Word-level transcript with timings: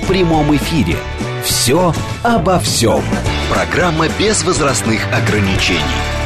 в 0.00 0.06
прямом 0.06 0.54
эфире. 0.56 0.96
«Все 1.44 1.94
обо 2.22 2.58
всем». 2.60 3.02
Программа 3.50 4.08
без 4.18 4.44
возрастных 4.44 5.00
ограничений. 5.12 6.19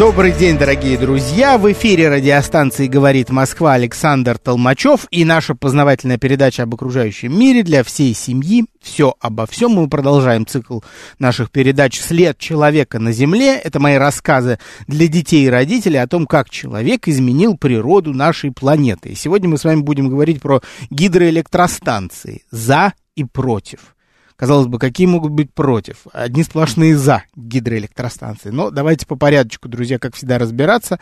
Добрый 0.00 0.32
день, 0.32 0.56
дорогие 0.56 0.96
друзья! 0.96 1.58
В 1.58 1.70
эфире 1.72 2.08
радиостанции 2.08 2.86
«Говорит 2.86 3.28
Москва» 3.28 3.74
Александр 3.74 4.38
Толмачев 4.38 5.06
и 5.10 5.26
наша 5.26 5.54
познавательная 5.54 6.16
передача 6.16 6.62
об 6.62 6.74
окружающем 6.74 7.38
мире 7.38 7.62
для 7.62 7.84
всей 7.84 8.14
семьи. 8.14 8.64
Все 8.80 9.14
обо 9.20 9.44
всем. 9.44 9.72
Мы 9.72 9.90
продолжаем 9.90 10.46
цикл 10.46 10.80
наших 11.18 11.50
передач 11.50 12.00
«След 12.00 12.38
человека 12.38 12.98
на 12.98 13.12
Земле». 13.12 13.58
Это 13.58 13.78
мои 13.78 13.96
рассказы 13.96 14.58
для 14.86 15.06
детей 15.06 15.44
и 15.44 15.50
родителей 15.50 15.98
о 15.98 16.06
том, 16.06 16.26
как 16.26 16.48
человек 16.48 17.06
изменил 17.06 17.58
природу 17.58 18.14
нашей 18.14 18.52
планеты. 18.52 19.10
И 19.10 19.14
сегодня 19.14 19.50
мы 19.50 19.58
с 19.58 19.64
вами 19.64 19.82
будем 19.82 20.08
говорить 20.08 20.40
про 20.40 20.62
гидроэлектростанции 20.88 22.44
«За» 22.50 22.94
и 23.16 23.24
«Против». 23.24 23.80
Казалось 24.40 24.68
бы, 24.68 24.78
какие 24.78 25.06
могут 25.06 25.32
быть 25.32 25.52
против? 25.52 26.06
Одни 26.14 26.42
сплошные 26.42 26.96
за 26.96 27.24
гидроэлектростанции. 27.36 28.48
Но 28.48 28.70
давайте 28.70 29.04
по 29.04 29.14
порядочку, 29.14 29.68
друзья, 29.68 29.98
как 29.98 30.14
всегда, 30.16 30.38
разбираться. 30.38 30.98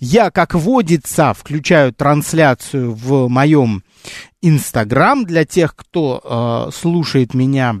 Я, 0.00 0.32
как 0.32 0.54
водится, 0.54 1.32
включаю 1.32 1.92
трансляцию 1.92 2.92
в 2.92 3.28
моем 3.28 3.84
Инстаграм. 4.42 5.24
Для 5.24 5.44
тех, 5.44 5.74
кто 5.76 6.68
э, 6.68 6.70
слушает 6.72 7.34
меня 7.34 7.80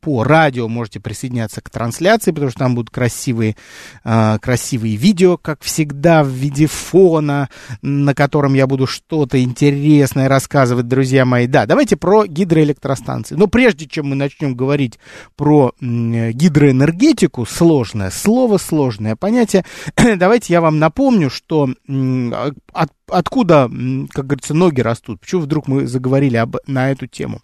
по 0.00 0.24
радио 0.24 0.68
можете 0.68 1.00
присоединяться 1.00 1.62
к 1.62 1.70
трансляции, 1.70 2.32
потому 2.32 2.50
что 2.50 2.58
там 2.58 2.74
будут 2.74 2.90
красивые, 2.90 3.56
э, 4.04 4.38
красивые 4.40 4.96
видео, 4.96 5.38
как 5.38 5.62
всегда, 5.62 6.22
в 6.22 6.28
виде 6.28 6.66
фона, 6.66 7.48
на 7.80 8.14
котором 8.14 8.52
я 8.52 8.66
буду 8.66 8.86
что-то 8.86 9.42
интересное 9.42 10.28
рассказывать, 10.28 10.86
друзья 10.86 11.24
мои. 11.24 11.46
Да, 11.46 11.64
давайте 11.64 11.96
про 11.96 12.26
гидроэлектростанции. 12.26 13.36
Но 13.36 13.46
прежде 13.46 13.86
чем 13.86 14.08
мы 14.10 14.16
начнем 14.16 14.54
говорить 14.54 14.98
про 15.34 15.72
э, 15.80 16.32
гидроэнергетику, 16.32 17.46
сложное 17.46 18.10
слово, 18.10 18.58
сложное 18.58 19.16
понятие, 19.16 19.64
давайте 19.96 20.52
я 20.52 20.60
вам 20.60 20.78
напомню, 20.78 21.30
что 21.30 21.70
э, 21.88 22.52
от, 22.72 22.92
откуда, 23.08 23.70
как 24.10 24.26
говорится, 24.26 24.54
ноги 24.54 24.80
растут. 24.80 25.20
Почему 25.20 25.42
вдруг 25.42 25.68
мы 25.68 25.86
заговорили 25.86 26.36
об, 26.36 26.56
на 26.66 26.90
эту 26.90 27.06
тему? 27.06 27.40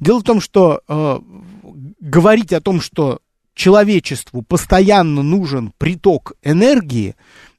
Дело 0.00 0.20
в 0.20 0.24
том, 0.24 0.40
что 0.40 0.82
э, 0.88 1.20
говорить 2.00 2.52
о 2.52 2.60
том, 2.60 2.80
что 2.80 3.20
человечеству 3.54 4.42
постоянно 4.42 5.22
нужен 5.22 5.72
приток 5.78 6.32
энергии, 6.42 7.14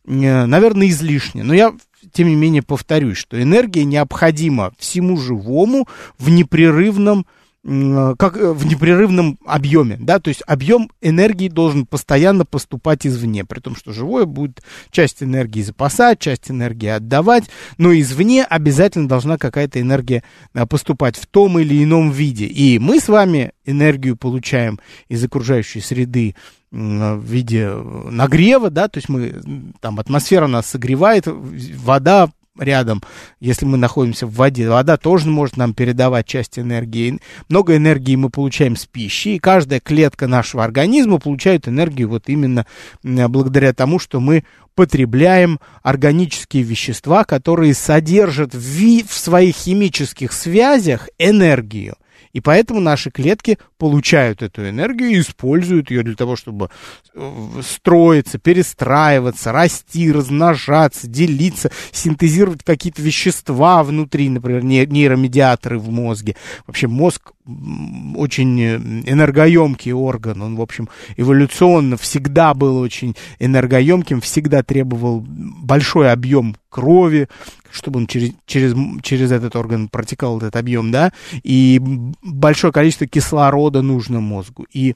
э, 0.05 0.45
наверное, 0.45 0.87
излишне. 0.87 1.43
Но 1.43 1.53
я, 1.53 1.73
тем 2.11 2.27
не 2.27 2.35
менее, 2.35 2.61
повторюсь, 2.61 3.17
что 3.17 3.41
энергия 3.41 3.85
необходима 3.85 4.73
всему 4.77 5.17
живому 5.17 5.87
в 6.17 6.29
непрерывном 6.29 7.25
как 7.63 8.35
э, 8.35 8.51
в 8.51 8.65
непрерывном 8.65 9.39
объеме, 9.45 9.97
да, 9.97 10.19
то 10.19 10.27
есть 10.27 10.43
объем 10.45 10.91
энергии 11.01 11.47
должен 11.47 11.85
постоянно 11.85 12.43
поступать 12.43 13.07
извне, 13.07 13.45
при 13.45 13.61
том, 13.61 13.77
что 13.77 13.93
живое 13.93 14.25
будет 14.25 14.61
часть 14.91 15.23
энергии 15.23 15.61
запасать, 15.61 16.19
часть 16.19 16.51
энергии 16.51 16.89
отдавать, 16.89 17.45
но 17.77 17.93
извне 17.93 18.43
обязательно 18.43 19.07
должна 19.07 19.37
какая-то 19.37 19.79
энергия 19.79 20.23
э, 20.53 20.65
поступать 20.65 21.15
в 21.15 21.25
том 21.25 21.57
или 21.57 21.81
ином 21.81 22.11
виде. 22.11 22.45
И 22.47 22.79
мы 22.79 22.99
с 22.99 23.07
вами 23.07 23.53
энергию 23.65 24.17
получаем 24.17 24.79
из 25.07 25.23
окружающей 25.23 25.79
среды 25.79 26.35
в 26.69 27.23
виде 27.23 27.69
нагрева, 27.69 28.71
да, 28.71 28.89
то 28.89 28.97
есть 28.97 29.07
мы, 29.07 29.41
там 29.79 29.99
атмосфера 29.99 30.47
нас 30.47 30.65
согревает, 30.65 31.27
вода 31.27 32.29
рядом, 32.57 33.01
если 33.39 33.65
мы 33.65 33.77
находимся 33.77 34.27
в 34.27 34.33
воде. 34.35 34.69
Вода 34.69 34.97
тоже 34.97 35.27
может 35.29 35.57
нам 35.57 35.73
передавать 35.73 36.27
часть 36.27 36.59
энергии. 36.59 37.19
Много 37.49 37.75
энергии 37.75 38.15
мы 38.15 38.29
получаем 38.29 38.75
с 38.75 38.85
пищи, 38.85 39.29
и 39.29 39.39
каждая 39.39 39.79
клетка 39.79 40.27
нашего 40.27 40.63
организма 40.63 41.19
получает 41.19 41.67
энергию 41.67 42.09
вот 42.09 42.29
именно 42.29 42.65
благодаря 43.03 43.73
тому, 43.73 43.99
что 43.99 44.19
мы 44.19 44.43
потребляем 44.75 45.59
органические 45.81 46.63
вещества, 46.63 47.23
которые 47.23 47.73
содержат 47.73 48.53
в, 48.53 49.07
в 49.07 49.13
своих 49.13 49.55
химических 49.55 50.31
связях 50.31 51.09
энергию. 51.17 51.95
И 52.33 52.41
поэтому 52.41 52.79
наши 52.79 53.11
клетки 53.11 53.59
получают 53.77 54.41
эту 54.41 54.67
энергию 54.67 55.11
и 55.11 55.19
используют 55.19 55.91
ее 55.91 56.03
для 56.03 56.15
того, 56.15 56.35
чтобы 56.35 56.69
э, 57.13 57.61
строиться, 57.61 58.39
перестраиваться, 58.39 59.51
расти, 59.51 60.11
размножаться, 60.11 61.07
делиться, 61.07 61.71
синтезировать 61.91 62.63
какие-то 62.63 63.01
вещества 63.01 63.83
внутри, 63.83 64.29
например, 64.29 64.63
нейромедиаторы 64.63 65.77
в 65.77 65.89
мозге. 65.89 66.35
Вообще 66.65 66.87
мозг 66.87 67.33
очень 67.45 68.61
э, 68.61 68.77
энергоемкий 69.05 69.91
орган, 69.91 70.41
он, 70.41 70.55
в 70.55 70.61
общем, 70.61 70.89
эволюционно 71.17 71.97
всегда 71.97 72.53
был 72.53 72.77
очень 72.77 73.15
энергоемким, 73.39 74.21
всегда 74.21 74.63
требовал 74.63 75.25
большой 75.27 76.11
объем 76.11 76.55
крови, 76.69 77.27
чтобы 77.69 77.99
он 77.99 78.07
через, 78.07 78.31
через, 78.45 78.75
через 79.01 79.31
этот 79.31 79.55
орган 79.55 79.89
протекал 79.89 80.37
этот 80.37 80.55
объем, 80.55 80.91
да, 80.91 81.11
и 81.43 81.81
большое 82.21 82.71
количество 82.71 83.07
кислорода 83.07 83.81
нужно 83.81 84.21
мозгу, 84.21 84.65
и 84.71 84.95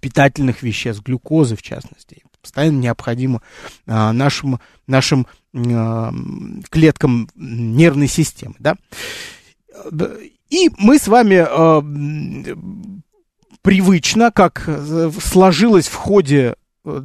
питательных 0.00 0.62
веществ, 0.62 1.02
глюкозы 1.02 1.56
в 1.56 1.62
частности, 1.62 2.22
постоянно 2.40 2.78
необходимо 2.78 3.42
а, 3.86 4.12
нашим, 4.12 4.60
нашим 4.86 5.26
а, 5.54 6.12
клеткам 6.70 7.28
нервной 7.34 8.08
системы, 8.08 8.54
да. 8.58 8.76
И 10.50 10.70
мы 10.78 10.98
с 10.98 11.08
вами 11.08 11.44
а, 11.46 11.82
привычно, 13.62 14.30
как 14.30 14.68
сложилось 15.20 15.88
в 15.88 15.94
ходе 15.94 16.54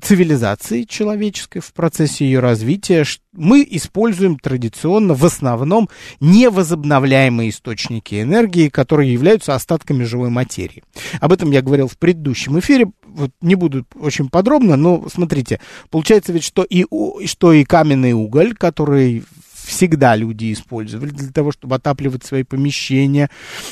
цивилизации 0.02 0.84
человеческой, 0.84 1.60
в 1.60 1.74
процессе 1.74 2.26
ее 2.26 2.40
развития, 2.40 3.06
мы 3.34 3.66
используем 3.70 4.38
традиционно 4.38 5.14
в 5.14 5.26
основном 5.26 5.90
невозобновляемые 6.20 7.50
источники 7.50 8.22
энергии, 8.22 8.70
которые 8.70 9.12
являются 9.12 9.56
остатками 9.56 10.04
живой 10.04 10.30
материи. 10.30 10.84
Об 11.20 11.34
этом 11.34 11.52
я 11.52 11.62
говорил 11.62 11.88
в 11.88 11.98
предыдущем 11.98 12.60
эфире, 12.60 12.92
вот 13.06 13.32
не 13.42 13.56
буду 13.56 13.86
очень 13.96 14.30
подробно, 14.30 14.76
но 14.76 15.08
смотрите, 15.10 15.60
получается 15.90 16.32
ведь, 16.32 16.44
что 16.44 16.64
и, 16.64 16.86
что 17.26 17.54
и 17.54 17.64
каменный 17.64 18.14
уголь, 18.14 18.56
который 18.56 19.24
всегда 19.64 20.16
люди 20.16 20.52
использовали 20.54 21.10
для 21.10 21.32
того, 21.32 21.52
чтобы 21.52 21.76
отапливать 21.76 22.24
свои 22.24 22.44
помещения, 22.44 23.30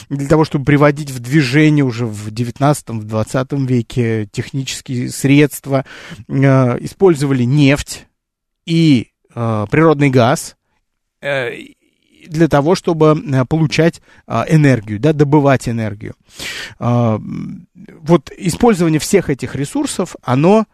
для 0.09 0.28
того, 0.28 0.46
чтобы 0.46 0.66
приводить 0.66 1.12
в 1.12 1.19
движение 1.19 1.84
уже 1.84 2.06
в 2.06 2.31
19 2.31 2.90
в 2.90 3.03
20 3.03 3.53
веке 3.53 4.28
технические 4.31 5.09
средства, 5.09 5.85
э, 6.28 6.78
использовали 6.79 7.44
нефть 7.44 8.07
и 8.66 9.09
э, 9.34 9.66
природный 9.69 10.09
газ 10.09 10.56
э, 11.22 11.52
для 12.28 12.47
того, 12.47 12.75
чтобы 12.75 13.19
получать 13.50 14.00
энергию, 14.28 15.00
да, 15.00 15.12
добывать 15.12 15.68
энергию. 15.68 16.13
Вот 16.78 18.32
использование 18.38 18.99
всех 18.99 19.32
этих 19.32 19.55
ресурсов, 19.55 20.16
оно 20.22 20.67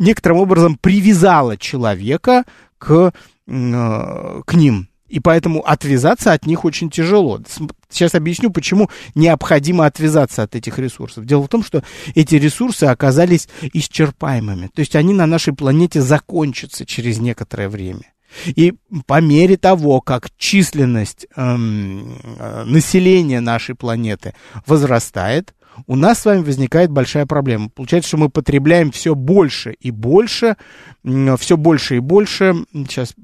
некоторым 0.00 0.38
образом 0.38 0.76
привязало 0.76 1.56
человека 1.56 2.44
к 2.78 3.12
к 3.50 4.54
ним. 4.54 4.88
И 5.10 5.18
поэтому 5.18 5.60
отвязаться 5.60 6.32
от 6.32 6.46
них 6.46 6.64
очень 6.64 6.88
тяжело. 6.88 7.40
Сейчас 7.88 8.14
объясню, 8.14 8.50
почему 8.50 8.88
необходимо 9.16 9.84
отвязаться 9.84 10.44
от 10.44 10.54
этих 10.54 10.78
ресурсов. 10.78 11.24
Дело 11.24 11.42
в 11.42 11.48
том, 11.48 11.64
что 11.64 11.82
эти 12.14 12.36
ресурсы 12.36 12.84
оказались 12.84 13.48
исчерпаемыми. 13.72 14.68
То 14.68 14.80
есть 14.80 14.94
они 14.94 15.12
на 15.12 15.26
нашей 15.26 15.52
планете 15.52 16.00
закончатся 16.00 16.86
через 16.86 17.18
некоторое 17.18 17.68
время. 17.68 18.04
И 18.46 18.74
по 19.06 19.20
мере 19.20 19.56
того, 19.56 20.00
как 20.00 20.28
численность 20.36 21.26
эм, 21.34 22.16
э, 22.38 22.62
населения 22.64 23.40
нашей 23.40 23.74
планеты 23.74 24.34
возрастает, 24.66 25.54
у 25.86 25.96
нас 25.96 26.20
с 26.20 26.24
вами 26.24 26.42
возникает 26.42 26.90
большая 26.90 27.26
проблема. 27.26 27.68
Получается, 27.70 28.08
что 28.08 28.18
мы 28.18 28.28
потребляем 28.28 28.90
все 28.92 29.14
больше 29.14 29.72
и 29.80 29.90
больше, 29.90 30.56
все 31.02 31.56
больше 31.56 31.96
и 31.96 32.00
больше. 32.00 32.64
Сейчас 32.72 33.14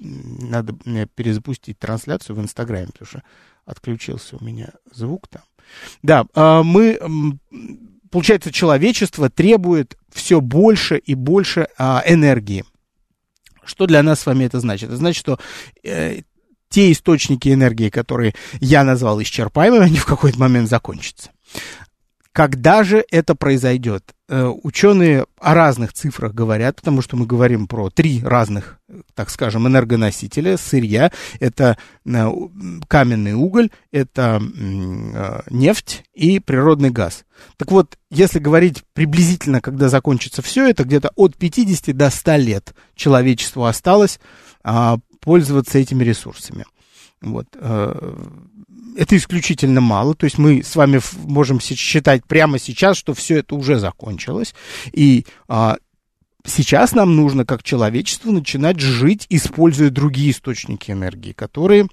надо 0.00 0.74
перезапустить 1.14 1.78
трансляцию 1.78 2.36
в 2.36 2.40
Инстаграме, 2.40 2.88
потому 2.88 3.06
что 3.06 3.22
отключился 3.64 4.36
у 4.36 4.44
меня 4.44 4.70
звук 4.92 5.28
там. 5.28 5.42
Да, 6.02 6.26
а, 6.34 6.62
мы, 6.62 6.98
получается, 8.10 8.52
человечество 8.52 9.28
требует 9.28 9.96
все 10.12 10.40
больше 10.40 10.96
и 10.98 11.14
больше 11.14 11.68
а, 11.76 12.02
энергии. 12.06 12.64
Что 13.64 13.86
для 13.86 14.02
нас 14.02 14.20
с 14.20 14.26
вами 14.26 14.44
это 14.44 14.60
значит? 14.60 14.88
Это 14.88 14.96
значит, 14.96 15.18
что 15.18 15.38
э, 15.82 16.20
те 16.68 16.92
источники 16.92 17.48
энергии, 17.48 17.88
которые 17.88 18.34
я 18.60 18.84
назвал 18.84 19.20
исчерпаемыми, 19.20 19.84
они 19.86 19.98
в 19.98 20.06
какой-то 20.06 20.38
момент 20.38 20.68
закончатся. 20.68 21.30
Когда 22.36 22.84
же 22.84 23.02
это 23.10 23.34
произойдет? 23.34 24.14
Э, 24.28 24.52
ученые 24.62 25.24
о 25.40 25.54
разных 25.54 25.94
цифрах 25.94 26.34
говорят, 26.34 26.76
потому 26.76 27.00
что 27.00 27.16
мы 27.16 27.24
говорим 27.24 27.66
про 27.66 27.88
три 27.88 28.22
разных, 28.22 28.78
так 29.14 29.30
скажем, 29.30 29.66
энергоносителя 29.66 30.58
сырья. 30.58 31.10
Это 31.40 31.78
э, 32.04 32.30
каменный 32.88 33.32
уголь, 33.32 33.70
это 33.90 34.42
э, 34.42 35.40
нефть 35.48 36.04
и 36.12 36.38
природный 36.38 36.90
газ. 36.90 37.24
Так 37.56 37.72
вот, 37.72 37.96
если 38.10 38.38
говорить 38.38 38.84
приблизительно, 38.92 39.62
когда 39.62 39.88
закончится 39.88 40.42
все 40.42 40.68
это, 40.68 40.84
где-то 40.84 41.12
от 41.16 41.38
50 41.38 41.96
до 41.96 42.10
100 42.10 42.36
лет 42.36 42.74
человечеству 42.94 43.64
осталось 43.64 44.20
а, 44.62 44.98
пользоваться 45.20 45.78
этими 45.78 46.04
ресурсами. 46.04 46.66
Вот 47.22 47.46
это 48.96 49.16
исключительно 49.16 49.80
мало, 49.80 50.14
то 50.14 50.24
есть 50.24 50.38
мы 50.38 50.62
с 50.62 50.74
вами 50.74 51.00
можем 51.24 51.60
считать 51.60 52.24
прямо 52.24 52.58
сейчас, 52.58 52.96
что 52.96 53.14
все 53.14 53.38
это 53.38 53.54
уже 53.54 53.78
закончилось, 53.78 54.54
и 54.92 55.26
а, 55.48 55.76
сейчас 56.44 56.92
нам 56.92 57.14
нужно, 57.14 57.44
как 57.44 57.62
человечество, 57.62 58.30
начинать 58.30 58.80
жить, 58.80 59.26
используя 59.28 59.90
другие 59.90 60.30
источники 60.30 60.90
энергии, 60.90 61.32
которые 61.32 61.88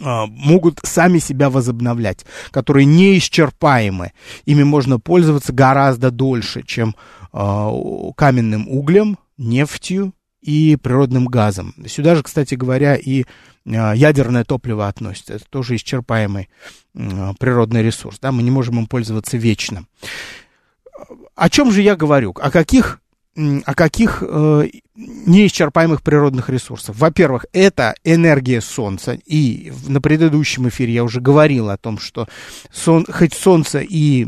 а, 0.00 0.26
могут 0.26 0.80
сами 0.82 1.18
себя 1.18 1.50
возобновлять, 1.50 2.24
которые 2.50 2.86
неисчерпаемы. 2.86 4.12
Ими 4.46 4.62
можно 4.62 4.98
пользоваться 4.98 5.52
гораздо 5.52 6.10
дольше, 6.10 6.62
чем 6.62 6.94
а, 7.32 7.70
каменным 8.16 8.68
углем, 8.68 9.18
нефтью 9.36 10.12
и 10.40 10.76
природным 10.76 11.26
газом. 11.26 11.74
Сюда 11.86 12.14
же, 12.14 12.22
кстати 12.22 12.54
говоря, 12.54 12.96
и 12.96 13.24
а, 13.66 13.92
ядерное 13.92 14.44
топливо 14.44 14.88
относится. 14.88 15.34
Это 15.34 15.44
тоже 15.48 15.76
исчерпаемый 15.76 16.48
природный 16.94 17.82
ресурс. 17.82 18.18
Да? 18.20 18.32
Мы 18.32 18.42
не 18.42 18.50
можем 18.50 18.78
им 18.78 18.86
пользоваться 18.86 19.36
вечно. 19.36 19.86
О 21.34 21.48
чем 21.50 21.70
же 21.70 21.82
я 21.82 21.96
говорю? 21.96 22.30
О 22.30 22.50
каких 22.50 23.00
о 23.36 23.74
каких 23.74 24.24
э, 24.26 24.64
неисчерпаемых 24.98 26.02
природных 26.02 26.48
ресурсов. 26.48 26.96
Во-первых, 26.98 27.46
это 27.52 27.94
энергия 28.02 28.60
Солнца. 28.60 29.16
И 29.26 29.72
на 29.86 30.00
предыдущем 30.00 30.68
эфире 30.68 30.94
я 30.94 31.04
уже 31.04 31.20
говорил 31.20 31.70
о 31.70 31.76
том, 31.76 31.98
что 31.98 32.26
сон, 32.72 33.06
хоть 33.08 33.34
Солнце 33.34 33.78
и 33.78 34.26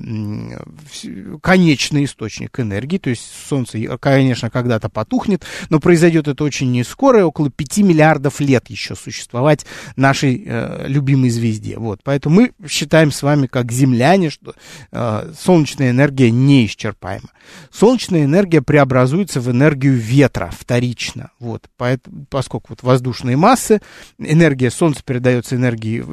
конечный 1.43 2.05
источник 2.05 2.61
энергии, 2.61 2.99
то 2.99 3.11
есть 3.11 3.25
Солнце, 3.49 3.81
конечно, 3.99 4.49
когда-то 4.49 4.88
потухнет, 4.88 5.44
но 5.70 5.81
произойдет 5.81 6.28
это 6.28 6.44
очень 6.44 6.70
не 6.70 6.84
скоро, 6.84 7.25
около 7.25 7.50
5 7.50 7.78
миллиардов 7.78 8.40
лет 8.40 8.70
еще 8.70 8.94
существовать 8.94 9.67
нашей 9.96 10.44
э, 10.46 10.84
любимой 10.87 11.31
звезде. 11.31 11.78
Вот, 11.78 12.00
поэтому 12.05 12.37
мы 12.37 12.52
считаем 12.69 13.11
с 13.11 13.22
вами, 13.22 13.46
как 13.49 13.72
земляне, 13.72 14.31
что 14.31 14.55
э, 14.93 15.32
солнечная 15.37 15.90
энергия 15.90 16.31
неисчерпаема. 16.31 17.31
Солнечная 17.72 18.25
энергия 18.25 18.62
преобразуется 18.62 19.40
в 19.40 19.50
энергию 19.50 19.94
ветра, 19.94 20.50
вторично. 20.61 21.31
Вот, 21.39 21.69
поэтому, 21.79 22.27
поскольку 22.29 22.67
вот 22.71 22.83
воздушные 22.83 23.37
массы, 23.37 23.81
энергия 24.19 24.71
Солнца 24.71 25.03
передается 25.03 25.57
энергии 25.57 26.05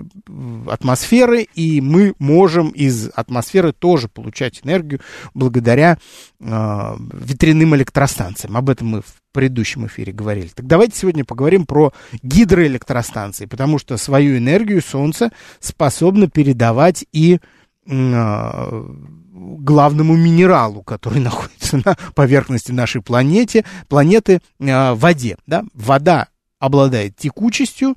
атмосферы, 0.69 1.47
и 1.53 1.81
мы 1.81 2.15
можем 2.17 2.69
из 2.69 3.09
атмосферы 3.13 3.73
тоже 3.73 4.07
получать 4.07 4.61
энергию 4.63 5.01
благодаря 5.33 5.97
э, 6.39 6.95
ветряным 7.13 7.75
электростанциям. 7.75 8.55
Об 8.55 8.69
этом 8.69 8.87
мы 8.87 9.01
в 9.01 9.15
предыдущем 9.33 9.85
эфире 9.87 10.13
говорили. 10.13 10.47
Так 10.47 10.65
давайте 10.65 10.97
сегодня 10.97 11.25
поговорим 11.25 11.65
про 11.65 11.91
гидроэлектростанции, 12.23 13.45
потому 13.45 13.79
что 13.79 13.97
свою 13.97 14.37
энергию 14.37 14.81
Солнце 14.81 15.31
способно 15.59 16.29
передавать 16.29 17.05
и 17.11 17.39
э, 17.85 18.95
главному 19.37 20.15
минералу, 20.15 20.83
который 20.83 21.19
находится 21.21 21.77
на 21.77 21.95
поверхности 22.15 22.71
нашей 22.71 23.01
планеты, 23.01 23.63
планеты 23.87 24.41
э, 24.59 24.93
воде. 24.93 25.37
Да? 25.47 25.63
Вода 25.73 26.27
обладает 26.59 27.15
текучестью. 27.15 27.95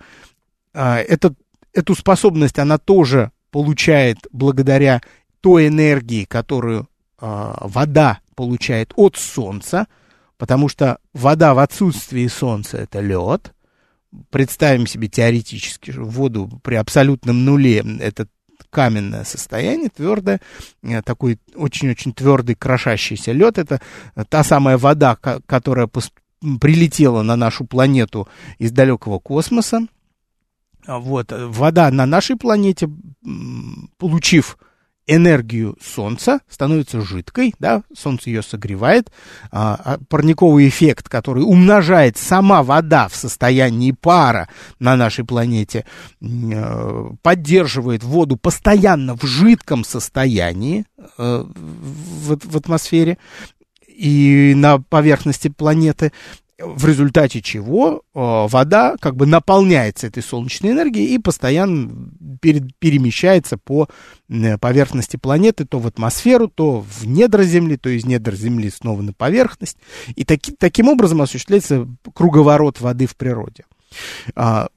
Э, 0.75 0.97
это, 0.97 1.35
эту 1.73 1.95
способность 1.95 2.59
она 2.59 2.79
тоже 2.79 3.33
получает 3.51 4.19
благодаря 4.33 5.01
той 5.41 5.69
энергии, 5.69 6.25
которую 6.25 6.89
э, 7.21 7.55
вода 7.61 8.21
получает 8.35 8.93
от 8.97 9.17
Солнца, 9.17 9.87
потому 10.37 10.69
что 10.69 10.99
вода 11.13 11.55
в 11.55 11.59
отсутствии 11.59 12.27
Солнца 12.27 12.79
это 12.79 13.01
лед. 13.01 13.55
Представим 14.31 14.89
себе 14.89 15.07
теоретически 15.07 15.93
воду 15.93 16.51
при 16.65 16.75
абсолютном 16.75 17.45
нуле 17.45 17.85
это 18.01 18.27
каменное 18.71 19.25
состояние, 19.25 19.91
твердое, 19.91 20.41
э, 20.83 21.03
такой 21.03 21.39
очень-очень 21.55 22.13
твердый 22.13 22.55
крошащийся 22.55 23.33
лед. 23.33 23.59
Это 23.59 23.81
та 24.29 24.45
самая 24.45 24.79
вода, 24.79 25.17
которая 25.17 25.89
прилетела 26.61 27.23
на 27.23 27.37
нашу 27.37 27.65
планету 27.67 28.29
из 28.59 28.73
далекого 28.73 29.19
космоса. 29.19 29.87
А 30.87 30.99
вот, 30.99 31.33
э, 31.33 31.47
вода 31.47 31.91
на 31.91 32.07
нашей 32.07 32.37
планете, 32.37 32.89
получив 33.99 34.59
энергию 35.11 35.77
Солнца, 35.83 36.41
становится 36.49 37.01
жидкой, 37.01 37.53
да, 37.59 37.83
Солнце 37.95 38.31
ее 38.31 38.43
согревает, 38.43 39.11
а, 39.51 39.79
а 39.85 39.99
парниковый 40.09 40.69
эффект, 40.69 41.09
который 41.09 41.41
умножает 41.41 42.17
сама 42.17 42.63
вода 42.63 43.09
в 43.09 43.17
состоянии 43.17 43.91
пара 43.91 44.49
на 44.79 44.97
нашей 44.97 45.25
планете, 45.25 45.85
э, 46.21 47.11
поддерживает 47.23 48.05
воду 48.05 48.37
постоянно 48.37 49.17
в 49.17 49.25
жидком 49.25 49.83
состоянии 49.83 50.85
э, 50.97 51.45
в, 51.45 52.39
в 52.39 52.57
атмосфере 52.57 53.19
и 53.89 54.55
на 54.57 54.79
поверхности 54.79 55.49
планеты, 55.49 56.13
в 56.63 56.87
результате 56.87 57.41
чего 57.41 58.03
э, 58.03 58.03
вода 58.15 58.97
как 59.01 59.17
бы 59.17 59.27
наполняется 59.27 60.07
этой 60.07 60.23
солнечной 60.23 60.73
энергией 60.73 61.15
и 61.15 61.19
постоянно 61.19 62.11
перед, 62.41 62.77
перемещается 62.79 63.57
по 63.57 63.89
поверхности 64.61 65.17
планеты, 65.17 65.65
то 65.65 65.79
в 65.79 65.87
атмосферу, 65.87 66.49
то 66.49 66.81
в 66.81 67.07
недра 67.07 67.43
Земли, 67.43 67.77
то 67.77 67.89
из 67.89 68.05
недр 68.05 68.35
Земли 68.35 68.71
снова 68.71 69.03
на 69.03 69.13
поверхность. 69.13 69.77
И 70.15 70.25
таки, 70.25 70.55
таким 70.57 70.89
образом 70.89 71.23
осуществляется 71.23 71.89
круговорот 72.15 72.81
воды 72.81 73.07
в 73.07 73.17
природе. 73.17 73.65
А, 74.37 74.69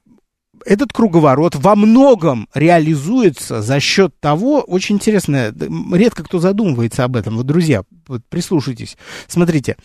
этот 0.64 0.92
круговорот 0.92 1.54
во 1.54 1.76
многом 1.76 2.48
реализуется 2.54 3.62
за 3.62 3.80
счет 3.80 4.18
того, 4.20 4.60
очень 4.60 4.96
интересно, 4.96 5.54
редко 5.92 6.24
кто 6.24 6.38
задумывается 6.38 7.04
об 7.04 7.16
этом, 7.16 7.36
вот, 7.36 7.46
друзья, 7.46 7.84
вот 8.08 8.22
прислушайтесь, 8.28 8.96
смотрите, 9.28 9.76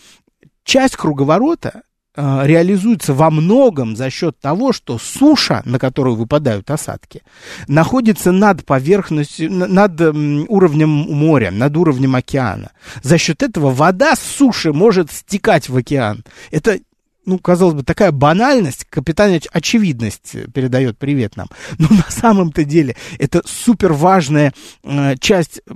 часть 0.63 0.96
круговорота 0.96 1.84
реализуется 2.16 3.13
во 3.13 3.30
многом 3.30 3.96
за 3.96 4.10
счет 4.10 4.39
того, 4.39 4.74
что 4.74 4.98
суша, 4.98 5.62
на 5.66 5.80
которую 5.80 6.16
выпадают 6.16 6.70
осадки, 6.70 7.22
находится 7.68 8.32
над 8.32 8.66
поверхностью, 8.66 9.51
над 9.51 10.01
уровнем 10.01 10.89
моря, 10.89 11.51
над 11.51 11.78
уровнем 11.78 12.16
океана. 12.16 12.72
За 13.04 13.18
счет 13.18 13.44
этого 13.44 13.72
вода 13.72 14.16
с 14.16 14.22
суши 14.22 14.74
может 14.74 15.12
стекать 15.12 15.70
в 15.70 15.78
океан. 15.78 16.24
Это 16.51 16.80
ну, 17.26 17.38
казалось 17.38 17.76
бы, 17.76 17.84
такая 17.84 18.12
банальность, 18.12 18.86
капитан 18.86 19.40
очевидность 19.52 20.36
передает 20.54 20.98
привет 20.98 21.36
нам. 21.38 21.48
Но 21.78 21.88
на 21.90 22.10
самом-то 22.10 22.64
деле 22.64 22.96
это 23.18 23.42
супер 23.46 23.94
важная 23.94 24.54
э, 24.84 25.16
часть 25.18 25.62
э, 25.66 25.74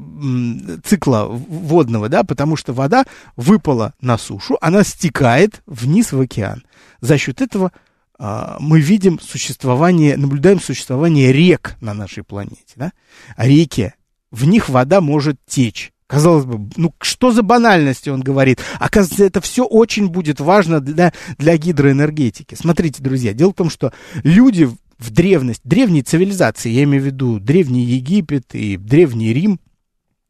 цикла 0.84 1.26
водного, 1.26 2.10
да, 2.10 2.24
потому 2.24 2.56
что 2.56 2.74
вода 2.74 3.06
выпала 3.36 3.94
на 4.02 4.18
сушу, 4.18 4.58
она 4.62 4.84
стекает 4.84 5.62
вниз 5.66 6.12
в 6.12 6.20
океан. 6.20 6.64
За 7.02 7.18
счет 7.18 7.42
этого 7.42 7.72
э, 8.18 8.56
мы 8.60 8.80
видим 8.80 9.20
существование, 9.20 10.18
наблюдаем 10.18 10.60
существование 10.60 11.32
рек 11.32 11.76
на 11.82 11.94
нашей 11.94 12.24
планете, 12.24 12.74
да. 12.76 12.92
А 13.36 13.48
реки, 13.48 13.94
в 14.32 14.46
них 14.46 14.70
вода 14.70 15.02
может 15.02 15.38
течь. 15.46 15.93
Казалось 16.14 16.46
бы, 16.46 16.70
ну 16.78 16.94
что 17.02 17.32
за 17.32 17.42
банальности 17.42 18.10
он 18.10 18.22
говорит? 18.22 18.60
Оказывается, 18.80 19.26
это 19.26 19.42
все 19.42 19.66
очень 19.66 20.10
будет 20.10 20.40
важно 20.40 20.80
для, 20.80 21.12
для 21.40 21.58
гидроэнергетики. 21.58 22.54
Смотрите, 22.54 23.02
друзья, 23.02 23.34
дело 23.34 23.50
в 23.50 23.56
том, 23.56 23.72
что 23.72 23.92
люди 24.24 24.70
в 25.00 25.10
древность, 25.10 25.62
древние 25.64 26.04
цивилизации, 26.04 26.70
я 26.70 26.84
имею 26.84 27.02
в 27.02 27.06
виду 27.08 27.40
Древний 27.40 27.84
Египет 27.84 28.54
и 28.54 28.78
Древний 28.78 29.34
Рим, 29.34 29.60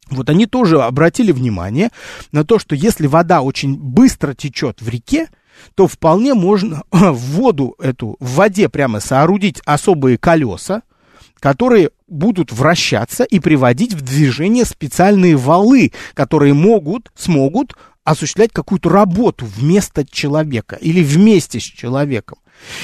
вот 0.09 0.29
они 0.29 0.45
тоже 0.45 0.81
обратили 0.81 1.33
внимание 1.33 1.89
на 2.31 2.45
то, 2.45 2.59
что 2.59 2.75
если 2.75 3.07
вода 3.07 3.41
очень 3.41 3.75
быстро 3.75 4.33
течет 4.33 4.81
в 4.81 4.87
реке, 4.87 5.27
то 5.75 5.87
вполне 5.87 6.33
можно 6.33 6.83
в 6.91 7.13
воду 7.35 7.75
эту, 7.77 8.15
в 8.21 8.35
воде 8.35 8.69
прямо 8.69 9.01
соорудить 9.01 9.59
особые 9.65 10.17
колеса, 10.17 10.83
которые 11.41 11.89
будут 12.13 12.51
вращаться 12.51 13.23
и 13.23 13.39
приводить 13.39 13.93
в 13.93 14.01
движение 14.01 14.65
специальные 14.65 15.35
валы, 15.35 15.91
которые 16.13 16.53
могут, 16.53 17.11
смогут 17.15 17.75
осуществлять 18.03 18.51
какую-то 18.51 18.89
работу 18.89 19.45
вместо 19.45 20.05
человека 20.05 20.75
или 20.75 21.03
вместе 21.03 21.59
с 21.59 21.63
человеком. 21.63 22.37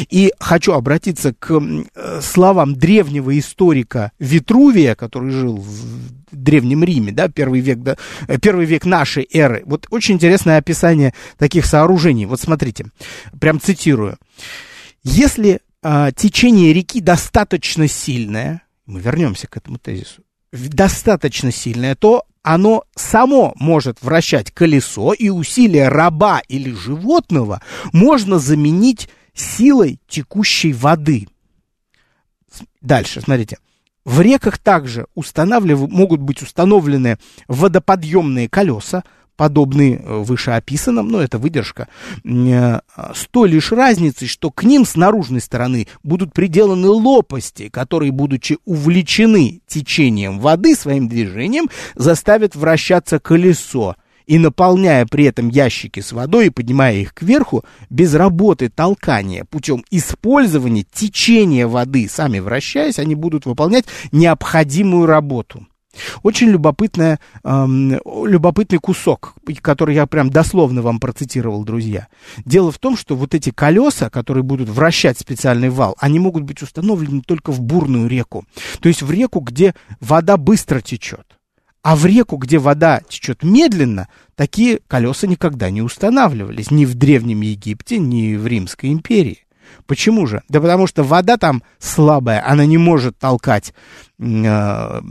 И 0.09 0.33
хочу 0.39 0.73
обратиться 0.73 1.33
к 1.33 1.53
э, 1.53 2.21
словам 2.21 2.75
древнего 2.75 3.37
историка 3.37 4.11
Витрувия, 4.19 4.95
который 4.95 5.31
жил 5.31 5.57
в 5.57 6.11
Древнем 6.31 6.83
Риме, 6.83 7.11
да, 7.11 7.27
первый 7.27 7.59
век, 7.61 7.79
да, 7.79 7.97
э, 8.27 8.37
первый 8.39 8.65
век 8.65 8.85
нашей 8.85 9.27
эры. 9.31 9.63
Вот 9.65 9.87
очень 9.89 10.15
интересное 10.15 10.57
описание 10.57 11.13
таких 11.37 11.65
сооружений. 11.65 12.25
Вот 12.25 12.41
смотрите, 12.41 12.87
прям 13.39 13.61
цитирую. 13.61 14.17
Если 15.03 15.61
а, 15.81 16.11
течение 16.11 16.73
реки 16.73 16.99
достаточно 16.99 17.87
сильное, 17.87 18.61
мы 18.89 18.99
вернемся 18.99 19.47
к 19.47 19.55
этому 19.55 19.77
тезису, 19.77 20.23
достаточно 20.51 21.51
сильное, 21.51 21.95
то 21.95 22.25
оно 22.41 22.83
само 22.95 23.53
может 23.55 24.01
вращать 24.01 24.51
колесо, 24.51 25.13
и 25.13 25.29
усилия 25.29 25.89
раба 25.89 26.41
или 26.47 26.71
животного 26.71 27.61
можно 27.93 28.39
заменить 28.39 29.09
силой 29.33 29.99
текущей 30.07 30.73
воды. 30.73 31.27
Дальше, 32.81 33.21
смотрите. 33.21 33.59
В 34.05 34.21
реках 34.21 34.57
также 34.57 35.05
могут 35.15 36.21
быть 36.21 36.41
установлены 36.41 37.19
водоподъемные 37.47 38.49
колеса, 38.49 39.03
подобные 39.39 40.01
э, 40.03 40.17
вышеописанным, 40.17 41.07
но 41.07 41.21
это 41.21 41.37
выдержка, 41.37 41.87
э, 42.25 42.79
с 43.15 43.25
той 43.31 43.47
лишь 43.47 43.71
разницей, 43.71 44.27
что 44.27 44.51
к 44.51 44.65
ним 44.65 44.83
с 44.83 44.97
наружной 44.97 45.39
стороны 45.39 45.87
будут 46.03 46.33
приделаны 46.33 46.89
лопасти, 46.89 47.69
которые, 47.69 48.11
будучи 48.11 48.57
увлечены 48.65 49.61
течением 49.65 50.39
воды 50.39 50.75
своим 50.75 51.07
движением, 51.07 51.69
заставят 51.95 52.57
вращаться 52.57 53.19
колесо– 53.19 53.95
и 54.27 54.37
наполняя 54.37 55.07
при 55.07 55.23
этом 55.23 55.49
ящики 55.49 56.01
с 56.01 56.11
водой 56.11 56.47
и 56.47 56.49
поднимая 56.51 56.97
их 56.97 57.15
кверху, 57.15 57.63
без 57.89 58.13
работы 58.13 58.69
толкания, 58.69 59.43
путем 59.43 59.83
использования 59.89 60.83
течения 60.83 61.65
воды, 61.65 62.07
сами 62.07 62.37
вращаясь, 62.37 62.99
они 62.99 63.15
будут 63.15 63.47
выполнять 63.47 63.85
необходимую 64.11 65.07
работу. 65.07 65.65
Очень 66.23 66.49
любопытная, 66.49 67.19
эм, 67.43 67.99
любопытный 68.25 68.77
кусок, 68.77 69.35
который 69.61 69.95
я 69.95 70.05
прям 70.05 70.29
дословно 70.29 70.81
вам 70.81 70.99
процитировал, 70.99 71.63
друзья. 71.63 72.07
Дело 72.45 72.71
в 72.71 72.77
том, 72.77 72.95
что 72.95 73.15
вот 73.15 73.33
эти 73.33 73.49
колеса, 73.49 74.09
которые 74.09 74.43
будут 74.43 74.69
вращать 74.69 75.17
специальный 75.17 75.69
вал, 75.69 75.95
они 75.99 76.19
могут 76.19 76.43
быть 76.43 76.61
установлены 76.61 77.21
только 77.25 77.51
в 77.51 77.61
бурную 77.61 78.07
реку. 78.07 78.45
То 78.81 78.87
есть 78.87 79.01
в 79.01 79.11
реку, 79.11 79.39
где 79.39 79.73
вода 79.99 80.37
быстро 80.37 80.81
течет. 80.81 81.39
А 81.81 81.95
в 81.95 82.05
реку, 82.05 82.35
где 82.37 82.59
вода 82.59 83.01
течет 83.07 83.41
медленно, 83.41 84.09
такие 84.35 84.81
колеса 84.87 85.27
никогда 85.27 85.69
не 85.69 85.81
устанавливались 85.81 86.71
ни 86.71 86.85
в 86.85 86.93
Древнем 86.93 87.41
Египте, 87.41 87.97
ни 87.97 88.35
в 88.35 88.45
Римской 88.45 88.91
империи. 88.91 89.45
Почему 89.85 90.27
же? 90.27 90.43
Да 90.49 90.61
потому 90.61 90.87
что 90.87 91.03
вода 91.03 91.37
там 91.37 91.63
слабая, 91.79 92.45
она 92.45 92.65
не 92.65 92.77
может 92.77 93.17
толкать, 93.17 93.73
э, 94.19 95.01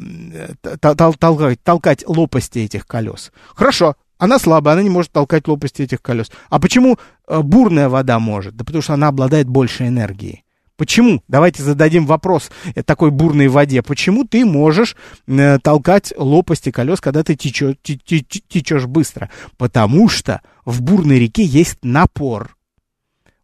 тол 0.80 1.14
толкать, 1.14 1.62
толкать 1.62 2.04
лопасти 2.06 2.60
этих 2.60 2.86
колес. 2.86 3.32
Хорошо, 3.54 3.96
она 4.18 4.38
слабая, 4.38 4.74
она 4.74 4.82
не 4.82 4.90
может 4.90 5.12
толкать 5.12 5.46
лопасти 5.48 5.82
этих 5.82 6.02
колес. 6.02 6.30
А 6.50 6.58
почему 6.58 6.98
э, 7.26 7.40
бурная 7.40 7.88
вода 7.88 8.18
может? 8.18 8.56
Да 8.56 8.64
потому 8.64 8.82
что 8.82 8.94
она 8.94 9.08
обладает 9.08 9.48
большей 9.48 9.88
энергией. 9.88 10.44
Почему? 10.78 11.24
Давайте 11.26 11.64
зададим 11.64 12.06
вопрос 12.06 12.52
такой 12.84 13.10
бурной 13.10 13.48
воде. 13.48 13.82
Почему 13.82 14.24
ты 14.24 14.44
можешь 14.44 14.94
э, 15.26 15.58
толкать 15.58 16.14
лопасти 16.16 16.70
колес, 16.70 17.00
когда 17.00 17.24
ты 17.24 17.34
течешь 17.34 18.86
быстро? 18.86 19.28
Потому 19.56 20.08
что 20.08 20.40
в 20.64 20.80
бурной 20.80 21.18
реке 21.18 21.44
есть 21.44 21.78
напор. 21.82 22.56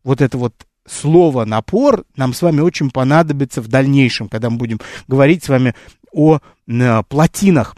Вот 0.05 0.21
это 0.21 0.39
вот 0.39 0.55
слово 0.87 1.45
напор 1.45 2.05
нам 2.17 2.33
с 2.33 2.43
вами 2.43 2.61
очень 2.61 2.91
понадобится 2.91 3.63
в 3.63 3.69
дальнейшем, 3.69 4.29
когда 4.29 4.51
мы 4.51 4.57
будем 4.57 4.81
говорить 5.09 5.45
с 5.45 5.49
вами 5.49 5.75
о 6.13 6.39
э, 6.67 7.03
плотинах 7.05 7.75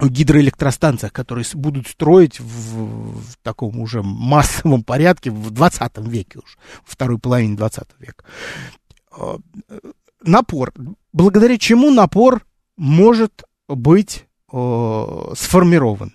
гидроэлектростанциях, 0.00 1.12
которые 1.12 1.46
будут 1.54 1.86
строить 1.86 2.38
в, 2.38 3.20
в 3.20 3.36
таком 3.42 3.80
уже 3.80 4.02
массовом 4.02 4.82
порядке 4.82 5.30
в 5.30 5.50
20 5.50 5.98
веке 6.08 6.40
уж, 6.40 6.58
второй 6.84 7.18
половине 7.18 7.56
20 7.56 7.88
века. 7.98 8.24
Э, 9.18 9.38
напор. 10.22 10.72
Благодаря 11.12 11.56
чему 11.58 11.90
напор 11.90 12.44
может 12.76 13.44
быть 13.68 14.26
э, 14.52 15.32
сформирован? 15.34 16.12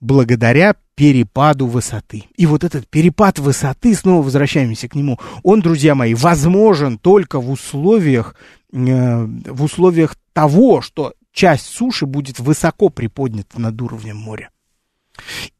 Благодаря 0.00 0.76
перепаду 0.98 1.68
высоты. 1.68 2.24
И 2.36 2.44
вот 2.44 2.64
этот 2.64 2.88
перепад 2.88 3.38
высоты, 3.38 3.94
снова 3.94 4.20
возвращаемся 4.20 4.88
к 4.88 4.96
нему, 4.96 5.20
он, 5.44 5.60
друзья 5.60 5.94
мои, 5.94 6.12
возможен 6.12 6.98
только 6.98 7.40
в 7.40 7.52
условиях, 7.52 8.34
э, 8.72 9.24
в 9.24 9.62
условиях 9.62 10.16
того, 10.32 10.80
что 10.80 11.12
часть 11.32 11.66
суши 11.66 12.04
будет 12.04 12.40
высоко 12.40 12.88
приподнята 12.88 13.60
над 13.60 13.80
уровнем 13.80 14.16
моря. 14.16 14.50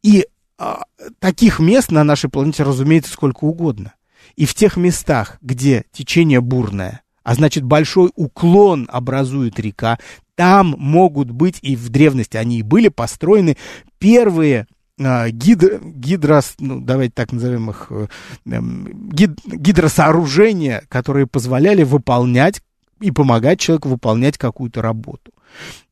И 0.03 0.27
а, 0.57 0.83
таких 1.19 1.59
мест 1.59 1.89
на 1.89 2.03
нашей 2.03 2.29
планете, 2.29 2.63
разумеется, 2.63 3.13
сколько 3.13 3.45
угодно. 3.45 3.93
И 4.35 4.45
в 4.45 4.53
тех 4.53 4.75
местах, 4.75 5.37
где 5.41 5.85
течение 5.93 6.41
бурное, 6.41 7.03
а 7.23 7.33
значит 7.33 7.63
большой 7.63 8.11
уклон 8.15 8.89
образует 8.91 9.57
река, 9.57 9.99
там 10.35 10.75
могут 10.77 11.31
быть, 11.31 11.59
и 11.61 11.77
в 11.77 11.87
древности 11.87 12.35
они 12.35 12.59
и 12.59 12.61
были 12.61 12.89
построены, 12.89 13.55
первые 13.99 14.67
а, 15.01 15.29
гидро, 15.29 15.79
гидрос, 15.81 16.55
ну, 16.59 16.81
давайте 16.81 17.13
так 17.13 17.31
назовем 17.31 17.69
их, 17.69 17.87
э, 17.89 18.07
эм, 18.47 19.09
гид, 19.11 19.39
гидросооружения, 19.45 20.83
которые 20.89 21.25
позволяли 21.25 21.83
выполнять 21.83 22.61
и 22.99 23.11
помогать 23.11 23.59
человеку 23.59 23.87
выполнять 23.87 24.37
какую-то 24.37 24.81
работу. 24.81 25.31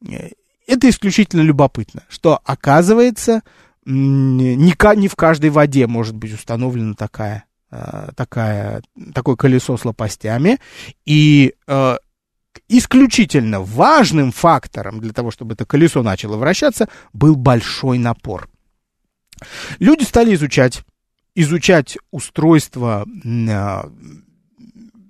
Э, 0.05 0.29
это 0.67 0.89
исключительно 0.89 1.41
любопытно, 1.41 2.03
что 2.09 2.39
оказывается, 2.43 3.43
не, 3.85 4.55
не 4.55 5.07
в 5.07 5.15
каждой 5.15 5.51
воде 5.51 5.87
может 5.87 6.15
быть 6.15 6.33
установлена 6.33 6.93
такая, 6.93 7.45
э, 7.71 8.09
такая, 8.13 8.81
такое 9.13 9.37
колесо 9.37 9.77
с 9.77 9.85
лопастями. 9.85 10.59
И 11.05 11.53
исключительно 12.67 13.61
важным 13.61 14.31
фактором 14.31 14.99
для 14.99 15.13
того, 15.13 15.31
чтобы 15.31 15.53
это 15.53 15.65
колесо 15.65 16.01
начало 16.01 16.35
вращаться, 16.37 16.89
был 17.13 17.35
большой 17.35 17.99
напор. 17.99 18.49
Люди 19.79 20.03
стали 20.03 20.33
изучать, 20.33 20.81
изучать 21.35 21.97
устройство 22.11 23.05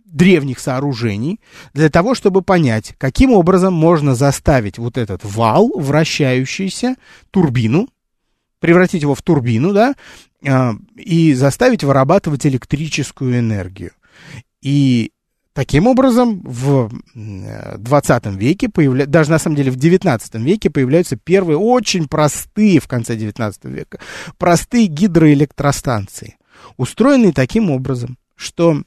древних 0.05 0.59
сооружений 0.59 1.39
для 1.73 1.89
того, 1.89 2.15
чтобы 2.15 2.41
понять, 2.41 2.95
каким 2.97 3.31
образом 3.31 3.73
можно 3.73 4.15
заставить 4.15 4.77
вот 4.77 4.97
этот 4.97 5.23
вал, 5.23 5.71
вращающийся, 5.75 6.95
турбину, 7.31 7.87
превратить 8.59 9.03
его 9.03 9.13
в 9.13 9.21
турбину, 9.21 9.73
да, 9.73 9.93
а, 10.45 10.73
и 10.95 11.33
заставить 11.33 11.83
вырабатывать 11.83 12.45
электрическую 12.45 13.37
энергию. 13.39 13.91
И 14.61 15.11
таким 15.57 15.87
образом 15.87 16.41
в 16.43 16.91
20 17.15 18.25
веке, 18.27 18.69
появля... 18.69 19.07
даже 19.07 19.31
на 19.31 19.39
самом 19.39 19.55
деле 19.55 19.71
в 19.71 19.75
19 19.75 20.35
веке 20.35 20.69
появляются 20.69 21.15
первые 21.15 21.57
очень 21.57 22.07
простые, 22.07 22.79
в 22.79 22.87
конце 22.87 23.15
19 23.15 23.65
века, 23.65 23.97
простые 24.37 24.85
гидроэлектростанции, 24.85 26.37
устроенные 26.77 27.33
таким 27.33 27.71
образом, 27.71 28.19
что 28.35 28.83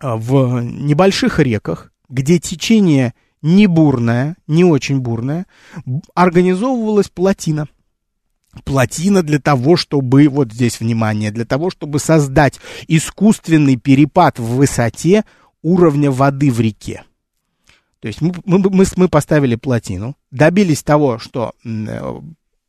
а, 0.00 0.16
в 0.16 0.60
небольших 0.62 1.38
реках, 1.38 1.92
где 2.08 2.40
течение 2.40 3.14
не 3.40 3.68
бурное, 3.68 4.34
не 4.48 4.64
очень 4.64 4.98
бурное, 4.98 5.46
организовывалась 6.12 7.08
плотина. 7.08 7.68
Плотина 8.64 9.22
для 9.22 9.38
того, 9.38 9.76
чтобы, 9.76 10.26
вот 10.26 10.52
здесь 10.52 10.80
внимание, 10.80 11.30
для 11.30 11.44
того, 11.44 11.70
чтобы 11.70 12.00
создать 12.00 12.58
искусственный 12.88 13.76
перепад 13.76 14.40
в 14.40 14.56
высоте 14.56 15.24
уровня 15.62 16.10
воды 16.10 16.50
в 16.50 16.60
реке. 16.60 17.04
То 18.00 18.08
есть 18.08 18.20
мы, 18.20 18.32
мы, 18.44 18.58
мы, 18.58 18.84
мы 18.96 19.08
поставили 19.08 19.56
плотину, 19.56 20.16
добились 20.30 20.82
того, 20.82 21.18
что 21.18 21.52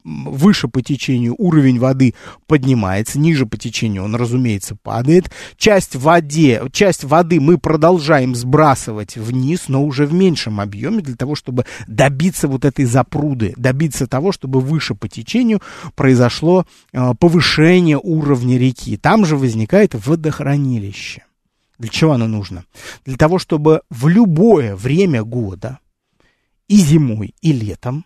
выше 0.03 0.67
по 0.67 0.81
течению 0.81 1.35
уровень 1.37 1.79
воды 1.79 2.13
поднимается, 2.47 3.19
ниже 3.19 3.45
по 3.45 3.57
течению 3.57 4.03
он, 4.03 4.15
разумеется, 4.15 4.75
падает. 4.75 5.29
Часть, 5.57 5.95
воде, 5.95 6.61
часть 6.71 7.03
воды 7.03 7.39
мы 7.39 7.57
продолжаем 7.57 8.35
сбрасывать 8.35 9.17
вниз, 9.17 9.65
но 9.67 9.83
уже 9.83 10.05
в 10.05 10.13
меньшем 10.13 10.59
объеме, 10.59 11.01
для 11.01 11.15
того, 11.15 11.35
чтобы 11.35 11.65
добиться 11.87 12.47
вот 12.47 12.65
этой 12.65 12.85
запруды, 12.85 13.53
добиться 13.57 14.07
того, 14.07 14.31
чтобы 14.31 14.61
выше 14.61 14.95
по 14.95 15.07
течению 15.07 15.61
произошло 15.95 16.65
э, 16.91 17.13
повышение 17.19 17.99
уровня 18.01 18.57
реки. 18.57 18.97
Там 18.97 19.25
же 19.25 19.35
возникает 19.35 19.93
водохранилище. 19.93 21.23
Для 21.79 21.89
чего 21.89 22.11
оно 22.11 22.27
нужно? 22.27 22.65
Для 23.05 23.17
того, 23.17 23.39
чтобы 23.39 23.81
в 23.89 24.07
любое 24.09 24.75
время 24.75 25.23
года 25.23 25.79
и 26.67 26.75
зимой, 26.75 27.33
и 27.41 27.53
летом, 27.53 28.05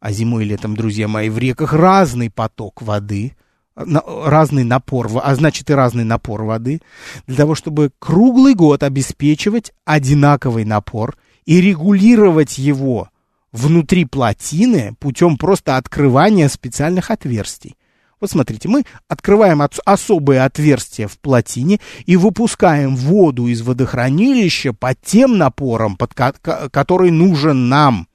а 0.00 0.12
зимой 0.12 0.44
и 0.44 0.48
летом, 0.48 0.76
друзья 0.76 1.06
мои, 1.06 1.30
в 1.30 1.38
реках 1.38 1.72
разный 1.72 2.30
поток 2.30 2.82
воды, 2.82 3.36
разный 3.76 4.64
напор, 4.64 5.08
а 5.22 5.34
значит 5.36 5.70
и 5.70 5.72
разный 5.72 6.04
напор 6.04 6.42
воды, 6.42 6.82
для 7.28 7.36
того, 7.36 7.54
чтобы 7.54 7.92
круглый 8.00 8.54
год 8.54 8.82
обеспечивать 8.82 9.72
одинаковый 9.84 10.64
напор 10.64 11.16
и 11.46 11.60
регулировать 11.60 12.58
его 12.58 13.08
внутри 13.52 14.04
плотины 14.04 14.96
путем 14.98 15.38
просто 15.38 15.76
открывания 15.76 16.48
специальных 16.48 17.12
отверстий. 17.12 17.76
Вот 18.22 18.30
смотрите, 18.30 18.68
мы 18.68 18.84
открываем 19.08 19.68
особые 19.84 20.44
отверстия 20.44 21.08
в 21.08 21.18
плотине 21.18 21.80
и 22.06 22.16
выпускаем 22.16 22.94
воду 22.94 23.48
из 23.48 23.62
водохранилища 23.62 24.72
под 24.72 25.00
тем 25.00 25.38
напором, 25.38 25.96
под 25.96 26.14
который 26.14 27.10
нужен 27.10 27.68
нам. 27.68 28.06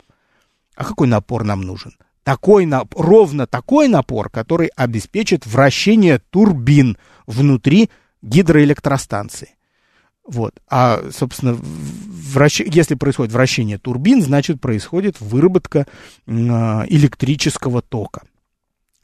А 0.77 0.85
какой 0.85 1.09
напор 1.09 1.43
нам 1.43 1.61
нужен? 1.61 1.97
Такой, 2.23 2.65
ровно 2.95 3.47
такой 3.47 3.89
напор, 3.89 4.29
который 4.29 4.69
обеспечит 4.77 5.45
вращение 5.45 6.21
турбин 6.29 6.97
внутри 7.25 7.89
гидроэлектростанции. 8.21 9.57
Вот. 10.25 10.53
А, 10.69 11.03
собственно, 11.11 11.57
вращ... 11.59 12.61
если 12.61 12.95
происходит 12.95 13.33
вращение 13.33 13.77
турбин, 13.77 14.21
значит, 14.21 14.61
происходит 14.61 15.19
выработка 15.19 15.79
э, 15.79 16.31
электрического 16.31 17.81
тока. 17.81 18.21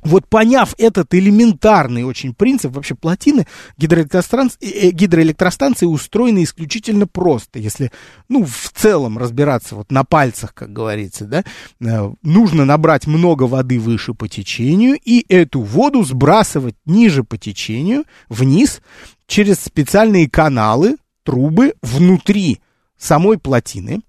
Вот 0.03 0.27
поняв 0.27 0.75
этот 0.77 1.13
элементарный 1.13 2.03
очень 2.03 2.33
принцип, 2.33 2.73
вообще 2.73 2.95
плотины 2.95 3.47
гидроэлектростанции, 3.77 4.57
э, 4.61 4.91
гидроэлектростанции 4.91 5.85
устроены 5.85 6.43
исключительно 6.43 7.07
просто. 7.07 7.59
Если, 7.59 7.91
ну, 8.27 8.45
в 8.45 8.71
целом 8.73 9.17
разбираться 9.17 9.75
вот 9.75 9.91
на 9.91 10.03
пальцах, 10.03 10.53
как 10.53 10.73
говорится, 10.73 11.25
да, 11.25 11.43
э, 11.79 12.13
нужно 12.21 12.65
набрать 12.65 13.07
много 13.07 13.43
воды 13.43 13.79
выше 13.79 14.13
по 14.13 14.27
течению 14.27 14.97
и 15.03 15.25
эту 15.29 15.61
воду 15.61 16.03
сбрасывать 16.03 16.75
ниже 16.85 17.23
по 17.23 17.37
течению, 17.37 18.03
вниз, 18.29 18.81
через 19.27 19.59
специальные 19.59 20.29
каналы, 20.29 20.97
трубы 21.23 21.75
внутри 21.81 22.59
самой 22.97 23.37
плотины, 23.37 24.01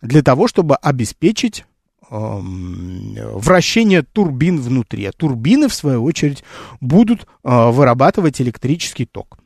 для 0.00 0.22
того, 0.22 0.48
чтобы 0.48 0.76
обеспечить 0.76 1.64
вращение 2.10 4.02
турбин 4.02 4.60
внутри. 4.60 5.06
А 5.06 5.12
турбины, 5.12 5.68
в 5.68 5.74
свою 5.74 6.04
очередь, 6.04 6.44
будут 6.80 7.26
а, 7.42 7.70
вырабатывать 7.70 8.40
электрический 8.40 9.06
ток. 9.06 9.38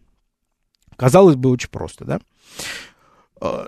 Казалось 0.96 1.36
бы, 1.36 1.50
очень 1.50 1.70
просто, 1.70 2.04
да? 2.04 2.20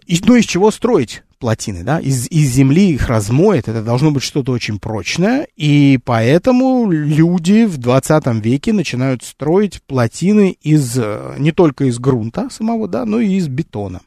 И, 0.07 0.21
ну, 0.27 0.37
из 0.37 0.45
чего 0.45 0.71
строить 0.71 1.23
плотины, 1.39 1.83
да? 1.83 1.99
Из, 1.99 2.29
из 2.31 2.51
земли 2.51 2.91
их 2.91 3.09
размоет, 3.09 3.69
это 3.69 3.83
должно 3.83 4.11
быть 4.11 4.23
что-то 4.23 4.53
очень 4.53 4.79
прочное, 4.79 5.49
и 5.57 5.99
поэтому 6.05 6.91
люди 6.91 7.65
в 7.65 7.79
20 7.79 8.27
веке 8.45 8.73
начинают 8.73 9.25
строить 9.25 9.83
плотины 9.83 10.57
из, 10.63 10.97
э, 10.97 11.35
не 11.39 11.51
только 11.51 11.87
из 11.87 11.99
грунта 11.99 12.49
самого, 12.51 12.87
да, 12.87 13.05
но 13.07 13.19
и 13.19 13.35
из 13.35 13.49
бетона. 13.49 14.03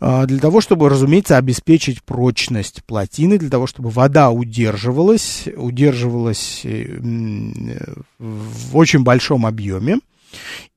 А, 0.00 0.26
для 0.26 0.38
того, 0.38 0.60
чтобы, 0.60 0.88
разумеется, 0.88 1.36
обеспечить 1.36 2.02
прочность 2.02 2.84
плотины, 2.84 3.38
для 3.38 3.50
того, 3.50 3.66
чтобы 3.66 3.90
вода 3.90 4.30
удерживалась, 4.30 5.44
удерживалась 5.56 6.62
э, 6.64 6.98
в 8.18 8.76
очень 8.76 9.02
большом 9.02 9.46
объеме. 9.46 9.98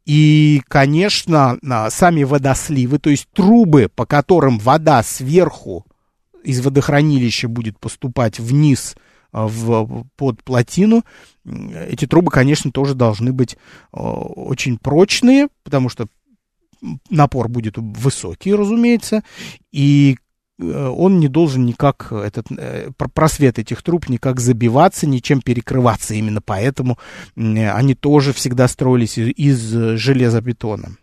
И, 0.05 0.61
конечно, 0.67 1.57
сами 1.89 2.23
водосливы, 2.23 2.99
то 2.99 3.09
есть 3.09 3.27
трубы, 3.33 3.89
по 3.93 4.05
которым 4.05 4.57
вода 4.57 5.03
сверху 5.03 5.85
из 6.43 6.61
водохранилища 6.61 7.47
будет 7.47 7.77
поступать 7.79 8.39
вниз 8.39 8.95
а, 9.31 9.47
в, 9.47 10.05
под 10.15 10.43
плотину, 10.43 11.03
эти 11.89 12.07
трубы, 12.07 12.31
конечно, 12.31 12.71
тоже 12.71 12.95
должны 12.95 13.33
быть 13.33 13.57
очень 13.91 14.77
прочные, 14.77 15.49
потому 15.63 15.89
что 15.89 16.07
напор 17.09 17.49
будет 17.49 17.77
высокий, 17.77 18.53
разумеется, 18.53 19.23
и 19.71 20.17
э, 20.59 20.87
он 20.87 21.19
не 21.19 21.27
должен 21.27 21.65
никак, 21.65 22.11
этот 22.11 22.47
э, 22.51 22.91
просвет 23.13 23.59
этих 23.59 23.81
труб 23.83 24.09
никак 24.09 24.39
забиваться, 24.39 25.07
ничем 25.07 25.41
перекрываться. 25.41 26.13
Именно 26.13 26.41
поэтому 26.41 26.97
они 27.35 27.95
тоже 27.95 28.33
всегда 28.33 28.67
строились 28.67 29.17
из 29.17 29.59
железобетона. 29.97 30.97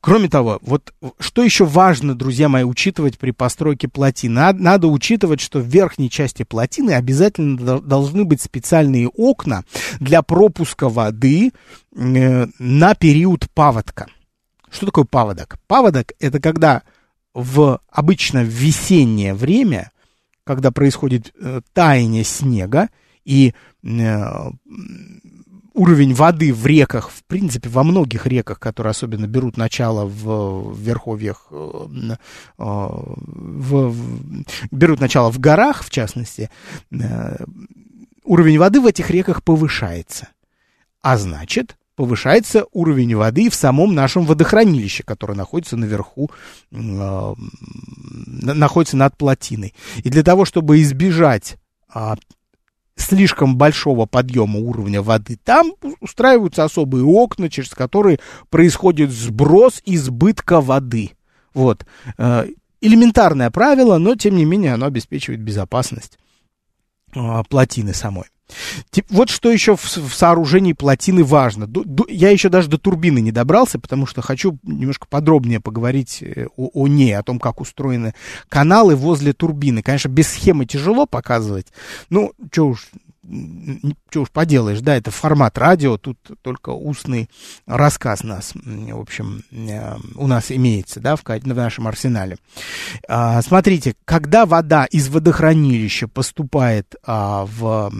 Кроме 0.00 0.28
того, 0.28 0.58
вот 0.62 0.92
что 1.18 1.42
еще 1.42 1.64
важно, 1.64 2.14
друзья 2.14 2.48
мои, 2.48 2.64
учитывать 2.64 3.18
при 3.18 3.30
постройке 3.30 3.88
плотины? 3.88 4.34
Надо, 4.34 4.62
надо 4.62 4.88
учитывать, 4.88 5.40
что 5.40 5.60
в 5.60 5.66
верхней 5.66 6.10
части 6.10 6.42
плотины 6.42 6.92
обязательно 6.92 7.80
должны 7.80 8.24
быть 8.24 8.40
специальные 8.40 9.08
окна 9.08 9.64
для 10.00 10.22
пропуска 10.22 10.88
воды 10.88 11.52
э, 11.94 12.46
на 12.58 12.94
период 12.94 13.46
паводка. 13.54 14.06
Что 14.74 14.86
такое 14.86 15.04
паводок? 15.04 15.56
Паводок– 15.68 16.12
это 16.18 16.40
когда 16.40 16.82
в 17.32 17.80
обычно 17.90 18.42
в 18.42 18.48
весеннее 18.48 19.32
время, 19.32 19.92
когда 20.42 20.72
происходит 20.72 21.32
э, 21.38 21.60
таяние 21.72 22.24
снега, 22.24 22.88
и 23.24 23.54
э, 23.84 24.24
уровень 25.74 26.12
воды 26.12 26.52
в 26.52 26.66
реках, 26.66 27.10
в 27.10 27.22
принципе, 27.22 27.68
во 27.68 27.84
многих 27.84 28.26
реках, 28.26 28.58
которые 28.58 28.90
особенно 28.90 29.28
берут 29.28 29.56
начало 29.56 30.06
в, 30.06 30.76
верховьях, 30.76 31.46
э, 31.52 31.86
э 32.08 32.16
в, 32.58 33.88
в, 33.90 34.44
берут 34.72 34.98
начало 34.98 35.30
в 35.30 35.38
горах, 35.38 35.84
в 35.84 35.90
частности, 35.90 36.50
э, 36.90 37.44
уровень 38.24 38.58
воды 38.58 38.80
в 38.80 38.86
этих 38.86 39.08
реках 39.10 39.44
повышается. 39.44 40.30
А 41.00 41.16
значит, 41.16 41.76
повышается 41.96 42.66
уровень 42.72 43.14
воды 43.16 43.50
в 43.50 43.54
самом 43.54 43.94
нашем 43.94 44.24
водохранилище, 44.24 45.02
которое 45.02 45.34
находится 45.34 45.76
наверху, 45.76 46.30
э, 46.70 47.34
находится 48.42 48.96
над 48.96 49.16
плотиной. 49.16 49.74
И 50.02 50.10
для 50.10 50.22
того, 50.22 50.44
чтобы 50.44 50.82
избежать 50.82 51.56
э, 51.94 52.14
слишком 52.96 53.56
большого 53.56 54.06
подъема 54.06 54.58
уровня 54.58 55.02
воды, 55.02 55.38
там 55.42 55.74
устраиваются 56.00 56.64
особые 56.64 57.04
окна, 57.04 57.48
через 57.48 57.70
которые 57.70 58.18
происходит 58.50 59.10
сброс 59.10 59.82
избытка 59.84 60.60
воды. 60.60 61.12
Вот. 61.52 61.86
Э, 62.18 62.46
элементарное 62.80 63.50
правило, 63.50 63.98
но 63.98 64.14
тем 64.14 64.36
не 64.36 64.44
менее 64.44 64.74
оно 64.74 64.86
обеспечивает 64.86 65.40
безопасность 65.40 66.18
э, 67.14 67.42
плотины 67.48 67.94
самой. 67.94 68.26
Вот 69.08 69.30
что 69.30 69.50
еще 69.50 69.76
в, 69.76 69.82
в 69.82 70.14
сооружении 70.14 70.72
плотины 70.72 71.24
важно. 71.24 71.66
Ду, 71.66 71.82
ду, 71.84 72.06
я 72.08 72.30
еще 72.30 72.48
даже 72.48 72.68
до 72.68 72.78
турбины 72.78 73.20
не 73.20 73.32
добрался, 73.32 73.78
потому 73.78 74.06
что 74.06 74.22
хочу 74.22 74.58
немножко 74.62 75.06
подробнее 75.08 75.60
поговорить 75.60 76.22
э, 76.22 76.46
о, 76.56 76.70
о 76.72 76.86
ней, 76.86 77.16
о 77.16 77.22
том, 77.22 77.38
как 77.40 77.60
устроены 77.60 78.14
каналы 78.48 78.96
возле 78.96 79.32
турбины. 79.32 79.82
Конечно, 79.82 80.08
без 80.08 80.28
схемы 80.28 80.66
тяжело 80.66 81.06
показывать. 81.06 81.68
Ну, 82.10 82.32
что 82.52 82.68
уж, 82.68 82.88
что 84.10 84.22
уж 84.22 84.30
поделаешь, 84.30 84.80
да, 84.80 84.96
это 84.96 85.10
формат 85.10 85.56
радио, 85.58 85.96
тут 85.96 86.18
только 86.42 86.70
устный 86.70 87.28
рассказ 87.66 88.22
нас, 88.22 88.52
в 88.54 89.00
общем, 89.00 89.42
э, 89.50 89.96
у 90.14 90.26
нас 90.26 90.50
имеется, 90.50 91.00
да, 91.00 91.16
в, 91.16 91.22
в 91.24 91.46
нашем 91.46 91.88
арсенале. 91.88 92.36
А, 93.08 93.40
смотрите, 93.42 93.94
когда 94.04 94.46
вода 94.46 94.84
из 94.86 95.08
водохранилища 95.08 96.08
поступает 96.08 96.94
а, 97.04 97.46
в 97.46 97.90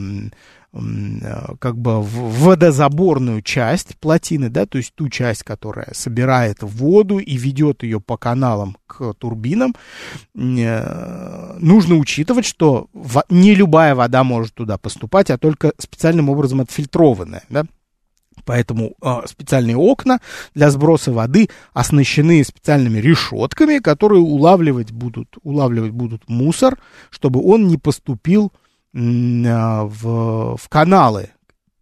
как 1.61 1.79
бы 1.79 2.03
водозаборную 2.03 3.43
часть 3.43 3.97
плотины, 3.99 4.49
да, 4.49 4.67
то 4.67 4.79
есть 4.79 4.93
ту 4.95 5.09
часть, 5.09 5.45
которая 5.45 5.89
собирает 5.93 6.63
воду 6.63 7.19
и 7.19 7.37
ведет 7.37 7.85
ее 7.85 8.01
по 8.01 8.17
каналам 8.17 8.77
к 8.87 9.15
турбинам, 9.15 9.75
э, 10.35 11.57
нужно 11.59 11.95
учитывать, 11.95 12.45
что 12.45 12.89
не 13.29 13.55
любая 13.55 13.95
вода 13.95 14.25
может 14.25 14.55
туда 14.55 14.77
поступать, 14.77 15.31
а 15.31 15.39
только 15.39 15.73
специальным 15.79 16.29
образом 16.29 16.61
отфильтрованная, 16.61 17.45
да. 17.49 17.65
Поэтому 18.45 18.95
э, 19.01 19.21
специальные 19.27 19.77
окна 19.77 20.21
для 20.55 20.71
сброса 20.71 21.13
воды 21.13 21.49
оснащены 21.73 22.45
специальными 22.45 22.99
решетками, 22.99 23.79
которые 23.79 24.21
улавливать 24.21 24.93
будут, 24.93 25.39
улавливать 25.43 25.93
будут 25.93 26.29
мусор, 26.29 26.79
чтобы 27.11 27.41
он 27.43 27.69
не 27.69 27.79
поступил 27.79 28.53
а, 28.53 28.64
в, 28.95 30.57
в 30.57 30.69
каналы 30.69 31.31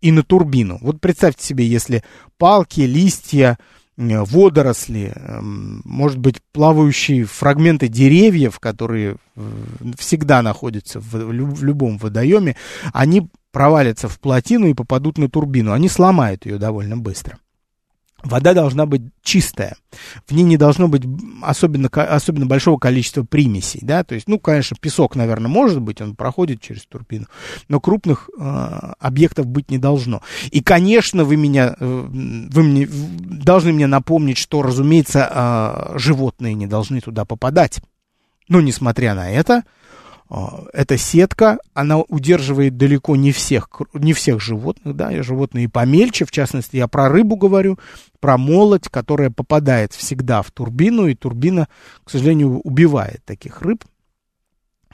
и 0.01 0.11
на 0.11 0.22
турбину. 0.22 0.79
Вот 0.81 1.01
представьте 1.01 1.44
себе, 1.44 1.66
если 1.66 2.03
палки, 2.38 2.81
листья, 2.81 3.59
водоросли, 3.96 5.12
эм, 5.14 5.83
может 5.85 6.18
быть, 6.18 6.40
плавающие 6.53 7.25
фрагменты 7.25 7.88
деревьев, 7.88 8.59
которые 8.59 9.16
всегда 9.98 10.42
находятся 10.42 10.98
в 11.01 11.31
любом 11.31 11.98
водоеме, 11.98 12.57
они 12.92 13.29
провалятся 13.53 14.09
в 14.09 14.18
плотину 14.18 14.66
и 14.66 14.75
попадут 14.75 15.18
на 15.18 15.29
турбину. 15.29 15.72
Они 15.72 15.88
сломают 15.88 16.46
ее 16.46 16.59
довольно 16.59 16.96
быстро. 16.96 17.38
Вода 18.25 18.55
должна 18.55 18.87
быть 18.87 19.03
чистая. 19.23 19.77
В 20.27 20.33
ней 20.33 20.45
не 20.45 20.57
должно 20.57 20.89
быть 20.89 21.03
особенно, 21.43 21.89
особенно 21.89 22.47
большого 22.47 22.79
количества 22.79 23.25
примесей. 23.25 23.81
Да? 23.83 24.05
То 24.05 24.15
есть, 24.15 24.29
ну, 24.29 24.39
конечно, 24.39 24.77
песок, 24.81 25.17
наверное, 25.17 25.49
может 25.49 25.81
быть, 25.81 26.01
он 26.01 26.15
проходит 26.15 26.61
через 26.61 26.87
турбину, 26.87 27.27
но 27.69 27.81
крупных 27.81 28.31
э, 28.39 28.93
объектов 29.01 29.47
быть 29.47 29.71
не 29.71 29.79
должно. 29.79 30.23
И, 30.51 30.63
конечно, 30.63 31.25
вы, 31.25 31.37
меня, 31.37 31.75
э, 31.79 32.07
вы 32.09 32.63
мне, 32.63 32.89
должны 32.89 33.73
мне 33.73 33.87
напомнить, 33.87 34.39
что, 34.39 34.63
разумеется, 34.63 35.29
э, 35.95 35.99
животные 35.99 36.55
не 36.55 36.67
должны 36.67 37.01
туда 37.01 37.25
попадать. 37.25 37.81
Но, 38.49 38.61
несмотря 38.61 39.15
на 39.15 39.31
это, 39.31 39.65
эта 40.73 40.97
сетка, 40.97 41.59
она 41.75 41.99
удерживает 41.99 42.79
далеко 42.79 43.16
не 43.16 43.33
всех, 43.33 43.68
не 43.92 44.14
всех 44.14 44.40
животных, 44.40 44.97
да, 44.97 45.23
животные 45.23 45.68
помельче, 45.68 46.25
в 46.25 46.31
частности, 46.31 46.77
я 46.77 46.88
про 46.88 47.11
рыбу 47.11 47.37
говорю, 47.37 47.79
про 48.18 48.38
молоть, 48.38 48.88
которая 48.88 49.29
попадает 49.29 49.92
всегда 49.92 50.40
в 50.40 50.51
турбину, 50.51 51.07
и 51.07 51.14
турбина, 51.14 51.68
к 52.05 52.11
сожалению, 52.11 52.61
убивает 52.61 53.23
таких 53.27 53.61
рыб, 53.61 53.85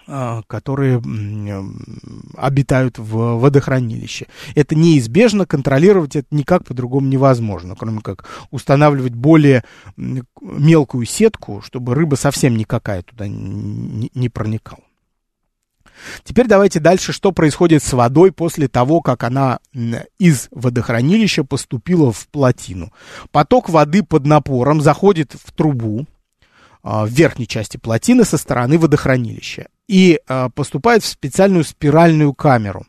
а, 0.08 0.42
которые 0.48 1.00
обитают 2.36 2.98
в 2.98 3.38
водохранилище. 3.38 4.26
Это 4.56 4.74
неизбежно, 4.74 5.46
контролировать 5.46 6.16
это 6.16 6.26
никак 6.32 6.64
по-другому 6.64 7.06
невозможно, 7.06 7.76
кроме 7.76 8.00
как 8.00 8.24
устанавливать 8.50 9.14
более 9.14 9.62
мелкую 9.96 11.06
сетку, 11.06 11.62
чтобы 11.62 11.94
рыба 11.94 12.16
совсем 12.16 12.56
никакая 12.56 13.02
туда 13.02 13.28
не 13.28 14.28
проникала. 14.28 14.87
Теперь 16.24 16.46
давайте 16.46 16.80
дальше, 16.80 17.12
что 17.12 17.32
происходит 17.32 17.82
с 17.82 17.92
водой 17.92 18.32
после 18.32 18.68
того, 18.68 19.00
как 19.00 19.24
она 19.24 19.58
из 20.18 20.48
водохранилища 20.50 21.44
поступила 21.44 22.12
в 22.12 22.28
плотину. 22.28 22.92
Поток 23.30 23.68
воды 23.68 24.02
под 24.02 24.26
напором 24.26 24.80
заходит 24.80 25.34
в 25.34 25.52
трубу 25.52 26.06
а, 26.82 27.06
в 27.06 27.10
верхней 27.10 27.46
части 27.46 27.76
плотины 27.76 28.24
со 28.24 28.36
стороны 28.36 28.78
водохранилища 28.78 29.68
и 29.88 30.20
а, 30.28 30.48
поступает 30.50 31.02
в 31.02 31.06
специальную 31.06 31.64
спиральную 31.64 32.34
камеру. 32.34 32.86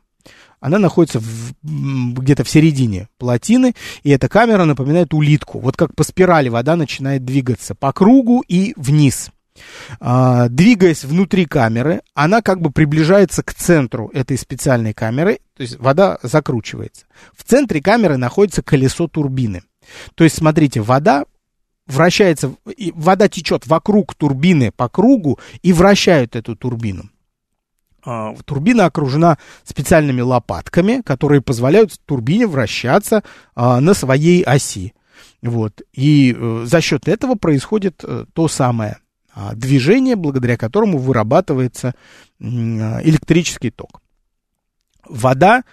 Она 0.61 0.77
находится 0.77 1.21
где-то 1.63 2.43
в 2.43 2.49
середине 2.49 3.07
плотины, 3.17 3.75
и 4.03 4.09
эта 4.09 4.27
камера 4.27 4.65
напоминает 4.65 5.13
улитку. 5.13 5.59
Вот 5.59 5.77
как 5.77 5.95
по 5.95 6.03
спирали 6.03 6.49
вода 6.49 6.75
начинает 6.75 7.23
двигаться 7.23 7.75
по 7.75 7.93
кругу 7.93 8.43
и 8.45 8.73
вниз– 8.75 9.31
двигаясь 9.99 11.03
внутри 11.03 11.45
камеры, 11.45 12.01
она 12.13 12.41
как 12.41 12.61
бы 12.61 12.71
приближается 12.71 13.43
к 13.43 13.53
центру 13.53 14.09
этой 14.13 14.37
специальной 14.37 14.93
камеры, 14.93 15.39
то 15.55 15.63
есть 15.63 15.77
вода 15.77 16.19
закручивается. 16.23 17.05
В 17.35 17.43
центре 17.43 17.81
камеры 17.81 18.17
находится 18.17 18.61
колесо 18.63 19.07
турбины. 19.07 19.63
То 20.15 20.23
есть, 20.23 20.37
смотрите, 20.37 20.81
вода 20.81 21.25
вращается, 21.89 22.53
вода 22.93 23.27
течет 23.27 23.67
вокруг 23.67 24.15
турбины 24.15 24.71
по 24.71 24.87
кругу 24.87 25.39
и 25.61 25.73
вращает 25.73 26.35
эту 26.35 26.55
турбину. 26.55 27.09
А, 28.05 28.33
турбина 28.45 28.85
окружена 28.85 29.37
специальными 29.63 30.21
лопатками, 30.21 31.01
которые 31.01 31.41
позволяют 31.41 31.99
турбине 32.05 32.47
вращаться 32.47 33.23
а, 33.55 33.81
на 33.81 33.93
своей 33.93 34.43
оси. 34.43 34.93
Вот. 35.41 35.81
И 35.93 36.35
э, 36.37 36.63
за 36.65 36.81
счет 36.81 37.07
этого 37.07 37.35
происходит 37.35 38.03
э, 38.03 38.25
то 38.33 38.47
самое– 38.47 38.97
а, 39.08 39.08
движение, 39.55 40.15
благодаря 40.15 40.57
которому 40.57 40.97
вырабатывается 40.97 41.89
а, 41.89 41.93
электрический 43.03 43.71
ток. 43.71 44.01
Вода 45.07 45.63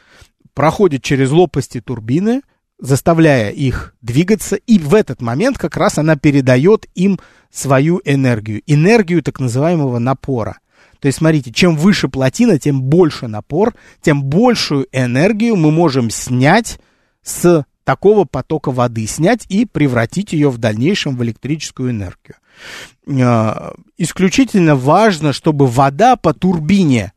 проходит 0.54 1.02
через 1.02 1.30
лопасти 1.30 1.80
турбины, 1.80 2.42
заставляя 2.78 3.50
их 3.50 3.94
двигаться, 4.02 4.56
и 4.56 4.78
в 4.78 4.94
этот 4.94 5.20
момент 5.20 5.58
как 5.58 5.76
раз 5.76 5.98
она 5.98 6.16
передает 6.16 6.86
им 6.94 7.18
свою 7.50 8.00
энергию, 8.04 8.62
энергию 8.66 9.22
так 9.22 9.40
называемого 9.40 9.98
напора. 9.98 10.58
То 11.00 11.06
есть, 11.06 11.18
смотрите, 11.18 11.52
чем 11.52 11.76
выше 11.76 12.08
плотина, 12.08 12.58
тем 12.58 12.82
больше 12.82 13.28
напор, 13.28 13.74
тем 14.00 14.24
большую 14.24 14.86
энергию 14.92 15.56
мы 15.56 15.70
можем 15.70 16.10
снять 16.10 16.80
с 17.22 17.64
такого 17.86 18.24
потока 18.24 18.72
воды, 18.72 19.06
снять 19.06 19.46
и 19.48 19.64
превратить 19.64 20.32
ее 20.32 20.50
в 20.50 20.58
дальнейшем 20.58 21.16
в 21.16 21.22
электрическую 21.22 21.92
энергию. 21.92 22.34
А, 23.08 23.74
исключительно 23.96 24.74
важно, 24.74 25.32
чтобы 25.32 25.68
вода 25.68 26.16
по 26.16 26.34
турбине, 26.34 27.12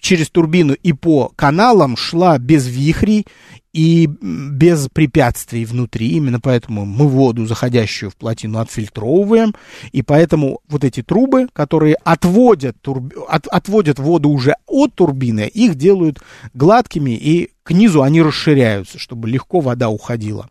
через 0.00 0.30
турбину 0.30 0.74
и 0.74 0.92
по 0.92 1.32
каналам 1.36 1.96
шла 1.96 2.36
без 2.38 2.66
вихрей 2.66 3.24
и 3.72 4.06
без 4.06 4.88
препятствий 4.92 5.64
внутри. 5.64 6.08
Именно 6.08 6.40
поэтому 6.40 6.84
мы 6.84 7.06
воду, 7.06 7.46
заходящую 7.46 8.10
в 8.10 8.16
плотину, 8.16 8.58
отфильтровываем. 8.58 9.54
И 9.92 10.02
поэтому 10.02 10.60
вот 10.68 10.82
эти 10.82 11.04
трубы, 11.04 11.46
которые 11.52 11.94
отводят, 12.02 12.76
турби... 12.80 13.14
от... 13.28 13.46
отводят 13.46 14.00
воду 14.00 14.28
уже 14.28 14.56
от 14.66 14.96
турбины, 14.96 15.42
их 15.46 15.76
делают 15.76 16.18
гладкими, 16.52 17.12
и 17.12 17.51
к 17.62 17.72
низу 17.72 18.02
они 18.02 18.22
расширяются, 18.22 18.98
чтобы 18.98 19.28
легко 19.28 19.60
вода 19.60 19.88
уходила. 19.88 20.48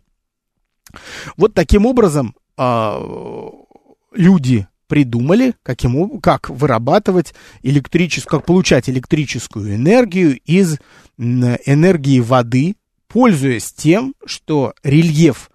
Вот 1.37 1.53
таким 1.53 1.85
образом 1.85 2.35
а, 2.57 3.01
люди 4.13 4.67
придумали, 4.87 5.53
каким, 5.63 6.19
как 6.19 6.49
вырабатывать 6.49 7.33
электрическую, 7.63 8.39
как 8.39 8.45
получать 8.45 8.89
электрическую 8.89 9.75
энергию 9.75 10.37
из 10.39 10.79
энергии 11.17 12.19
воды, 12.19 12.75
пользуясь 13.07 13.71
тем, 13.71 14.15
что 14.25 14.73
рельеф 14.83 15.49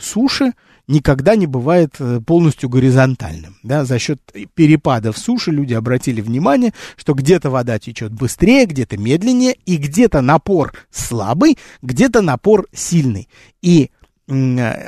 суши 0.00 0.52
никогда 0.86 1.36
не 1.36 1.46
бывает 1.46 1.94
э, 1.98 2.20
полностью 2.20 2.68
горизонтальным. 2.68 3.56
Да? 3.62 3.84
За 3.84 3.98
счет 3.98 4.20
перепадов 4.54 5.18
суши 5.18 5.50
люди 5.50 5.74
обратили 5.74 6.20
внимание, 6.20 6.72
что 6.96 7.14
где-то 7.14 7.50
вода 7.50 7.78
течет 7.78 8.12
быстрее, 8.12 8.66
где-то 8.66 8.96
медленнее, 8.96 9.56
и 9.66 9.76
где-то 9.76 10.20
напор 10.20 10.72
слабый, 10.90 11.58
где-то 11.82 12.22
напор 12.22 12.66
сильный. 12.72 13.28
И 13.62 13.90
э, 14.28 14.86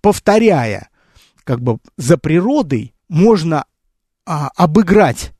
повторяя 0.00 0.88
как 1.44 1.60
бы 1.60 1.78
за 1.96 2.18
природой 2.18 2.94
можно 3.08 3.64
а, 4.26 4.50
обыграть 4.56 5.32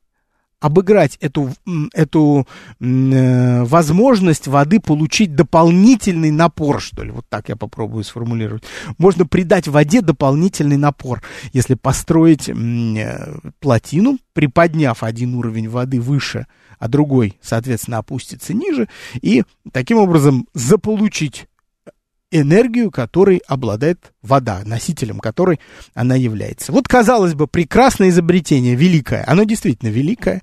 обыграть 0.59 1.17
эту, 1.21 1.53
эту 1.93 2.47
э, 2.79 3.63
возможность 3.63 4.47
воды 4.47 4.79
получить 4.79 5.35
дополнительный 5.35 6.31
напор, 6.31 6.81
что 6.81 7.03
ли, 7.03 7.11
вот 7.11 7.25
так 7.29 7.49
я 7.49 7.55
попробую 7.55 8.03
сформулировать. 8.03 8.63
Можно 8.97 9.25
придать 9.25 9.67
воде 9.67 10.01
дополнительный 10.01 10.77
напор, 10.77 11.21
если 11.53 11.75
построить 11.75 12.49
э, 12.49 13.37
плотину, 13.59 14.17
приподняв 14.33 15.03
один 15.03 15.35
уровень 15.35 15.69
воды 15.69 16.01
выше, 16.01 16.47
а 16.79 16.87
другой, 16.87 17.37
соответственно, 17.41 17.99
опустится 17.99 18.53
ниже, 18.53 18.87
и 19.21 19.43
таким 19.71 19.97
образом 19.97 20.47
заполучить 20.53 21.47
энергию, 22.31 22.91
которой 22.91 23.41
обладает 23.47 24.13
вода, 24.21 24.61
носителем 24.65 25.19
которой 25.19 25.59
она 25.93 26.15
является. 26.15 26.71
Вот, 26.71 26.87
казалось 26.87 27.33
бы, 27.33 27.47
прекрасное 27.47 28.09
изобретение, 28.09 28.75
великое. 28.75 29.23
Оно 29.27 29.43
действительно 29.43 29.89
великое. 29.89 30.41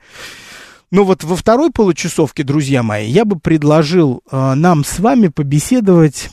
Но 0.91 1.05
вот 1.05 1.25
во 1.25 1.37
второй 1.37 1.71
получасовке, 1.71 2.45
друзья 2.45 2.83
мои, 2.83 3.09
я 3.09 3.25
бы 3.25 3.39
предложил 3.39 4.23
э, 4.31 4.55
нам 4.55 4.85
с 4.85 4.99
вами 4.99 5.29
побеседовать. 5.29 6.31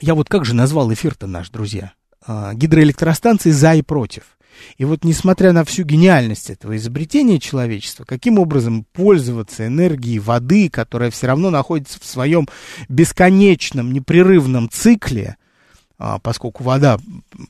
Я 0.00 0.14
вот 0.14 0.28
как 0.28 0.44
же 0.44 0.54
назвал 0.54 0.92
эфир-то 0.92 1.26
наш, 1.26 1.50
друзья? 1.50 1.92
Э, 2.26 2.52
гидроэлектростанции 2.54 3.50
за 3.50 3.74
и 3.74 3.82
против. 3.82 4.35
И 4.78 4.84
вот 4.84 5.04
несмотря 5.04 5.52
на 5.52 5.64
всю 5.64 5.84
гениальность 5.84 6.50
этого 6.50 6.76
изобретения 6.76 7.38
человечества, 7.38 8.04
каким 8.04 8.38
образом 8.38 8.86
пользоваться 8.92 9.66
энергией 9.66 10.18
воды, 10.18 10.68
которая 10.68 11.10
все 11.10 11.26
равно 11.26 11.50
находится 11.50 11.98
в 12.00 12.04
своем 12.04 12.48
бесконечном, 12.88 13.92
непрерывном 13.92 14.68
цикле, 14.70 15.36
поскольку 16.22 16.62
вода, 16.62 16.98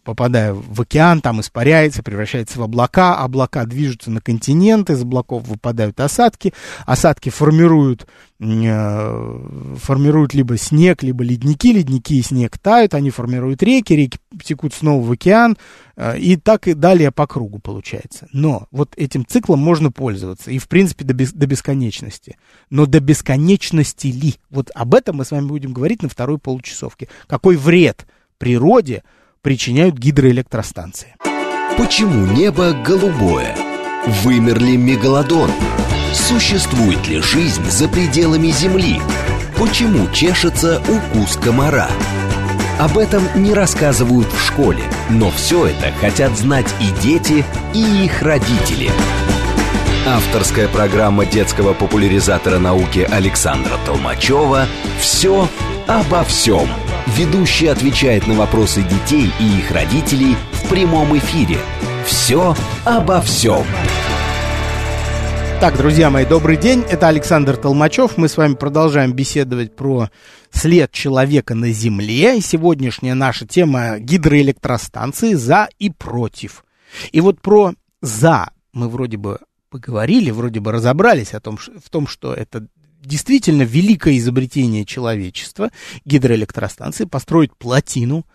попадая 0.04 0.54
в 0.54 0.80
океан, 0.80 1.20
там 1.20 1.40
испаряется, 1.40 2.02
превращается 2.02 2.60
в 2.60 2.62
облака, 2.62 3.16
облака 3.16 3.64
движутся 3.66 4.10
на 4.10 4.20
континенты, 4.20 4.92
из 4.92 5.02
облаков 5.02 5.46
выпадают 5.48 5.98
осадки, 5.98 6.54
осадки 6.84 7.28
формируют, 7.28 8.06
э, 8.38 9.76
формируют 9.78 10.32
либо 10.34 10.56
снег, 10.58 11.02
либо 11.02 11.24
ледники, 11.24 11.72
ледники 11.72 12.18
и 12.18 12.22
снег 12.22 12.56
тают, 12.58 12.94
они 12.94 13.10
формируют 13.10 13.64
реки, 13.64 13.94
реки 13.94 14.18
текут 14.44 14.74
снова 14.74 15.04
в 15.04 15.10
океан, 15.10 15.56
э, 15.96 16.16
и 16.16 16.36
так 16.36 16.68
и 16.68 16.74
далее 16.74 17.10
по 17.10 17.26
кругу 17.26 17.58
получается. 17.58 18.28
Но 18.32 18.68
вот 18.70 18.94
этим 18.96 19.26
циклом 19.26 19.58
можно 19.58 19.90
пользоваться, 19.90 20.52
и 20.52 20.58
в 20.58 20.68
принципе 20.68 21.04
до, 21.04 21.14
бес, 21.14 21.32
до 21.32 21.48
бесконечности. 21.48 22.36
Но 22.70 22.86
до 22.86 23.00
бесконечности 23.00 24.06
ли? 24.06 24.36
Вот 24.50 24.70
об 24.72 24.94
этом 24.94 25.16
мы 25.16 25.24
с 25.24 25.32
вами 25.32 25.46
будем 25.46 25.72
говорить 25.72 26.02
на 26.02 26.08
второй 26.08 26.38
получасовке. 26.38 27.08
Какой 27.26 27.56
вред 27.56 28.06
природе 28.38 29.02
причиняют 29.42 29.96
гидроэлектростанции. 29.96 31.14
Почему 31.76 32.26
небо 32.26 32.72
голубое? 32.72 33.56
Вымер 34.22 34.58
ли 34.58 34.76
мегалодон? 34.76 35.50
Существует 36.12 37.06
ли 37.08 37.20
жизнь 37.20 37.64
за 37.70 37.88
пределами 37.88 38.48
Земли? 38.48 39.00
Почему 39.58 40.10
чешется 40.12 40.82
укус 40.88 41.36
комара? 41.36 41.88
Об 42.78 42.98
этом 42.98 43.22
не 43.34 43.54
рассказывают 43.54 44.28
в 44.28 44.46
школе, 44.46 44.82
но 45.08 45.30
все 45.30 45.66
это 45.66 45.92
хотят 46.00 46.36
знать 46.36 46.66
и 46.80 47.02
дети, 47.02 47.44
и 47.74 48.04
их 48.04 48.22
родители. 48.22 48.90
Авторская 50.06 50.68
программа 50.68 51.26
детского 51.26 51.74
популяризатора 51.74 52.58
науки 52.58 53.00
Александра 53.10 53.76
Толмачева 53.86 54.66
«Все 55.00 55.48
обо 55.88 56.22
всем». 56.24 56.68
Ведущий 57.16 57.68
отвечает 57.68 58.26
на 58.26 58.34
вопросы 58.34 58.82
детей 58.82 59.30
и 59.40 59.58
их 59.58 59.70
родителей 59.70 60.36
в 60.52 60.68
прямом 60.68 61.16
эфире. 61.16 61.56
«Все 62.04 62.54
обо 62.84 63.22
всем». 63.22 63.64
Так, 65.58 65.78
друзья 65.78 66.10
мои, 66.10 66.26
добрый 66.26 66.58
день. 66.58 66.84
Это 66.90 67.08
Александр 67.08 67.56
Толмачев. 67.56 68.18
Мы 68.18 68.28
с 68.28 68.36
вами 68.36 68.52
продолжаем 68.52 69.14
беседовать 69.14 69.74
про 69.74 70.10
след 70.50 70.92
человека 70.92 71.54
на 71.54 71.70
Земле. 71.70 72.36
И 72.36 72.42
сегодняшняя 72.42 73.14
наша 73.14 73.46
тема 73.46 73.98
гидроэлектростанции 73.98 75.32
«За» 75.32 75.70
и 75.78 75.88
«Против». 75.88 76.66
И 77.12 77.22
вот 77.22 77.40
про 77.40 77.72
«За» 78.02 78.50
мы 78.74 78.90
вроде 78.90 79.16
бы 79.16 79.38
поговорили, 79.70 80.30
вроде 80.30 80.60
бы 80.60 80.70
разобрались 80.70 81.32
о 81.32 81.40
том, 81.40 81.56
в 81.56 81.88
том, 81.88 82.06
что 82.06 82.34
это 82.34 82.66
действительно 83.06 83.62
великое 83.62 84.18
изобретение 84.18 84.84
человечества, 84.84 85.70
гидроэлектростанции, 86.04 87.04
построить 87.04 87.54
плотину, 87.56 88.26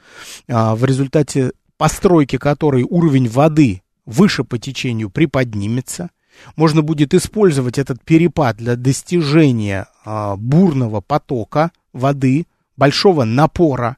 а, 0.48 0.76
в 0.76 0.86
результате 0.86 1.52
постройки 1.78 2.38
которой 2.38 2.84
уровень 2.84 3.28
воды 3.28 3.82
выше 4.06 4.44
по 4.44 4.58
течению 4.58 5.10
приподнимется– 5.10 6.10
можно 6.56 6.82
будет 6.82 7.14
использовать 7.14 7.78
этот 7.78 8.04
перепад 8.04 8.58
для 8.58 8.76
достижения 8.76 9.88
а, 10.04 10.36
бурного 10.36 11.02
потока 11.02 11.72
воды, 11.94 12.48
большого 12.78 13.24
напора, 13.24 13.98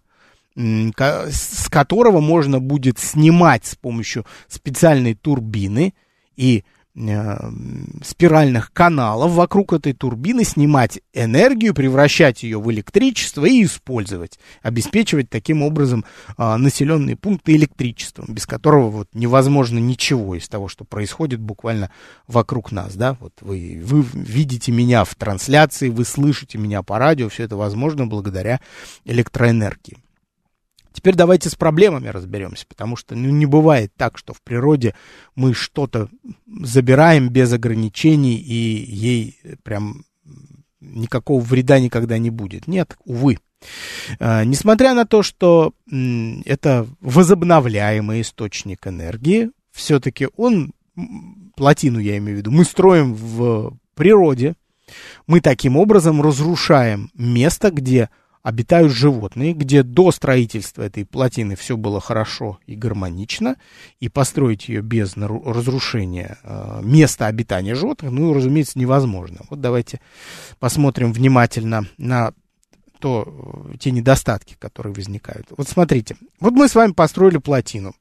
с 0.56 1.68
которого 1.70 2.20
можно 2.20 2.60
будет 2.60 3.00
снимать 3.00 3.66
с 3.66 3.76
помощью 3.76 4.26
специальной 4.48 5.16
турбины 5.16 5.94
и 6.36 6.64
спиральных 6.96 8.72
каналов 8.72 9.32
вокруг 9.32 9.74
этой 9.74 9.94
турбины, 9.94 10.44
снимать 10.44 11.00
энергию, 11.12 11.74
превращать 11.74 12.44
ее 12.44 12.60
в 12.60 12.72
электричество 12.72 13.46
и 13.46 13.64
использовать, 13.64 14.38
обеспечивать 14.62 15.30
таким 15.30 15.64
образом 15.64 16.06
а, 16.38 16.56
населенные 16.58 17.16
пункты 17.16 17.56
электричеством, 17.56 18.28
без 18.30 18.46
которого 18.46 18.90
вот 18.90 19.08
невозможно 19.14 19.80
ничего 19.80 20.36
из 20.36 20.48
того, 20.48 20.68
что 20.68 20.86
происходит 20.86 21.40
буквально 21.40 21.90
вокруг 22.28 22.72
нас, 22.72 22.94
да, 22.96 23.18
вот 23.20 23.34
вы, 23.42 23.82
вы 23.84 24.06
видите 24.14 24.72
меня 24.72 25.04
в 25.04 25.16
трансляции, 25.16 25.90
вы 25.90 26.06
слышите 26.06 26.60
меня 26.60 26.84
по 26.84 27.00
радио, 27.00 27.28
все 27.28 27.44
это 27.44 27.56
возможно 27.56 28.06
благодаря 28.06 28.60
электроэнергии. 29.04 29.98
Теперь 30.94 31.16
давайте 31.16 31.50
с 31.50 31.56
проблемами 31.56 32.08
разберемся, 32.08 32.66
потому 32.68 32.96
что 32.96 33.16
ну, 33.16 33.30
не 33.30 33.46
бывает 33.46 33.92
так, 33.98 34.18
что 34.18 34.34
в 34.34 34.42
природе 34.42 34.94
мы 35.36 35.54
что-то 35.54 36.08
забираем 36.62 37.30
без 37.30 37.52
ограничений 37.52 38.38
и 38.38 38.86
ей 38.94 39.40
прям 39.64 40.06
никакого 40.80 41.42
вреда 41.42 41.80
никогда 41.80 42.18
не 42.18 42.30
будет. 42.30 42.68
Нет, 42.68 42.96
увы. 43.06 43.40
А, 44.20 44.44
несмотря 44.44 44.94
на 44.94 45.06
то, 45.06 45.24
что 45.24 45.74
это 46.46 46.88
возобновляемый 47.02 48.22
источник 48.22 48.88
энергии, 48.88 49.50
все-таки 49.72 50.28
он, 50.36 50.74
плотину 51.56 52.00
я 52.00 52.18
имею 52.18 52.38
в 52.38 52.40
виду, 52.40 52.52
мы 52.52 52.66
строим 52.66 53.14
в 53.14 53.78
природе, 53.96 54.56
мы 55.28 55.40
таким 55.42 55.78
образом 55.78 56.22
разрушаем 56.22 57.10
место, 57.16 57.72
где 57.72 58.10
обитают 58.44 58.92
животные, 58.92 59.54
где 59.54 59.84
до 59.84 60.12
строительства 60.12 60.84
этой 60.84 61.06
плотины 61.06 61.56
все 61.56 61.78
было 61.78 62.02
хорошо 62.02 62.60
и 62.68 62.76
гармонично, 62.76 63.56
и 64.02 64.10
построить 64.10 64.68
ее 64.68 64.82
без 64.82 65.16
разрушения 65.16 66.38
э, 66.44 66.82
места 66.84 67.28
обитания 67.28 67.74
животных, 67.74 68.12
ну, 68.12 68.34
разумеется, 68.34 68.78
невозможно. 68.78 69.40
Вот 69.50 69.62
давайте 69.62 70.02
посмотрим 70.60 71.14
внимательно 71.14 71.88
на 71.98 72.34
то, 73.00 73.66
те 73.80 73.92
недостатки, 73.92 74.56
которые 74.60 74.94
возникают. 74.94 75.48
Вот 75.58 75.68
смотрите, 75.68 76.18
вот 76.40 76.54
мы 76.54 76.68
с 76.68 76.76
вами 76.76 76.92
построили 76.92 77.38
плотину, 77.38 77.96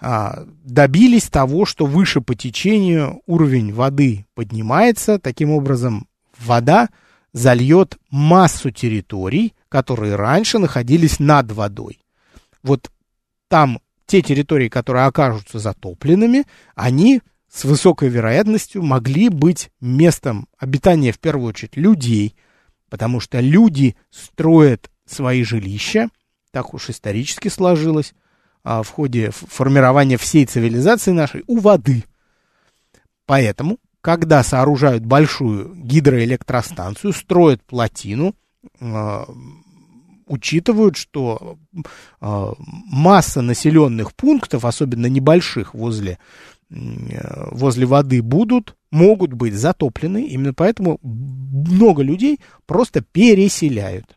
а, 0.00 0.44
добились 0.64 1.28
того, 1.28 1.64
что 1.64 1.86
выше 1.86 2.20
по 2.20 2.34
течению 2.34 3.22
уровень 3.26 3.72
воды 3.72 4.26
поднимается, 4.34 5.18
таким 5.18 5.50
образом 5.50 6.08
вода 6.38 6.88
зальет 7.32 7.96
массу 8.10 8.70
территорий, 8.70 9.54
которые 9.74 10.14
раньше 10.14 10.60
находились 10.60 11.18
над 11.18 11.50
водой. 11.50 11.98
Вот 12.62 12.92
там 13.48 13.80
те 14.06 14.22
территории, 14.22 14.68
которые 14.68 15.06
окажутся 15.06 15.58
затопленными, 15.58 16.44
они 16.76 17.22
с 17.52 17.64
высокой 17.64 18.08
вероятностью 18.08 18.84
могли 18.84 19.30
быть 19.30 19.70
местом 19.80 20.46
обитания, 20.58 21.10
в 21.10 21.18
первую 21.18 21.48
очередь, 21.48 21.76
людей, 21.76 22.36
потому 22.88 23.18
что 23.18 23.40
люди 23.40 23.96
строят 24.10 24.92
свои 25.06 25.42
жилища, 25.42 26.08
так 26.52 26.72
уж 26.72 26.90
исторически 26.90 27.48
сложилось, 27.48 28.14
а, 28.62 28.84
в 28.84 28.90
ходе 28.90 29.32
формирования 29.32 30.18
всей 30.18 30.46
цивилизации 30.46 31.10
нашей 31.10 31.42
у 31.48 31.58
воды. 31.58 32.04
Поэтому, 33.26 33.78
когда 34.00 34.44
сооружают 34.44 35.04
большую 35.04 35.74
гидроэлектростанцию, 35.74 37.12
строят 37.12 37.60
плотину, 37.64 38.36
учитывают, 40.26 40.96
что 40.96 41.58
э, 41.74 42.52
масса 42.60 43.42
населенных 43.42 44.14
пунктов, 44.14 44.64
особенно 44.64 45.06
небольших 45.06 45.74
возле, 45.74 46.18
возле 46.70 47.86
воды, 47.86 48.22
будут, 48.22 48.74
могут 48.90 49.32
быть 49.32 49.54
затоплены. 49.54 50.26
Именно 50.26 50.54
поэтому 50.54 50.98
много 51.02 52.02
людей 52.02 52.40
просто 52.66 53.02
переселяют. 53.02 54.13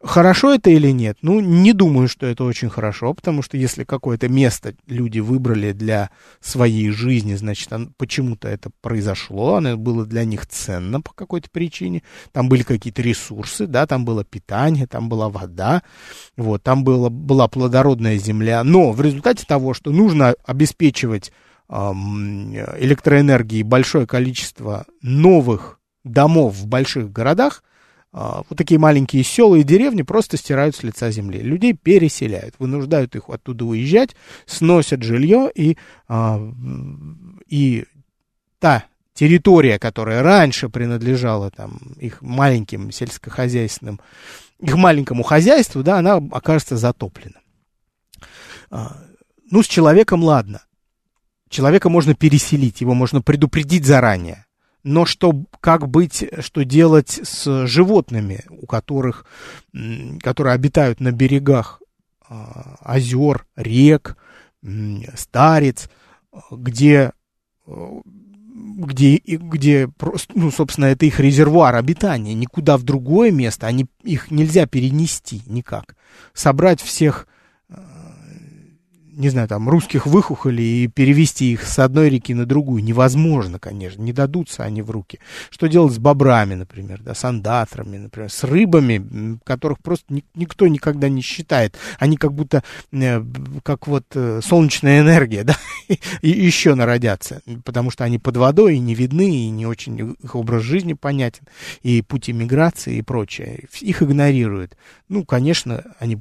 Хорошо 0.00 0.54
это 0.54 0.70
или 0.70 0.92
нет? 0.92 1.18
Ну, 1.22 1.40
не 1.40 1.72
думаю, 1.72 2.06
что 2.06 2.26
это 2.26 2.44
очень 2.44 2.68
хорошо, 2.70 3.14
потому 3.14 3.42
что 3.42 3.56
если 3.56 3.82
какое-то 3.82 4.28
место 4.28 4.74
люди 4.86 5.18
выбрали 5.18 5.72
для 5.72 6.10
своей 6.40 6.90
жизни, 6.90 7.34
значит, 7.34 7.68
почему-то 7.96 8.46
это 8.46 8.70
произошло, 8.80 9.56
оно 9.56 9.76
было 9.76 10.06
для 10.06 10.24
них 10.24 10.46
ценно 10.46 11.00
по 11.00 11.12
какой-то 11.12 11.50
причине. 11.50 12.04
Там 12.30 12.48
были 12.48 12.62
какие-то 12.62 13.02
ресурсы, 13.02 13.66
да, 13.66 13.88
там 13.88 14.04
было 14.04 14.22
питание, 14.22 14.86
там 14.86 15.08
была 15.08 15.28
вода, 15.28 15.82
вот, 16.36 16.62
там 16.62 16.84
было, 16.84 17.08
была 17.08 17.48
плодородная 17.48 18.18
земля. 18.18 18.62
Но 18.62 18.92
в 18.92 19.00
результате 19.00 19.46
того, 19.46 19.74
что 19.74 19.90
нужно 19.90 20.36
обеспечивать 20.46 21.32
эм, 21.68 22.54
электроэнергией 22.54 23.64
большое 23.64 24.06
количество 24.06 24.86
новых 25.02 25.80
домов 26.04 26.54
в 26.54 26.68
больших 26.68 27.10
городах, 27.10 27.64
вот 28.12 28.56
такие 28.56 28.80
маленькие 28.80 29.22
села 29.22 29.56
и 29.56 29.62
деревни 29.62 30.02
просто 30.02 30.36
стирают 30.36 30.74
с 30.74 30.82
лица 30.82 31.10
земли. 31.10 31.40
Людей 31.40 31.74
переселяют, 31.74 32.54
вынуждают 32.58 33.14
их 33.14 33.28
оттуда 33.28 33.64
уезжать, 33.66 34.16
сносят 34.46 35.02
жилье, 35.02 35.50
и, 35.54 35.76
а, 36.08 36.40
и 37.46 37.84
та 38.58 38.84
территория, 39.12 39.78
которая 39.78 40.22
раньше 40.22 40.68
принадлежала 40.68 41.50
там, 41.50 41.78
их 41.98 42.22
маленьким 42.22 42.90
сельскохозяйственным, 42.90 44.00
их 44.58 44.76
маленькому 44.76 45.22
хозяйству, 45.22 45.82
да, 45.82 45.98
она 45.98 46.16
окажется 46.16 46.76
затоплена. 46.76 47.40
А, 48.70 48.96
ну, 49.50 49.62
с 49.62 49.66
человеком 49.66 50.22
ладно. 50.22 50.62
Человека 51.50 51.88
можно 51.88 52.14
переселить, 52.14 52.80
его 52.80 52.94
можно 52.94 53.22
предупредить 53.22 53.84
заранее 53.84 54.46
но 54.88 55.04
что, 55.04 55.44
как 55.60 55.86
быть, 55.86 56.24
что 56.40 56.64
делать 56.64 57.20
с 57.22 57.66
животными, 57.66 58.44
у 58.48 58.66
которых, 58.66 59.26
которые 60.20 60.54
обитают 60.54 61.00
на 61.00 61.12
берегах 61.12 61.82
а, 62.26 62.76
озер, 62.80 63.46
рек, 63.54 64.16
старец, 65.14 65.90
где, 66.50 67.12
где, 67.66 69.16
где 69.18 69.88
просто, 69.88 70.32
ну, 70.34 70.50
собственно, 70.50 70.86
это 70.86 71.04
их 71.04 71.20
резервуар 71.20 71.76
обитания, 71.76 72.32
никуда 72.32 72.78
в 72.78 72.82
другое 72.82 73.30
место, 73.30 73.66
они, 73.66 73.86
их 74.02 74.30
нельзя 74.30 74.66
перенести 74.66 75.42
никак. 75.44 75.96
Собрать 76.32 76.80
всех 76.80 77.28
не 79.18 79.30
знаю, 79.30 79.48
там, 79.48 79.68
русских 79.68 80.06
выхухоли 80.06 80.62
и 80.62 80.86
перевести 80.86 81.52
их 81.52 81.64
с 81.64 81.80
одной 81.80 82.08
реки 82.08 82.34
на 82.34 82.46
другую 82.46 82.84
невозможно, 82.84 83.58
конечно, 83.58 84.00
не 84.00 84.12
дадутся 84.12 84.62
они 84.62 84.80
в 84.80 84.90
руки. 84.92 85.18
Что 85.50 85.66
делать 85.66 85.92
с 85.92 85.98
бобрами, 85.98 86.54
например, 86.54 87.00
да, 87.02 87.14
с 87.14 87.24
андатрами, 87.24 87.98
например, 87.98 88.30
с 88.30 88.44
рыбами, 88.44 89.40
которых 89.44 89.80
просто 89.80 90.14
ни, 90.14 90.24
никто 90.36 90.68
никогда 90.68 91.08
не 91.08 91.20
считает. 91.20 91.76
Они 91.98 92.16
как 92.16 92.32
будто, 92.32 92.62
э, 92.92 93.24
как 93.64 93.88
вот 93.88 94.04
э, 94.14 94.40
солнечная 94.40 95.00
энергия, 95.00 95.42
да, 95.44 95.56
и 96.22 96.28
еще 96.28 96.76
народятся, 96.76 97.42
потому 97.64 97.90
что 97.90 98.04
они 98.04 98.20
под 98.20 98.36
водой 98.36 98.76
и 98.76 98.80
не 98.80 98.94
видны, 98.94 99.46
и 99.46 99.50
не 99.50 99.66
очень 99.66 100.16
их 100.22 100.36
образ 100.36 100.62
жизни 100.62 100.92
понятен, 100.92 101.42
и 101.82 102.02
пути 102.02 102.32
миграции 102.32 102.98
и 102.98 103.02
прочее. 103.02 103.66
Их 103.80 104.00
игнорируют. 104.00 104.76
Ну, 105.08 105.24
конечно, 105.24 105.82
они 105.98 106.20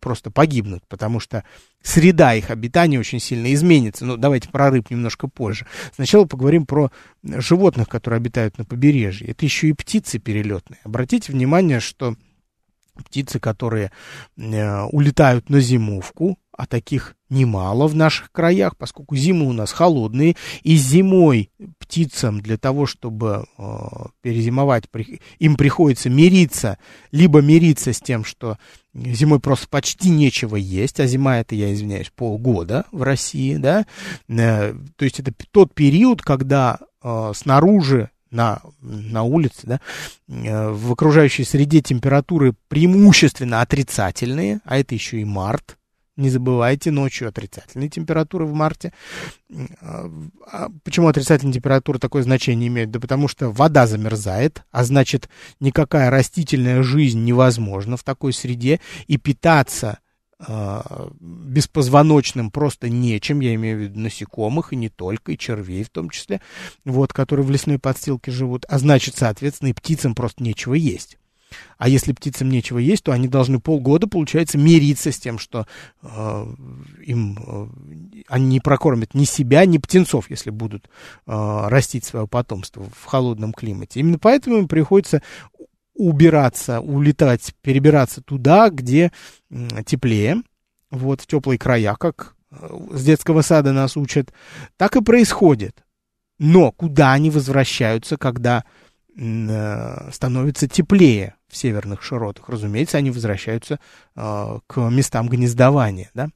просто 0.00 0.30
погибнут, 0.30 0.82
потому 0.88 1.20
что 1.20 1.44
среда 1.82 2.34
их 2.34 2.50
обитания 2.50 2.98
очень 2.98 3.20
сильно 3.20 3.52
изменится. 3.54 4.04
Но 4.04 4.16
ну, 4.16 4.20
давайте 4.20 4.48
про 4.48 4.70
рыб 4.70 4.90
немножко 4.90 5.28
позже. 5.28 5.66
Сначала 5.94 6.24
поговорим 6.24 6.66
про 6.66 6.90
животных, 7.22 7.88
которые 7.88 8.18
обитают 8.18 8.58
на 8.58 8.64
побережье. 8.64 9.28
Это 9.28 9.44
еще 9.44 9.68
и 9.68 9.72
птицы 9.72 10.18
перелетные. 10.18 10.80
Обратите 10.84 11.32
внимание, 11.32 11.80
что 11.80 12.16
птицы, 13.04 13.40
которые 13.40 13.90
э, 14.36 14.82
улетают 14.84 15.48
на 15.48 15.60
зимовку, 15.60 16.38
а 16.56 16.66
таких 16.66 17.16
немало 17.28 17.86
в 17.86 17.94
наших 17.94 18.30
краях, 18.30 18.76
поскольку 18.76 19.16
зимы 19.16 19.48
у 19.48 19.52
нас 19.52 19.72
холодные, 19.72 20.36
и 20.62 20.76
зимой 20.76 21.50
птицам 21.78 22.40
для 22.40 22.58
того, 22.58 22.86
чтобы 22.86 23.46
э, 23.56 23.64
перезимовать, 24.20 24.90
при, 24.90 25.20
им 25.38 25.56
приходится 25.56 26.10
мириться, 26.10 26.78
либо 27.10 27.40
мириться 27.40 27.92
с 27.92 28.00
тем, 28.00 28.24
что 28.24 28.58
зимой 28.94 29.40
просто 29.40 29.68
почти 29.68 30.10
нечего 30.10 30.56
есть, 30.56 31.00
а 31.00 31.06
зима 31.06 31.38
это, 31.38 31.54
я 31.54 31.72
извиняюсь, 31.72 32.12
полгода 32.14 32.84
в 32.92 33.02
России, 33.02 33.56
да, 33.56 33.86
э, 34.28 34.74
то 34.96 35.04
есть 35.04 35.20
это 35.20 35.32
тот 35.50 35.74
период, 35.74 36.22
когда 36.22 36.78
э, 37.02 37.32
снаружи 37.34 38.10
на, 38.32 38.60
на 38.80 39.22
улице, 39.22 39.60
да, 39.64 39.80
э, 40.28 40.70
в 40.70 40.92
окружающей 40.92 41.44
среде 41.44 41.80
температуры 41.80 42.54
преимущественно 42.68 43.60
отрицательные, 43.60 44.60
а 44.64 44.78
это 44.78 44.94
еще 44.94 45.20
и 45.20 45.24
март, 45.24 45.76
не 46.16 46.28
забывайте, 46.28 46.90
ночью 46.90 47.28
отрицательные 47.28 47.88
температуры 47.88 48.44
в 48.44 48.52
марте. 48.52 48.92
А, 49.80 50.10
а 50.46 50.68
почему 50.84 51.08
отрицательная 51.08 51.54
температура 51.54 51.98
такое 51.98 52.22
значение 52.22 52.68
имеет? 52.68 52.90
Да 52.90 53.00
потому 53.00 53.28
что 53.28 53.50
вода 53.50 53.86
замерзает, 53.86 54.64
а 54.70 54.84
значит 54.84 55.28
никакая 55.60 56.10
растительная 56.10 56.82
жизнь 56.82 57.24
невозможна 57.24 57.96
в 57.96 58.04
такой 58.04 58.32
среде, 58.32 58.80
и 59.06 59.16
питаться 59.16 60.00
э, 60.46 60.82
беспозвоночным 61.20 62.50
просто 62.50 62.90
нечем, 62.90 63.40
я 63.40 63.54
имею 63.54 63.78
в 63.78 63.80
виду 63.80 64.00
насекомых, 64.00 64.72
и 64.72 64.76
не 64.76 64.90
только, 64.90 65.32
и 65.32 65.38
червей 65.38 65.82
в 65.82 65.90
том 65.90 66.10
числе, 66.10 66.42
вот, 66.84 67.12
которые 67.12 67.46
в 67.46 67.50
лесной 67.50 67.78
подстилке 67.78 68.30
живут, 68.30 68.66
а 68.68 68.78
значит, 68.78 69.16
соответственно, 69.16 69.70
и 69.70 69.74
птицам 69.74 70.14
просто 70.14 70.42
нечего 70.42 70.74
есть. 70.74 71.18
А 71.78 71.88
если 71.88 72.12
птицам 72.12 72.50
нечего 72.50 72.78
есть, 72.78 73.04
то 73.04 73.12
они 73.12 73.28
должны 73.28 73.60
полгода, 73.60 74.06
получается, 74.06 74.58
мириться 74.58 75.12
с 75.12 75.18
тем, 75.18 75.38
что 75.38 75.66
э, 76.02 76.46
им 77.04 77.38
э, 77.38 78.22
они 78.28 78.46
не 78.46 78.60
прокормят 78.60 79.14
ни 79.14 79.24
себя, 79.24 79.64
ни 79.64 79.78
птенцов, 79.78 80.30
если 80.30 80.50
будут 80.50 80.88
э, 81.26 81.64
растить 81.68 82.04
свое 82.04 82.26
потомство 82.26 82.84
в 82.84 83.04
холодном 83.04 83.52
климате. 83.52 84.00
Именно 84.00 84.18
поэтому 84.18 84.58
им 84.58 84.68
приходится 84.68 85.22
убираться, 85.94 86.80
улетать, 86.80 87.54
перебираться 87.60 88.22
туда, 88.22 88.70
где 88.70 89.12
теплее, 89.84 90.42
вот 90.92 91.22
в 91.22 91.26
теплые 91.26 91.58
края, 91.58 91.94
как 91.98 92.34
э, 92.50 92.68
с 92.92 93.04
детского 93.04 93.42
сада 93.42 93.72
нас 93.72 93.96
учат, 93.96 94.32
так 94.76 94.94
и 94.96 95.02
происходит. 95.02 95.82
Но 96.38 96.70
куда 96.72 97.12
они 97.12 97.30
возвращаются, 97.30 98.16
когда 98.16 98.64
становится 99.14 100.68
теплее? 100.68 101.34
в 101.52 101.56
северных 101.56 102.02
широтах, 102.02 102.48
разумеется, 102.48 102.98
они 102.98 103.10
возвращаются 103.10 103.78
э, 104.16 104.58
к 104.66 104.80
местам 104.90 105.28
гнездования. 105.28 106.10
Да? 106.14 106.30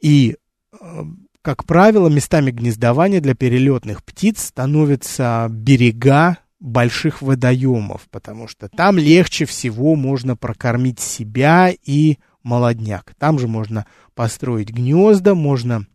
И, 0.00 0.36
э, 0.78 1.04
как 1.40 1.64
правило, 1.64 2.08
местами 2.08 2.50
гнездования 2.50 3.20
для 3.22 3.34
перелетных 3.34 4.04
птиц 4.04 4.42
становятся 4.42 5.48
берега 5.50 6.36
больших 6.60 7.22
водоемов, 7.22 8.06
потому 8.10 8.46
что 8.46 8.68
там 8.68 8.98
легче 8.98 9.46
всего 9.46 9.96
можно 9.96 10.36
прокормить 10.36 11.00
себя 11.00 11.72
и 11.82 12.18
молодняк. 12.42 13.14
Там 13.18 13.38
же 13.38 13.48
можно 13.48 13.86
построить 14.14 14.70
гнезда, 14.70 15.34
можно 15.34 15.86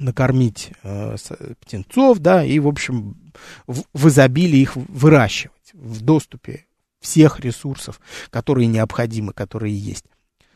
накормить 0.00 0.72
э, 0.82 1.16
птенцов, 1.60 2.18
да, 2.18 2.44
и, 2.44 2.58
в 2.58 2.66
общем, 2.66 3.25
в, 3.66 4.08
изобилии 4.08 4.60
их 4.60 4.76
выращивать 4.76 5.72
в 5.72 6.02
доступе 6.02 6.66
всех 7.00 7.40
ресурсов, 7.40 8.00
которые 8.30 8.66
необходимы, 8.66 9.32
которые 9.32 9.76
есть. 9.76 10.04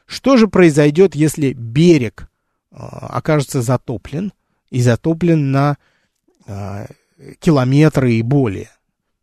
Что 0.07 0.37
же 0.37 0.49
произойдет, 0.49 1.15
если 1.15 1.53
берег 1.53 2.29
э, 2.73 2.77
окажется 2.77 3.63
затоплен 3.63 4.33
и 4.71 4.81
затоплен 4.81 5.53
на 5.53 5.77
э, 6.47 6.87
километры 7.39 8.15
и 8.15 8.23
более? 8.23 8.71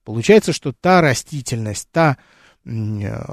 Получается, 0.06 0.54
что 0.54 0.72
та 0.72 1.02
растительность, 1.02 1.90
та 1.92 2.18
э, 2.64 3.24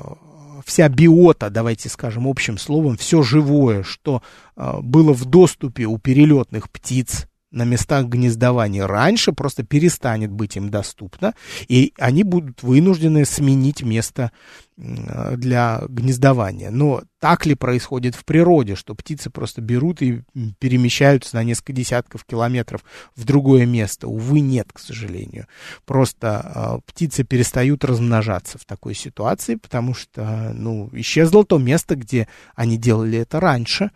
вся 0.65 0.89
биота, 0.89 1.51
давайте 1.51 1.89
скажем 1.89 2.27
общим 2.27 2.59
словом, 2.59 2.97
все 2.97 3.23
живое, 3.23 3.83
что 3.85 4.23
э, 4.57 4.81
было 4.81 5.13
в 5.13 5.25
доступе 5.25 5.85
у 5.85 5.99
перелетных 5.99 6.71
птиц, 6.71 7.27
на 7.55 7.65
местах 7.65 8.07
гнездования 8.07 8.87
раньше, 8.87 9.33
просто 9.33 9.63
перестанет 9.63 10.31
быть 10.31 10.57
им 10.57 10.69
доступно, 10.71 11.35
и 11.69 11.95
они 11.99 12.25
будут 12.25 12.63
вынуждены 12.63 13.25
сменить 13.25 13.83
место 13.83 14.33
для 14.77 15.83
гнездования. 15.89 16.71
Но 16.71 17.05
так 17.21 17.47
ли 17.47 17.55
происходит 17.55 18.17
в 18.17 18.25
природе, 18.25 18.75
что 18.75 18.97
птицы 18.97 19.31
просто 19.31 19.61
берут 19.61 20.03
и 20.03 20.23
перемещаются 20.59 21.37
на 21.37 21.45
несколько 21.45 21.73
десятков 21.73 22.25
километров 22.25 22.85
в 23.15 23.25
другое 23.25 23.67
место? 23.67 24.09
Увы, 24.09 24.41
нет, 24.41 24.73
к 24.73 24.81
сожалению. 24.81 25.47
Просто 25.85 26.81
э, 26.85 26.91
птицы 26.91 27.23
перестают 27.23 27.85
размножаться 27.85 28.59
в 28.59 28.65
такой 28.65 28.95
ситуации, 28.95 29.55
потому 29.55 29.95
что, 29.95 30.53
ну, 30.55 30.91
исчезло 30.93 31.45
то 31.45 31.59
место, 31.59 31.95
где 31.95 32.27
они 32.57 32.77
делали 32.77 33.19
это 33.19 33.39
раньше 33.39 33.93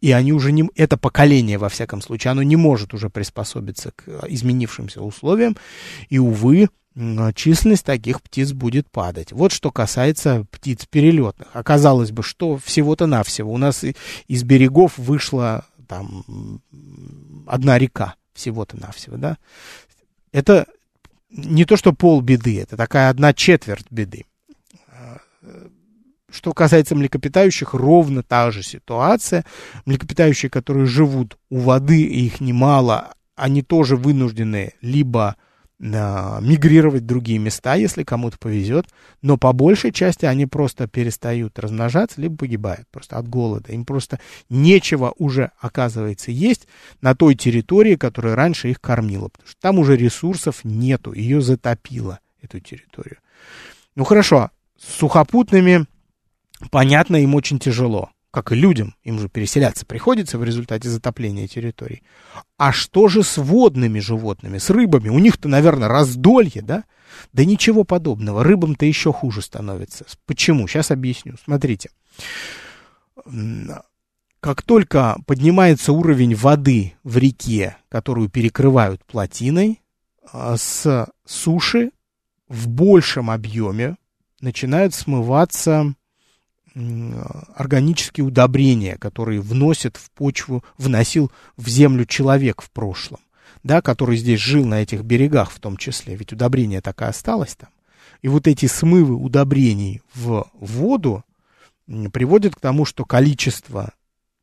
и 0.00 0.12
они 0.12 0.32
уже 0.32 0.52
не, 0.52 0.68
это 0.76 0.96
поколение, 0.96 1.58
во 1.58 1.68
всяком 1.68 2.00
случае, 2.00 2.32
оно 2.32 2.42
не 2.42 2.56
может 2.56 2.94
уже 2.94 3.10
приспособиться 3.10 3.92
к 3.92 4.04
э, 4.06 4.20
изменившимся 4.28 5.02
условиям, 5.02 5.56
и, 6.08 6.18
увы, 6.18 6.68
численность 7.34 7.84
таких 7.84 8.20
птиц 8.22 8.52
будет 8.52 8.90
падать. 8.90 9.32
Вот 9.32 9.52
что 9.52 9.70
касается 9.70 10.44
птиц 10.50 10.86
перелетных. 10.86 11.48
Оказалось 11.52 12.10
бы, 12.10 12.22
что 12.22 12.58
всего-то 12.58 13.06
навсего. 13.06 13.52
У 13.52 13.58
нас 13.58 13.84
из 14.26 14.42
берегов 14.42 14.98
вышла 14.98 15.64
там 15.86 16.60
одна 17.46 17.78
река 17.78 18.16
всего-то 18.34 18.76
навсего, 18.76 19.16
да. 19.16 19.38
Это 20.32 20.66
не 21.30 21.64
то, 21.64 21.76
что 21.76 21.92
пол 21.92 22.20
беды, 22.20 22.60
это 22.60 22.76
такая 22.76 23.10
одна 23.10 23.32
четверть 23.32 23.86
беды. 23.90 24.24
Что 26.30 26.52
касается 26.52 26.94
млекопитающих, 26.94 27.72
ровно 27.72 28.22
та 28.22 28.50
же 28.50 28.62
ситуация. 28.62 29.44
Млекопитающие, 29.86 30.50
которые 30.50 30.86
живут 30.86 31.38
у 31.48 31.58
воды, 31.60 32.02
их 32.02 32.40
немало, 32.40 33.14
они 33.34 33.62
тоже 33.62 33.96
вынуждены 33.96 34.74
либо 34.82 35.36
э, 35.80 35.84
мигрировать 36.42 37.02
в 37.02 37.06
другие 37.06 37.38
места, 37.38 37.76
если 37.76 38.02
кому-то 38.02 38.36
повезет, 38.38 38.86
но 39.22 39.38
по 39.38 39.52
большей 39.54 39.90
части 39.90 40.26
они 40.26 40.44
просто 40.44 40.86
перестают 40.86 41.58
размножаться, 41.58 42.20
либо 42.20 42.36
погибают 42.36 42.86
просто 42.90 43.16
от 43.16 43.26
голода. 43.26 43.72
Им 43.72 43.86
просто 43.86 44.20
нечего 44.50 45.14
уже, 45.16 45.52
оказывается, 45.60 46.30
есть 46.30 46.68
на 47.00 47.14
той 47.14 47.36
территории, 47.36 47.94
которая 47.94 48.34
раньше 48.34 48.68
их 48.68 48.82
кормила, 48.82 49.28
потому 49.28 49.48
что 49.48 49.60
там 49.60 49.78
уже 49.78 49.96
ресурсов 49.96 50.60
нету, 50.62 51.14
ее 51.14 51.40
затопило, 51.40 52.18
эту 52.42 52.60
территорию. 52.60 53.18
Ну 53.94 54.04
хорошо, 54.04 54.50
с 54.78 54.98
сухопутными 54.98 55.86
понятно, 56.70 57.16
им 57.16 57.34
очень 57.34 57.58
тяжело, 57.58 58.10
как 58.30 58.52
и 58.52 58.54
людям, 58.54 58.94
им 59.02 59.18
же 59.18 59.28
переселяться 59.28 59.86
приходится 59.86 60.38
в 60.38 60.44
результате 60.44 60.88
затопления 60.88 61.46
территорий. 61.46 62.02
А 62.56 62.72
что 62.72 63.08
же 63.08 63.22
с 63.22 63.38
водными 63.38 64.00
животными, 64.00 64.58
с 64.58 64.70
рыбами? 64.70 65.08
У 65.08 65.18
них-то, 65.18 65.48
наверное, 65.48 65.88
раздолье, 65.88 66.62
да? 66.62 66.84
Да 67.32 67.44
ничего 67.44 67.84
подобного, 67.84 68.44
рыбам-то 68.44 68.84
еще 68.84 69.12
хуже 69.12 69.42
становится. 69.42 70.04
Почему? 70.26 70.68
Сейчас 70.68 70.90
объясню. 70.90 71.36
Смотрите. 71.42 71.90
Как 74.40 74.62
только 74.62 75.16
поднимается 75.26 75.92
уровень 75.92 76.36
воды 76.36 76.94
в 77.02 77.18
реке, 77.18 77.76
которую 77.88 78.28
перекрывают 78.28 79.04
плотиной, 79.04 79.82
а, 80.32 80.56
с 80.56 81.08
суши 81.24 81.90
в 82.48 82.68
большем 82.68 83.30
объеме 83.30 83.96
начинают 84.40 84.94
смываться 84.94 85.94
органические 86.74 88.24
удобрения, 88.24 88.96
которые 88.96 89.40
вносят 89.40 89.96
в 89.96 90.10
почву, 90.10 90.64
вносил 90.76 91.32
в 91.56 91.68
землю 91.68 92.04
человек 92.04 92.62
в 92.62 92.70
прошлом, 92.70 93.20
да, 93.62 93.80
который 93.82 94.16
здесь 94.16 94.40
жил 94.40 94.64
на 94.64 94.82
этих 94.82 95.02
берегах 95.02 95.50
в 95.50 95.60
том 95.60 95.76
числе, 95.76 96.14
ведь 96.14 96.32
удобрение 96.32 96.80
так 96.80 97.02
и 97.02 97.06
осталось 97.06 97.56
там. 97.56 97.70
И 98.22 98.28
вот 98.28 98.46
эти 98.46 98.66
смывы 98.66 99.14
удобрений 99.14 100.02
в 100.14 100.50
воду 100.54 101.24
приводят 102.12 102.54
к 102.54 102.60
тому, 102.60 102.84
что 102.84 103.04
количество 103.04 103.92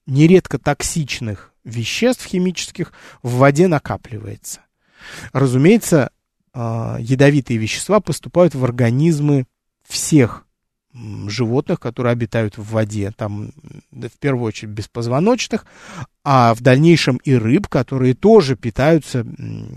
нередко 0.06 0.58
токсичных 0.58 1.54
веществ 1.64 2.26
химических 2.26 2.94
в 3.22 3.34
воде 3.36 3.68
накапливается. 3.68 4.62
Разумеется, 5.34 6.12
а, 6.54 6.98
ядовитые 7.00 7.58
вещества 7.58 8.00
поступают 8.00 8.56
в 8.56 8.64
организмы 8.64 9.46
всех 9.88 10.45
животных, 11.28 11.80
которые 11.80 12.14
обитают 12.14 12.58
в 12.58 12.72
воде, 12.72 13.12
там 13.16 13.52
в 13.92 14.18
первую 14.20 14.48
очередь 14.48 14.72
беспозвоночных, 14.72 15.66
а 16.24 16.54
в 16.54 16.62
дальнейшем 16.62 17.18
и 17.18 17.34
рыб, 17.36 17.68
которые 17.68 18.14
тоже 18.14 18.56
питаются, 18.56 19.26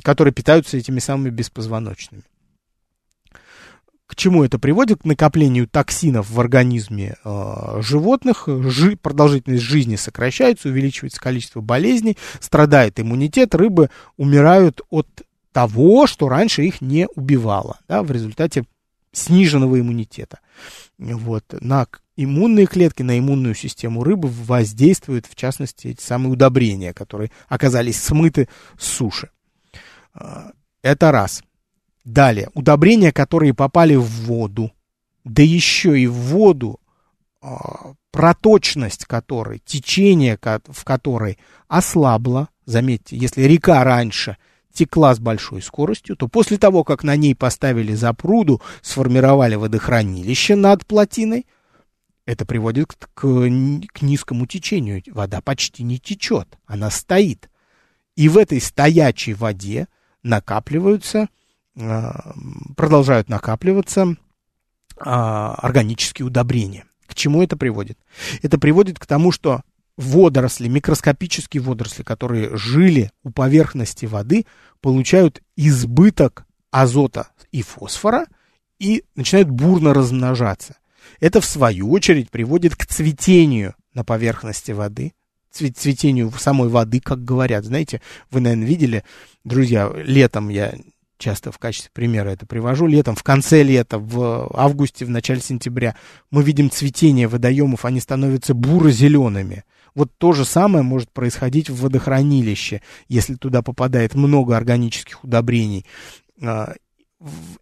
которые 0.02 0.32
питаются 0.32 0.76
этими 0.76 1.00
самыми 1.00 1.30
беспозвоночными. 1.30 2.22
К 4.06 4.16
чему 4.16 4.42
это 4.42 4.58
приводит? 4.58 5.02
К 5.02 5.04
накоплению 5.04 5.68
токсинов 5.68 6.30
в 6.30 6.40
организме 6.40 7.16
э, 7.24 7.80
животных, 7.82 8.44
жи, 8.46 8.96
продолжительность 8.96 9.62
жизни 9.62 9.96
сокращается, 9.96 10.70
увеличивается 10.70 11.20
количество 11.20 11.60
болезней, 11.60 12.16
страдает 12.40 12.98
иммунитет, 12.98 13.54
рыбы 13.54 13.90
умирают 14.16 14.80
от 14.88 15.06
того, 15.52 16.06
что 16.06 16.30
раньше 16.30 16.62
их 16.62 16.80
не 16.80 17.06
убивало, 17.16 17.80
да, 17.86 18.02
в 18.02 18.10
результате 18.10 18.64
сниженного 19.20 19.80
иммунитета. 19.80 20.40
Вот, 20.98 21.44
на 21.60 21.86
иммунные 22.16 22.66
клетки, 22.66 23.02
на 23.02 23.18
иммунную 23.18 23.54
систему 23.54 24.04
рыбы 24.04 24.28
воздействуют, 24.28 25.26
в 25.26 25.34
частности, 25.34 25.88
эти 25.88 26.02
самые 26.02 26.32
удобрения, 26.32 26.92
которые 26.92 27.30
оказались 27.48 28.00
смыты 28.02 28.48
с 28.78 28.86
суши. 28.86 29.30
Э, 30.14 30.50
это 30.82 31.12
раз. 31.12 31.42
Далее, 32.04 32.48
удобрения, 32.54 33.12
которые 33.12 33.52
попали 33.54 33.94
в 33.94 34.08
воду, 34.24 34.72
да 35.24 35.42
еще 35.42 36.00
и 36.00 36.06
в 36.06 36.14
воду, 36.14 36.80
а, 37.40 37.92
проточность 38.10 39.04
которой, 39.04 39.60
течение 39.64 40.38
в 40.40 40.84
которой 40.84 41.38
ослабло, 41.68 42.48
заметьте, 42.64 43.16
если 43.16 43.42
река 43.42 43.84
раньше 43.84 44.38
текла 44.78 45.12
с 45.12 45.18
большой 45.18 45.60
скоростью, 45.60 46.14
то 46.14 46.28
после 46.28 46.56
того, 46.56 46.84
как 46.84 47.02
на 47.02 47.16
ней 47.16 47.34
поставили 47.34 47.94
запруду, 47.94 48.62
сформировали 48.80 49.56
водохранилище 49.56 50.54
над 50.54 50.86
плотиной, 50.86 51.46
это 52.26 52.46
приводит 52.46 52.94
к, 52.94 53.08
к, 53.12 53.20
к 53.22 54.02
низкому 54.02 54.46
течению. 54.46 55.02
Вода 55.08 55.40
почти 55.40 55.82
не 55.82 55.98
течет, 55.98 56.58
она 56.64 56.90
стоит. 56.90 57.50
И 58.14 58.28
в 58.28 58.38
этой 58.38 58.60
стоячей 58.60 59.32
воде 59.32 59.88
накапливаются 60.22 61.26
а, 61.76 62.34
продолжают 62.76 63.28
накапливаться 63.28 64.14
а, 64.96 65.54
органические 65.54 66.26
удобрения. 66.26 66.84
К 67.08 67.16
чему 67.16 67.42
это 67.42 67.56
приводит? 67.56 67.98
Это 68.42 68.58
приводит 68.60 69.00
к 69.00 69.06
тому, 69.06 69.32
что 69.32 69.62
водоросли, 69.98 70.68
микроскопические 70.68 71.60
водоросли, 71.60 72.04
которые 72.04 72.56
жили 72.56 73.10
у 73.24 73.30
поверхности 73.30 74.06
воды, 74.06 74.46
получают 74.80 75.42
избыток 75.56 76.46
азота 76.70 77.28
и 77.50 77.62
фосфора 77.62 78.26
и 78.78 79.04
начинают 79.16 79.50
бурно 79.50 79.92
размножаться. 79.92 80.76
Это, 81.20 81.40
в 81.40 81.44
свою 81.44 81.90
очередь, 81.90 82.30
приводит 82.30 82.76
к 82.76 82.86
цветению 82.86 83.74
на 83.92 84.04
поверхности 84.04 84.70
воды, 84.70 85.14
цветению 85.50 86.30
самой 86.38 86.68
воды, 86.68 87.00
как 87.00 87.24
говорят. 87.24 87.64
Знаете, 87.64 88.00
вы, 88.30 88.40
наверное, 88.40 88.68
видели, 88.68 89.04
друзья, 89.42 89.90
летом 89.96 90.48
я 90.48 90.74
часто 91.16 91.50
в 91.50 91.58
качестве 91.58 91.90
примера 91.92 92.28
это 92.28 92.46
привожу, 92.46 92.86
летом, 92.86 93.16
в 93.16 93.24
конце 93.24 93.64
лета, 93.64 93.98
в 93.98 94.48
августе, 94.54 95.04
в 95.04 95.10
начале 95.10 95.40
сентября, 95.40 95.96
мы 96.30 96.44
видим 96.44 96.70
цветение 96.70 97.26
водоемов, 97.26 97.84
они 97.84 97.98
становятся 97.98 98.54
буро-зелеными. 98.54 99.64
Вот 99.98 100.12
то 100.16 100.32
же 100.32 100.44
самое 100.44 100.84
может 100.84 101.10
происходить 101.10 101.68
в 101.68 101.82
водохранилище, 101.82 102.82
если 103.08 103.34
туда 103.34 103.62
попадает 103.62 104.14
много 104.14 104.56
органических 104.56 105.24
удобрений. 105.24 105.84
А, 106.40 106.74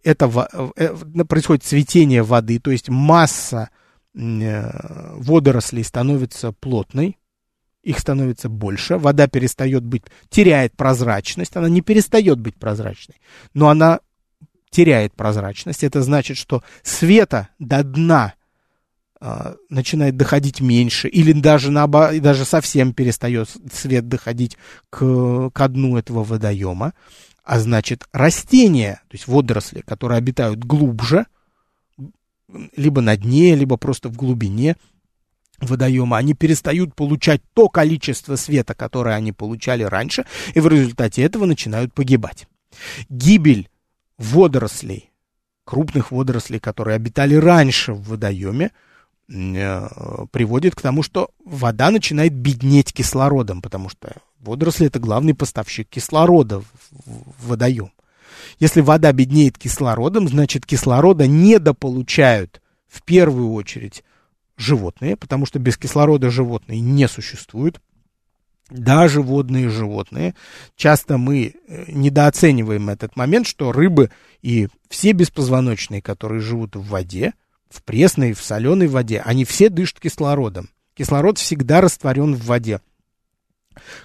это 0.03 0.49
э, 0.75 1.23
происходит 1.27 1.63
цветение 1.63 2.21
воды, 2.21 2.59
то 2.59 2.69
есть 2.69 2.89
масса 2.89 3.71
э, 4.13 4.69
водорослей 5.15 5.83
становится 5.83 6.51
плотной, 6.51 7.17
их 7.81 7.97
становится 7.97 8.49
больше, 8.49 8.99
вода 8.99 9.27
перестает 9.27 9.83
быть, 9.83 10.03
теряет 10.29 10.77
прозрачность, 10.77 11.55
она 11.55 11.69
не 11.69 11.81
перестает 11.81 12.39
быть 12.39 12.55
прозрачной, 12.55 13.15
но 13.55 13.69
она 13.69 14.01
теряет 14.69 15.15
прозрачность. 15.15 15.83
Это 15.83 16.03
значит, 16.03 16.37
что 16.37 16.61
света 16.83 17.49
до 17.57 17.83
дна 17.83 18.35
э, 18.35 18.36
начинает 19.69 20.15
доходить 20.15 20.61
меньше, 20.61 21.07
или 21.07 21.31
даже, 21.31 21.71
наоборот, 21.71 22.21
даже 22.21 22.45
совсем 22.45 22.93
перестает 22.93 23.49
свет 23.71 24.07
доходить 24.07 24.57
к, 24.89 25.49
к 25.49 25.67
дну 25.69 25.97
этого 25.97 26.23
водоема. 26.23 26.93
А 27.43 27.59
значит, 27.59 28.05
растения, 28.11 29.01
то 29.07 29.15
есть 29.15 29.27
водоросли, 29.27 29.81
которые 29.81 30.17
обитают 30.17 30.59
глубже, 30.59 31.25
либо 32.75 33.01
на 33.01 33.17
дне, 33.17 33.55
либо 33.55 33.77
просто 33.77 34.09
в 34.09 34.15
глубине, 34.15 34.75
водоема, 35.59 36.17
они 36.17 36.33
перестают 36.33 36.93
получать 36.93 37.41
то 37.53 37.69
количество 37.69 38.35
света, 38.35 38.73
которое 38.73 39.15
они 39.15 39.31
получали 39.31 39.83
раньше, 39.83 40.25
и 40.53 40.59
в 40.59 40.67
результате 40.67 41.23
этого 41.23 41.45
начинают 41.45 41.93
погибать. 41.93 42.47
Гибель 43.09 43.69
водорослей, 44.17 45.11
крупных 45.63 46.11
водорослей, 46.11 46.59
которые 46.59 46.95
обитали 46.95 47.35
раньше 47.35 47.93
в 47.93 48.09
водоеме, 48.09 48.71
приводит 49.27 50.75
к 50.75 50.81
тому, 50.81 51.03
что 51.03 51.31
вода 51.43 51.91
начинает 51.91 52.33
беднеть 52.33 52.93
кислородом, 52.93 53.61
потому 53.61 53.89
что 53.89 54.13
водоросли 54.39 54.87
это 54.87 54.99
главный 54.99 55.33
поставщик 55.33 55.89
кислорода 55.89 56.61
в 57.05 57.47
водоем. 57.47 57.91
Если 58.59 58.81
вода 58.81 59.11
беднеет 59.11 59.57
кислородом, 59.57 60.27
значит 60.27 60.65
кислорода 60.65 61.27
недополучают 61.27 62.61
в 62.87 63.03
первую 63.03 63.51
очередь 63.51 64.03
животные, 64.55 65.15
потому 65.15 65.45
что 65.45 65.59
без 65.59 65.77
кислорода 65.77 66.29
животные 66.29 66.79
не 66.79 67.07
существуют. 67.07 67.81
Даже 68.69 69.21
водные 69.21 69.69
животные. 69.69 70.35
Часто 70.75 71.17
мы 71.17 71.53
э, 71.67 71.85
недооцениваем 71.87 72.89
этот 72.89 73.15
момент, 73.15 73.47
что 73.47 73.71
рыбы 73.71 74.11
и 74.41 74.67
все 74.89 75.13
беспозвоночные, 75.13 76.01
которые 76.01 76.41
живут 76.41 76.75
в 76.75 76.85
воде, 76.85 77.33
в 77.69 77.83
пресной, 77.83 78.33
в 78.33 78.41
соленой 78.41 78.87
воде, 78.87 79.21
они 79.25 79.45
все 79.45 79.69
дышат 79.69 79.99
кислородом. 79.99 80.69
Кислород 80.95 81.37
всегда 81.37 81.81
растворен 81.81 82.35
в 82.35 82.45
воде. 82.45 82.81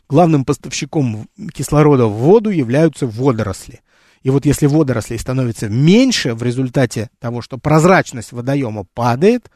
Главным 0.08 0.44
поставщиком 0.44 1.28
кислорода 1.54 2.06
в 2.06 2.12
воду 2.12 2.50
являются 2.50 3.06
водоросли. 3.06 3.80
И 4.22 4.30
вот 4.30 4.46
если 4.46 4.66
водорослей 4.66 5.18
становится 5.18 5.68
меньше 5.68 6.34
в 6.34 6.42
результате 6.42 7.10
того, 7.18 7.42
что 7.42 7.58
прозрачность 7.58 8.32
водоема 8.32 8.84
падает, 8.94 9.50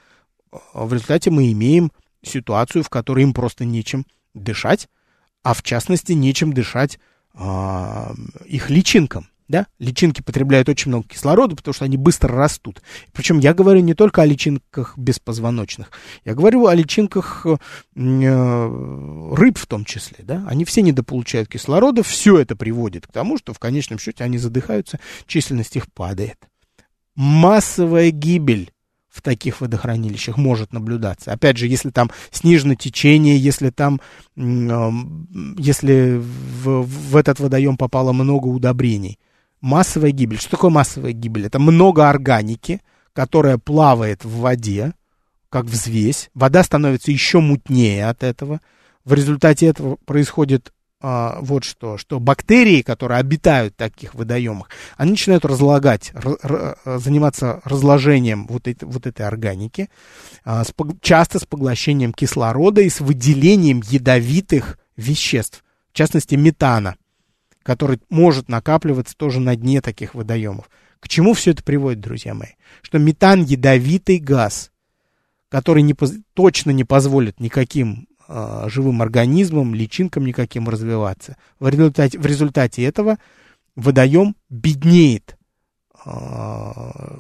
в 0.73 0.93
результате 0.93 1.31
мы 1.31 1.53
имеем 1.53 1.93
ситуацию, 2.23 2.83
в 2.83 2.89
которой 2.89 3.23
им 3.23 3.35
просто 3.35 3.65
нечем 3.65 4.07
дышать, 4.35 4.89
а 5.43 5.55
в 5.55 5.63
частности 5.63 6.13
нечем 6.13 6.53
дышать 6.53 6.99
э, 7.35 8.15
их 8.47 8.71
личинкам. 8.71 9.29
Да? 9.49 9.67
Личинки 9.79 10.23
потребляют 10.23 10.69
очень 10.69 10.91
много 10.91 11.07
кислорода, 11.07 11.55
потому 11.55 11.73
что 11.73 11.85
они 11.85 11.97
быстро 11.97 12.35
растут. 12.35 12.83
Причем 13.13 13.39
я 13.39 13.55
говорю 13.55 13.81
не 13.81 13.95
только 13.95 14.23
о 14.23 14.27
личинках 14.27 14.99
беспозвоночных, 14.99 15.91
я 16.25 16.35
говорю 16.35 16.67
о 16.67 16.75
личинках 16.75 17.47
э, 17.47 17.57
рыб 17.95 19.59
в 19.59 19.67
том 19.67 19.85
числе. 19.85 20.25
Да? 20.25 20.45
Они 20.49 20.65
все 20.65 20.83
недополучают 20.83 21.49
кислорода, 21.49 22.03
все 22.03 22.39
это 22.39 22.57
приводит 22.57 23.07
к 23.07 23.13
тому, 23.13 23.39
что 23.39 23.53
в 23.53 23.59
конечном 23.59 23.99
счете 23.99 24.25
они 24.25 24.39
задыхаются, 24.39 24.99
численность 25.27 25.77
их 25.77 25.93
падает. 25.93 26.39
Массовая 27.15 28.11
гибель 28.11 28.73
в 29.09 29.23
таких 29.23 29.63
водохранилищах 29.63 30.37
может 30.37 30.73
наблюдаться. 30.73 31.33
Опять 31.33 31.57
же, 31.57 31.67
если 31.67 31.91
там 31.91 32.11
снижено 32.31 32.75
течение, 32.75 33.39
если 33.39 33.71
там, 33.71 34.01
если 34.37 36.21
в, 36.21 36.83
в 36.83 37.17
этот 37.17 37.41
водоем 37.41 37.79
попало 37.79 38.13
много 38.13 38.49
удобрений. 38.49 39.19
Массовая 39.67 40.13
гибель. 40.13 40.39
Что 40.39 40.51
такое 40.53 40.71
массовая 40.71 41.11
гибель? 41.11 41.47
Это 41.47 41.59
много 41.59 42.09
органики, 42.09 42.81
которая 43.13 43.59
плавает 43.59 44.25
в 44.25 44.39
воде, 44.39 44.93
как 45.49 45.65
взвесь. 45.65 46.31
Вода 46.35 46.63
становится 46.63 47.11
еще 47.11 47.41
мутнее 47.41 48.07
от 48.07 48.23
этого. 48.23 48.61
В 49.05 49.13
результате 49.13 49.67
этого 49.67 49.97
происходит 50.05 50.73
а, 51.01 51.41
вот 51.41 51.65
что, 51.65 51.99
что 51.99 52.21
бактерии, 52.21 52.83
которые 52.83 53.19
обитают 53.19 53.75
в 53.75 53.77
таких 53.79 54.15
водоемах, 54.15 54.69
они 54.97 55.11
начинают 55.11 55.45
разлагать, 55.45 56.13
р, 56.15 56.39
р, 56.45 56.79
заниматься 57.01 57.61
разложением 57.65 58.47
вот, 58.47 58.69
этой 58.69 58.85
вот 58.85 59.05
этой 59.05 59.27
органики, 59.27 59.91
а, 60.45 60.63
с, 60.63 60.73
часто 61.01 61.41
с 61.41 61.45
поглощением 61.45 62.13
кислорода 62.13 62.83
и 62.83 62.89
с 62.89 63.01
выделением 63.01 63.83
ядовитых 63.85 64.79
веществ, 64.97 65.65
в 65.93 65.97
частности 65.97 66.37
метана, 66.37 66.95
который 67.67 67.99
может 68.11 68.49
накапливаться 68.49 69.17
тоже 69.17 69.41
на 69.41 69.57
дне 69.57 69.81
таких 69.81 70.15
водоемов. 70.15 70.71
К 71.01 71.09
чему 71.09 71.35
все 71.35 71.51
это 71.51 71.65
приводит, 71.65 72.01
друзья 72.01 72.33
мои? 72.33 72.51
Что 72.81 72.99
метан 72.99 73.43
ядовитый 73.43 74.19
газ, 74.19 74.71
который 75.49 75.83
не, 75.83 75.93
точно 76.35 76.71
не 76.71 76.85
позволит 76.85 77.41
никаким 77.41 78.07
э, 78.29 78.67
живым 78.69 79.03
организмам, 79.03 79.75
личинкам 79.75 80.27
никаким 80.27 80.69
развиваться. 80.69 81.37
В 81.59 81.69
результате, 81.69 82.21
в 82.21 82.25
результате 82.25 82.85
этого 82.85 83.19
водоем 83.75 84.37
беднеет, 84.49 85.37
э, 86.05 87.19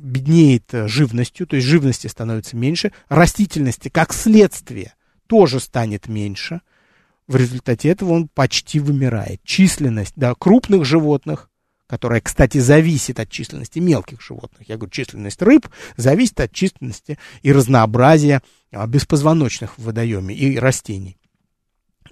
беднеет 0.00 0.64
живностью, 0.86 1.46
то 1.46 1.54
есть 1.54 1.68
живности 1.68 2.08
становится 2.08 2.56
меньше, 2.56 2.90
растительности 3.08 3.88
как 3.88 4.12
следствие 4.12 4.94
тоже 5.28 5.60
станет 5.60 6.08
меньше. 6.08 6.60
В 7.28 7.36
результате 7.36 7.90
этого 7.90 8.12
он 8.12 8.28
почти 8.28 8.80
вымирает. 8.80 9.42
Численность 9.44 10.14
да, 10.16 10.34
крупных 10.34 10.86
животных, 10.86 11.50
которая, 11.86 12.22
кстати, 12.22 12.58
зависит 12.58 13.20
от 13.20 13.30
численности 13.30 13.78
мелких 13.78 14.22
животных. 14.22 14.66
Я 14.68 14.76
говорю, 14.76 14.90
численность 14.90 15.42
рыб 15.42 15.68
зависит 15.96 16.40
от 16.40 16.52
численности 16.52 17.18
и 17.42 17.52
разнообразия 17.52 18.42
а, 18.72 18.86
беспозвоночных 18.86 19.78
в 19.78 19.84
водоеме 19.84 20.34
и 20.34 20.58
растений. 20.58 21.18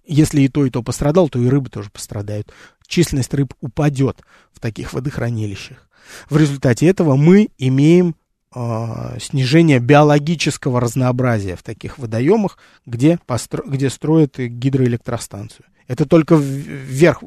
Если 0.07 0.43
и 0.43 0.49
то, 0.49 0.67
и 0.67 0.71
то 0.71 0.83
пострадал, 0.83 1.31
то 1.31 1.43
и 1.43 1.49
рыбы 1.49 1.71
тоже 1.71 1.91
пострадают. 1.91 2.53
Численность 2.87 3.35
рыб 3.35 3.55
упадет 3.61 4.21
в 4.53 4.61
таких 4.61 4.93
водохранилищах. 4.93 5.89
В 6.29 6.37
результате 6.37 6.87
этого 6.87 7.17
мы 7.17 7.49
имеем 7.59 8.15
снижение 8.53 9.81
биологического 9.81 10.81
разнообразия 10.81 11.57
в 11.57 11.63
таких 11.63 11.99
водоемах, 11.99 12.59
где, 12.87 13.19
постро, 13.27 13.63
где 13.67 13.91
строят 13.91 14.39
гидроэлектростанцию. 14.39 15.67
Это 15.89 16.07
только 16.07 16.35
вверх, 16.35 17.23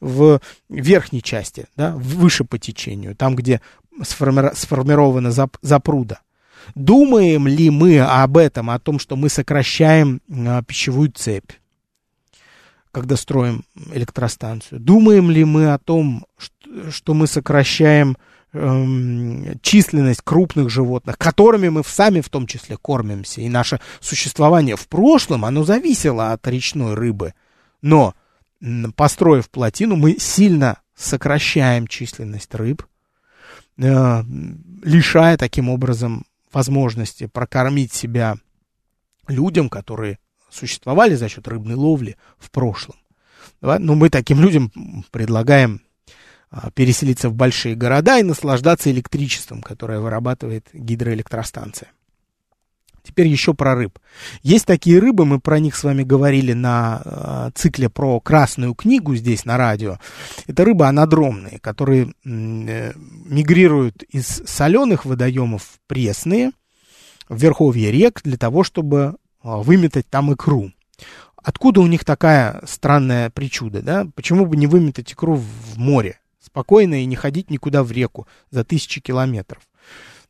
в 0.00 0.40
верхней 0.68 1.22
части, 1.22 1.66
да, 1.76 1.92
выше 1.96 2.44
по 2.44 2.58
течению, 2.58 3.14
там, 3.14 3.36
где 3.36 3.60
сформирована 4.02 5.30
запруда. 5.62 6.20
Думаем 6.74 7.46
ли 7.46 7.70
мы 7.70 8.00
об 8.00 8.36
этом, 8.36 8.70
о 8.70 8.78
том, 8.78 8.98
что 8.98 9.16
мы 9.16 9.28
сокращаем 9.28 10.20
а, 10.28 10.62
пищевую 10.62 11.12
цепь, 11.12 11.52
когда 12.90 13.16
строим 13.16 13.64
электростанцию? 13.92 14.80
Думаем 14.80 15.30
ли 15.30 15.44
мы 15.44 15.72
о 15.72 15.78
том, 15.78 16.26
что, 16.36 16.90
что 16.90 17.14
мы 17.14 17.26
сокращаем 17.28 18.16
эм, 18.56 19.58
численность 19.62 20.22
крупных 20.22 20.70
животных, 20.70 21.18
которыми 21.18 21.68
мы 21.68 21.84
сами 21.84 22.20
в 22.20 22.28
том 22.28 22.46
числе 22.46 22.76
кормимся, 22.76 23.40
и 23.40 23.48
наше 23.48 23.80
существование 24.00 24.76
в 24.76 24.88
прошлом, 24.88 25.44
оно 25.44 25.64
зависело 25.64 26.32
от 26.32 26.46
речной 26.46 26.94
рыбы. 26.94 27.34
Но, 27.82 28.14
построив 28.96 29.50
плотину, 29.50 29.96
мы 29.96 30.18
сильно 30.18 30.78
сокращаем 30.96 31.86
численность 31.86 32.54
рыб, 32.54 32.84
э, 33.78 34.22
лишая 34.82 35.36
таким 35.36 35.68
образом 35.68 36.24
возможности 36.52 37.26
прокормить 37.26 37.92
себя 37.92 38.36
людям, 39.28 39.68
которые 39.68 40.18
существовали 40.50 41.14
за 41.14 41.28
счет 41.28 41.46
рыбной 41.48 41.74
ловли 41.74 42.16
в 42.38 42.50
прошлом. 42.50 42.96
Но 43.60 43.94
мы 43.94 44.10
таким 44.10 44.40
людям 44.40 44.72
предлагаем 45.10 45.82
переселиться 46.74 47.28
в 47.28 47.34
большие 47.34 47.74
города 47.74 48.18
и 48.18 48.22
наслаждаться 48.22 48.90
электричеством, 48.90 49.62
которое 49.62 50.00
вырабатывает 50.00 50.68
гидроэлектростанция. 50.72 51.90
Теперь 53.06 53.28
еще 53.28 53.54
про 53.54 53.76
рыб. 53.76 54.00
Есть 54.42 54.66
такие 54.66 54.98
рыбы, 54.98 55.24
мы 55.26 55.38
про 55.38 55.60
них 55.60 55.76
с 55.76 55.84
вами 55.84 56.02
говорили 56.02 56.54
на 56.54 57.02
э, 57.04 57.50
цикле 57.54 57.88
про 57.88 58.18
Красную 58.18 58.74
книгу 58.74 59.14
здесь 59.14 59.44
на 59.44 59.56
радио. 59.56 59.98
Это 60.48 60.64
рыбы 60.64 60.86
анадромные, 60.86 61.60
которые 61.60 62.12
э, 62.24 62.92
мигрируют 62.94 64.02
из 64.02 64.42
соленых 64.46 65.04
водоемов 65.04 65.62
в 65.62 65.78
пресные, 65.86 66.50
в 67.28 67.40
верховье 67.40 67.92
рек, 67.92 68.22
для 68.24 68.36
того, 68.36 68.64
чтобы 68.64 68.98
э, 68.98 69.12
выметать 69.42 70.08
там 70.10 70.34
икру. 70.34 70.72
Откуда 71.36 71.82
у 71.82 71.86
них 71.86 72.04
такая 72.04 72.60
странная 72.66 73.30
причуда, 73.30 73.82
да? 73.82 74.08
Почему 74.16 74.46
бы 74.46 74.56
не 74.56 74.66
выметать 74.66 75.12
икру 75.12 75.36
в 75.36 75.78
море? 75.78 76.18
Спокойно 76.46 77.02
и 77.02 77.06
не 77.06 77.16
ходить 77.16 77.50
никуда 77.50 77.82
в 77.82 77.92
реку 77.92 78.26
за 78.50 78.64
тысячи 78.64 79.00
километров 79.00 79.62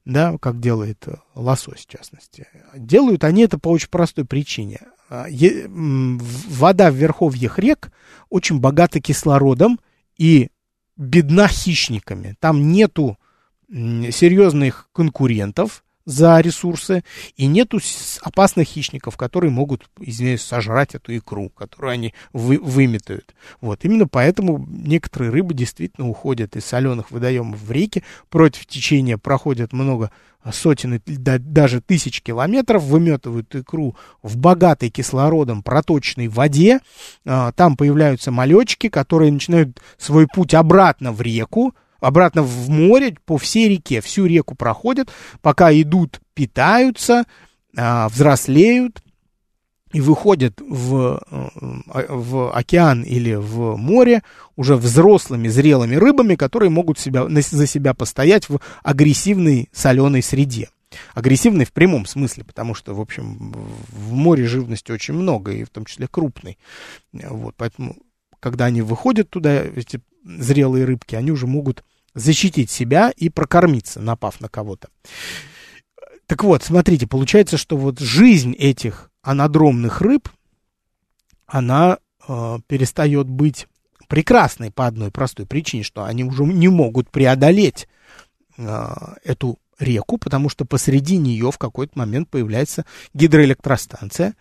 да, 0.06 0.38
как 0.38 0.60
делает 0.60 1.02
э, 1.08 1.16
лосось, 1.34 1.84
в 1.84 1.88
частности. 1.88 2.46
Делают 2.74 3.24
они 3.24 3.42
это 3.42 3.58
по 3.58 3.68
очень 3.68 3.88
простой 3.88 4.24
причине. 4.24 4.80
А, 5.10 5.26
вода 5.68 6.90
в 6.90 6.94
верховьях 6.94 7.58
рек 7.58 7.90
очень 8.30 8.60
богата 8.60 9.00
кислородом 9.00 9.80
и 10.16 10.50
бедна 10.96 11.48
хищниками. 11.48 12.36
Там 12.40 12.70
нету 12.72 13.18
серьезных 13.68 14.88
конкурентов, 14.92 15.84
за 16.06 16.40
ресурсы, 16.40 17.02
и 17.36 17.46
нету 17.46 17.80
опасных 18.22 18.68
хищников, 18.68 19.16
которые 19.16 19.50
могут, 19.50 19.90
извиняюсь, 20.00 20.42
сожрать 20.42 20.94
эту 20.94 21.16
икру, 21.16 21.50
которую 21.50 21.90
они 21.90 22.14
вы, 22.32 22.58
выметают. 22.58 23.34
Вот, 23.60 23.84
именно 23.84 24.06
поэтому 24.06 24.64
некоторые 24.68 25.30
рыбы 25.30 25.52
действительно 25.52 26.08
уходят 26.08 26.56
из 26.56 26.64
соленых 26.64 27.10
водоемов 27.10 27.60
в 27.60 27.70
реки, 27.70 28.04
против 28.30 28.66
течения 28.66 29.18
проходят 29.18 29.72
много 29.72 30.10
сотен, 30.52 31.02
даже 31.06 31.80
тысяч 31.80 32.22
километров, 32.22 32.84
выметывают 32.84 33.54
икру 33.54 33.96
в 34.22 34.36
богатой 34.36 34.90
кислородом 34.90 35.62
проточной 35.62 36.28
воде, 36.28 36.80
а, 37.24 37.52
там 37.52 37.76
появляются 37.76 38.30
малечки, 38.30 38.88
которые 38.88 39.32
начинают 39.32 39.80
свой 39.98 40.28
путь 40.32 40.54
обратно 40.54 41.12
в 41.12 41.20
реку, 41.20 41.74
обратно 42.00 42.42
в 42.42 42.68
море 42.68 43.16
по 43.24 43.38
всей 43.38 43.68
реке. 43.68 44.00
Всю 44.00 44.26
реку 44.26 44.54
проходят, 44.54 45.10
пока 45.42 45.72
идут, 45.72 46.20
питаются, 46.34 47.24
а, 47.76 48.08
взрослеют 48.08 49.02
и 49.92 50.00
выходят 50.00 50.60
в, 50.60 51.22
э, 51.30 52.06
в 52.08 52.50
океан 52.50 53.02
или 53.02 53.34
в 53.34 53.76
море 53.76 54.22
уже 54.56 54.76
взрослыми, 54.76 55.48
зрелыми 55.48 55.94
рыбами, 55.94 56.34
которые 56.34 56.70
могут 56.70 56.98
себя, 56.98 57.26
за 57.28 57.66
себя 57.66 57.94
постоять 57.94 58.48
в 58.48 58.60
агрессивной 58.82 59.68
соленой 59.72 60.22
среде. 60.22 60.68
Агрессивной 61.14 61.64
в 61.64 61.72
прямом 61.72 62.06
смысле, 62.06 62.44
потому 62.44 62.74
что, 62.74 62.94
в 62.94 63.00
общем, 63.00 63.52
в 63.88 64.12
море 64.12 64.46
живности 64.46 64.92
очень 64.92 65.14
много, 65.14 65.52
и 65.52 65.64
в 65.64 65.70
том 65.70 65.84
числе 65.84 66.08
крупной. 66.08 66.58
Вот, 67.12 67.54
поэтому, 67.56 67.96
когда 68.40 68.66
они 68.66 68.82
выходят 68.82 69.30
туда, 69.30 69.62
эти 69.62 70.00
зрелые 70.26 70.84
рыбки, 70.84 71.14
они 71.14 71.30
уже 71.30 71.46
могут 71.46 71.84
защитить 72.14 72.70
себя 72.70 73.12
и 73.16 73.28
прокормиться, 73.28 74.00
напав 74.00 74.40
на 74.40 74.48
кого-то. 74.48 74.88
Так 76.26 76.42
вот, 76.42 76.64
смотрите, 76.64 77.06
получается, 77.06 77.56
что 77.56 77.76
вот 77.76 78.00
жизнь 78.00 78.52
этих 78.52 79.10
анадромных 79.22 80.00
рыб, 80.00 80.28
она 81.46 81.98
э, 82.26 82.58
перестает 82.66 83.28
быть 83.28 83.68
прекрасной 84.08 84.70
по 84.72 84.86
одной 84.86 85.10
простой 85.10 85.46
причине, 85.46 85.84
что 85.84 86.04
они 86.04 86.24
уже 86.24 86.44
не 86.44 86.68
могут 86.68 87.10
преодолеть 87.10 87.88
э, 88.56 88.88
эту 89.24 89.58
реку, 89.78 90.18
потому 90.18 90.48
что 90.48 90.64
посреди 90.64 91.16
нее 91.18 91.52
в 91.52 91.58
какой-то 91.58 91.98
момент 91.98 92.28
появляется 92.28 92.86
гидроэлектростанция, 93.14 94.34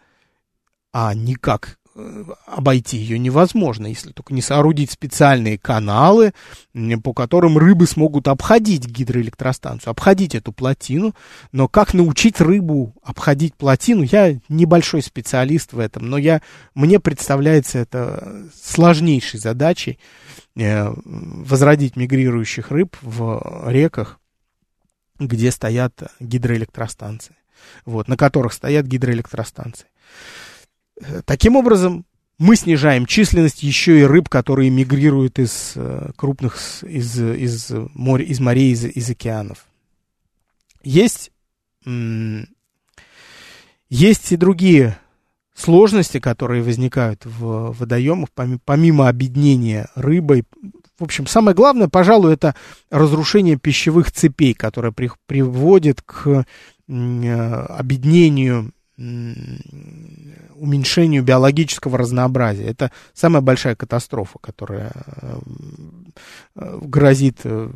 а 0.92 1.14
никак 1.14 1.78
обойти 2.46 2.98
ее 2.98 3.18
невозможно, 3.18 3.88
если 3.88 4.12
только 4.12 4.34
не 4.34 4.42
соорудить 4.42 4.92
специальные 4.92 5.58
каналы, 5.58 6.34
по 7.04 7.14
которым 7.14 7.58
рыбы 7.58 7.88
смогут 7.88 8.28
обходить 8.28 8.86
гидроэлектростанцию, 8.86 9.92
обходить 9.92 10.36
эту 10.36 10.52
плотину. 10.52 11.16
Но 11.54 11.68
как 11.70 11.94
научить 11.94 12.42
рыбу 12.42 12.94
обходить 13.02 13.56
плотину, 13.56 14.04
я 14.04 14.38
небольшой 14.50 15.02
специалист 15.02 15.72
в 15.72 15.80
этом, 15.80 16.10
но 16.10 16.18
я, 16.18 16.42
мне 16.74 17.00
представляется 17.00 17.80
это 17.80 18.50
сложнейшей 18.54 19.40
задачей 19.40 19.98
э, 20.58 20.94
возродить 20.94 21.96
мигрирующих 21.96 22.72
рыб 22.72 22.98
в 23.02 23.70
реках, 23.70 24.20
где 25.18 25.50
стоят 25.50 26.12
гидроэлектростанции, 26.20 27.38
вот, 27.86 28.10
на 28.10 28.18
которых 28.18 28.52
стоят 28.52 28.86
гидроэлектростанции. 28.86 29.88
Таким 31.26 31.56
образом, 31.56 32.06
мы 32.38 32.56
снижаем 32.56 33.06
численность 33.06 33.64
еще 33.64 34.00
и 34.00 34.04
рыб, 34.04 34.30
которые 34.30 34.70
мигрируют 34.70 35.40
из 35.40 35.74
э, 35.76 36.12
крупных, 36.16 36.58
из, 36.84 37.20
из, 37.20 37.72
моря, 37.94 38.26
из 38.26 38.40
морей, 38.40 38.72
из, 38.72 38.84
из 38.86 39.10
океанов. 39.10 39.66
Есть, 40.84 41.32
есть 43.90 44.32
и 44.32 44.38
другие 44.38 44.98
сложности, 45.56 46.20
которые 46.20 46.62
возникают 46.62 47.26
в 47.26 47.72
водоемах, 47.72 48.30
помимо 48.66 49.08
объединения 49.08 49.88
рыбой. 49.96 50.44
В 51.00 51.04
общем, 51.04 51.28
самое 51.28 51.56
главное, 51.56 51.88
пожалуй, 51.88 52.34
это 52.34 52.56
разрушение 52.90 53.58
пищевых 53.58 54.12
цепей, 54.12 54.54
которое 54.54 54.92
при, 54.92 55.10
приводит 55.26 56.02
к 56.02 56.46
объединению, 56.88 58.72
уменьшению 60.66 61.24
биологического 61.24 61.98
разнообразия. 61.98 62.66
Это 62.66 62.92
самая 63.14 63.42
большая 63.42 63.76
катастрофа, 63.76 64.40
которая 64.40 64.92
э, 64.96 65.40
грозит 66.82 67.42
э, 67.44 67.70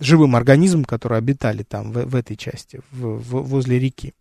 живым 0.00 0.34
организмам, 0.34 0.84
которые 0.84 1.18
обитали 1.18 1.62
там, 1.62 1.92
в, 1.92 2.06
в 2.06 2.16
этой 2.16 2.36
части, 2.36 2.80
в, 2.90 3.18
в, 3.18 3.42
возле 3.42 3.78
реки. 3.78 4.14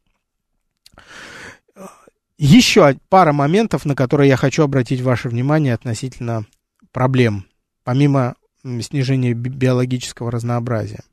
Еще 2.37 2.97
пара 3.09 3.33
моментов, 3.33 3.85
на 3.85 3.95
которые 3.95 4.29
я 4.29 4.37
хочу 4.37 4.63
обратить 4.63 5.01
ваше 5.01 5.29
внимание 5.29 5.73
относительно 5.73 6.45
проблем, 6.91 7.45
помимо 7.83 8.35
снижения 8.81 9.33
биологического 9.33 10.29
разнообразия. 10.29 11.03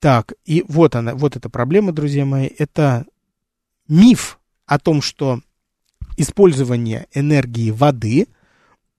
Так, 0.00 0.32
и 0.46 0.64
вот 0.66 0.96
она, 0.96 1.14
вот 1.14 1.36
эта 1.36 1.50
проблема, 1.50 1.92
друзья 1.92 2.24
мои, 2.24 2.48
это 2.58 3.04
миф 3.86 4.38
о 4.64 4.78
том, 4.78 5.02
что 5.02 5.40
использование 6.16 7.06
энергии 7.12 7.70
воды 7.70 8.26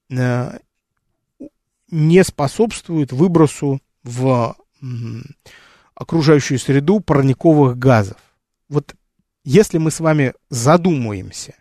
э, 0.10 0.60
не 1.90 2.24
способствует 2.24 3.12
выбросу 3.12 3.82
в 4.04 4.56
окружающую 5.96 6.60
среду 6.60 7.00
парниковых 7.00 7.78
газов. 7.78 8.18
Вот 8.70 8.96
если 9.44 9.80
мы 9.80 9.90
с 9.90 10.00
вами 10.00 10.34
задумаемся 10.50 11.56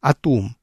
о 0.00 0.12
том, 0.14 0.56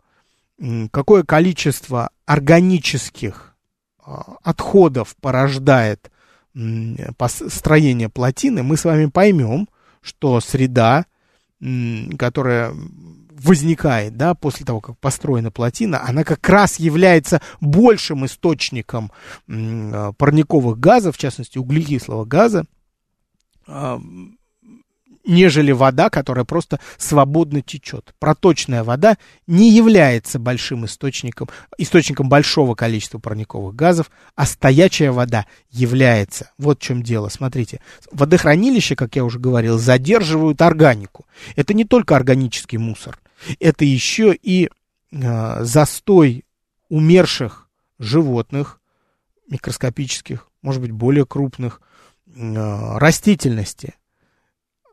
какое 0.91 1.23
количество 1.23 2.11
органических 2.25 3.55
а, 3.99 4.37
отходов 4.43 5.15
порождает 5.19 6.11
строение 6.55 8.09
плотины, 8.09 8.63
мы 8.63 8.77
с 8.77 8.85
вами 8.85 9.07
поймем, 9.07 9.67
что 10.01 10.39
среда, 10.39 11.05
которая 12.17 12.73
возникает, 13.31 14.15
да, 14.15 14.35
после 14.35 14.65
того, 14.65 14.79
как 14.79 14.97
построена 14.99 15.51
плотина, 15.51 16.03
она 16.07 16.23
как 16.23 16.47
раз 16.47 16.79
является 16.79 17.41
большим 17.59 18.25
источником 18.25 19.11
парниковых 19.47 20.79
газов, 20.79 21.15
в 21.15 21.19
частности 21.19 21.57
углекислого 21.57 22.25
газа, 22.25 22.65
а, 23.65 23.99
нежели 25.25 25.71
вода, 25.71 26.09
которая 26.09 26.45
просто 26.45 26.79
свободно 26.97 27.61
течет. 27.61 28.13
Проточная 28.19 28.83
вода 28.83 29.17
не 29.47 29.71
является 29.71 30.39
большим 30.39 30.85
источником, 30.85 31.49
источником 31.77 32.29
большого 32.29 32.75
количества 32.75 33.19
парниковых 33.19 33.75
газов, 33.75 34.11
а 34.35 34.45
стоячая 34.45 35.11
вода 35.11 35.45
является. 35.71 36.51
Вот 36.57 36.79
в 36.79 36.81
чем 36.81 37.03
дело. 37.03 37.29
Смотрите, 37.29 37.79
водохранилища, 38.11 38.95
как 38.95 39.15
я 39.15 39.23
уже 39.23 39.39
говорил, 39.39 39.77
задерживают 39.77 40.61
органику. 40.61 41.25
Это 41.55 41.73
не 41.73 41.85
только 41.85 42.15
органический 42.15 42.77
мусор, 42.77 43.19
это 43.59 43.85
еще 43.85 44.35
и 44.35 44.69
э, 45.11 45.63
застой 45.63 46.45
умерших 46.89 47.69
животных, 47.99 48.79
микроскопических, 49.49 50.49
может 50.61 50.81
быть, 50.81 50.91
более 50.91 51.25
крупных, 51.25 51.81
э, 52.35 52.97
растительности– 52.97 53.95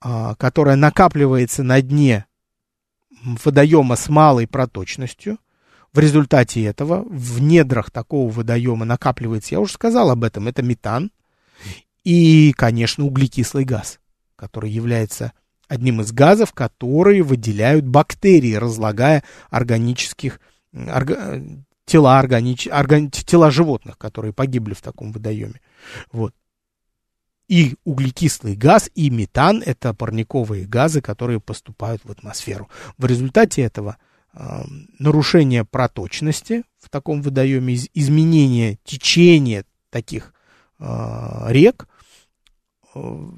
которая 0.01 0.77
накапливается 0.77 1.63
на 1.63 1.83
дне 1.83 2.27
водоема 3.45 3.97
с 3.97 4.09
малой 4.09 4.47
проточностью. 4.47 5.39
В 5.93 5.99
результате 5.99 6.63
этого 6.65 7.05
в 7.09 7.43
недрах 7.43 7.91
такого 7.91 8.31
водоема 8.31 8.85
накапливается, 8.85 9.57
я 9.57 9.61
уже 9.61 9.73
сказал 9.73 10.11
об 10.11 10.23
этом, 10.23 10.47
это 10.47 10.63
метан 10.63 11.11
и, 12.05 12.53
конечно, 12.57 13.05
углекислый 13.05 13.65
газ, 13.65 13.99
который 14.37 14.71
является 14.71 15.33
одним 15.69 16.01
из 16.01 16.13
газов, 16.13 16.53
которые 16.53 17.23
выделяют 17.23 17.85
бактерии, 17.85 18.55
разлагая 18.55 19.25
органических 19.51 20.41
орга, 20.73 21.43
тела, 21.85 22.19
органич, 22.21 22.69
орган, 22.69 23.11
тела 23.11 23.51
животных, 23.51 23.99
которые 23.99 24.33
погибли 24.33 24.75
в 24.75 24.81
таком 24.81 25.13
водоеме. 25.13 25.61
Вот 26.13 26.35
и 27.51 27.75
углекислый 27.85 28.55
газ, 28.55 28.89
и 28.95 29.11
метан– 29.11 29.61
это 29.67 29.93
парниковые 29.93 30.67
газы, 30.67 31.01
которые 31.03 31.41
поступают 31.41 32.01
в 32.05 32.11
атмосферу. 32.11 32.69
В 32.97 33.05
результате 33.05 33.63
этого 33.63 33.97
э, 34.33 34.63
нарушение 35.01 35.65
проточности 35.65 36.63
в 36.79 36.89
таком 36.89 37.23
водоеме, 37.23 37.75
из, 37.75 37.89
изменение 37.93 38.79
течения 38.85 39.65
таких 39.91 40.33
э, 40.79 40.85
рек 41.49 41.89
э, 42.95 43.31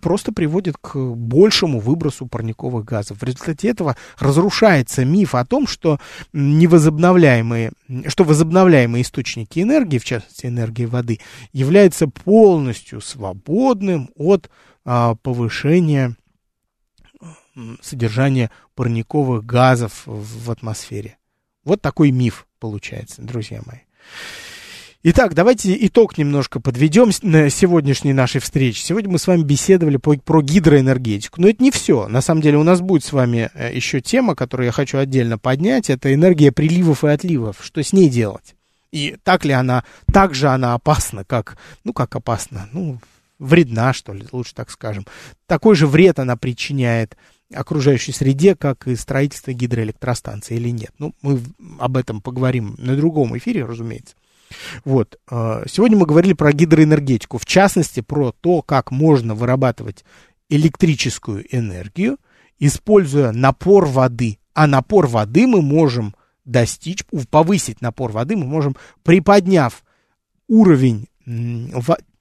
просто 0.00 0.32
приводит 0.32 0.76
к 0.78 0.96
большему 0.96 1.80
выбросу 1.80 2.26
парниковых 2.26 2.84
газов. 2.84 3.18
В 3.18 3.24
результате 3.24 3.68
этого 3.68 3.96
разрушается 4.18 5.04
миф 5.04 5.34
о 5.34 5.44
том, 5.44 5.66
что 5.66 5.98
невозобновляемые, 6.32 7.72
что 8.06 8.24
возобновляемые 8.24 9.02
источники 9.02 9.60
энергии, 9.60 9.98
в 9.98 10.04
частности 10.04 10.46
энергии 10.46 10.84
воды, 10.84 11.20
являются 11.52 12.08
полностью 12.08 13.00
свободным 13.00 14.10
от 14.16 14.50
а, 14.84 15.14
повышения 15.16 16.16
содержания 17.80 18.50
парниковых 18.74 19.44
газов 19.44 20.02
в 20.06 20.50
атмосфере. 20.50 21.18
Вот 21.64 21.82
такой 21.82 22.10
миф 22.10 22.46
получается, 22.60 23.22
друзья 23.22 23.60
мои. 23.66 23.80
Итак, 25.04 25.34
давайте 25.34 25.76
итог 25.86 26.18
немножко 26.18 26.58
подведем 26.58 27.12
на 27.22 27.50
сегодняшней 27.50 28.12
нашей 28.12 28.40
встрече. 28.40 28.82
Сегодня 28.82 29.12
мы 29.12 29.20
с 29.20 29.28
вами 29.28 29.42
беседовали 29.42 29.96
по, 29.96 30.16
про 30.16 30.42
гидроэнергетику. 30.42 31.40
Но 31.40 31.48
это 31.48 31.62
не 31.62 31.70
все. 31.70 32.08
На 32.08 32.20
самом 32.20 32.42
деле 32.42 32.58
у 32.58 32.64
нас 32.64 32.80
будет 32.80 33.04
с 33.04 33.12
вами 33.12 33.48
э, 33.54 33.72
еще 33.72 34.00
тема, 34.00 34.34
которую 34.34 34.66
я 34.66 34.72
хочу 34.72 34.98
отдельно 34.98 35.38
поднять. 35.38 35.88
Это 35.88 36.12
энергия 36.12 36.50
приливов 36.50 37.04
и 37.04 37.08
отливов. 37.08 37.58
Что 37.62 37.80
с 37.80 37.92
ней 37.92 38.08
делать? 38.08 38.56
И 38.90 39.16
так 39.22 39.44
ли 39.44 39.52
она, 39.52 39.84
так 40.12 40.34
же 40.34 40.48
она 40.48 40.74
опасна, 40.74 41.24
как, 41.24 41.58
ну 41.84 41.92
как 41.92 42.16
опасна, 42.16 42.68
ну 42.72 42.98
вредна, 43.38 43.92
что 43.92 44.12
ли, 44.12 44.26
лучше 44.32 44.52
так 44.52 44.68
скажем. 44.68 45.06
Такой 45.46 45.76
же 45.76 45.86
вред 45.86 46.18
она 46.18 46.36
причиняет 46.36 47.16
окружающей 47.54 48.10
среде, 48.10 48.56
как 48.56 48.88
и 48.88 48.96
строительство 48.96 49.52
гидроэлектростанции 49.52 50.56
или 50.56 50.70
нет. 50.70 50.90
Ну, 50.98 51.14
мы 51.22 51.40
об 51.78 51.96
этом 51.96 52.20
поговорим 52.20 52.74
на 52.78 52.96
другом 52.96 53.38
эфире, 53.38 53.64
разумеется. 53.64 54.16
Вот. 54.84 55.18
А, 55.30 55.62
сегодня 55.66 55.96
мы 55.96 56.06
говорили 56.06 56.32
про 56.32 56.52
гидроэнергетику, 56.52 57.38
в 57.38 57.46
частности, 57.46 58.00
про 58.00 58.32
то, 58.32 58.62
как 58.62 58.90
можно 58.90 59.34
вырабатывать 59.34 60.04
электрическую 60.48 61.44
энергию, 61.54 62.18
используя 62.58 63.32
напор 63.32 63.86
воды. 63.86 64.38
А 64.54 64.66
напор 64.66 65.06
воды 65.06 65.46
мы 65.46 65.62
можем 65.62 66.14
достичь, 66.44 67.04
повысить 67.30 67.80
напор 67.80 68.10
воды 68.10 68.36
мы 68.36 68.46
можем, 68.46 68.76
приподняв 69.02 69.84
уровень 70.48 71.08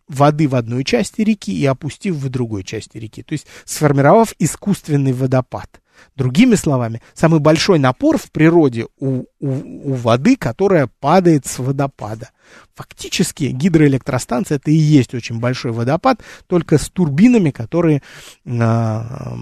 воды 0.07 0.47
в 0.47 0.55
одной 0.55 0.84
части 0.84 1.21
реки 1.21 1.57
и 1.57 1.65
опустив 1.65 2.15
в 2.15 2.30
другой 2.30 2.63
части 2.63 2.97
реки. 2.97 3.23
То 3.23 3.34
есть 3.34 3.47
сформировав 3.65 4.34
искусственный 4.39 5.13
водопад. 5.13 5.82
Другими 6.16 6.56
словами, 6.56 7.02
самый 7.14 7.39
большой 7.39 7.80
напор 7.80 8.18
в 8.18 8.32
природе 8.32 8.88
у, 9.00 9.26
у, 9.39 9.50
у 9.89 9.93
воды, 9.93 10.36
которая 10.36 10.89
падает 11.00 11.45
с 11.45 11.60
водопада. 11.60 12.30
Фактически 12.76 13.45
гидроэлектростанция 13.45 14.58
это 14.58 14.72
и 14.72 14.76
есть 14.76 15.14
очень 15.14 15.39
большой 15.39 15.72
водопад, 15.72 16.22
только 16.48 16.78
с 16.78 16.89
турбинами, 16.89 17.52
которые, 17.52 18.02
а, 18.45 19.36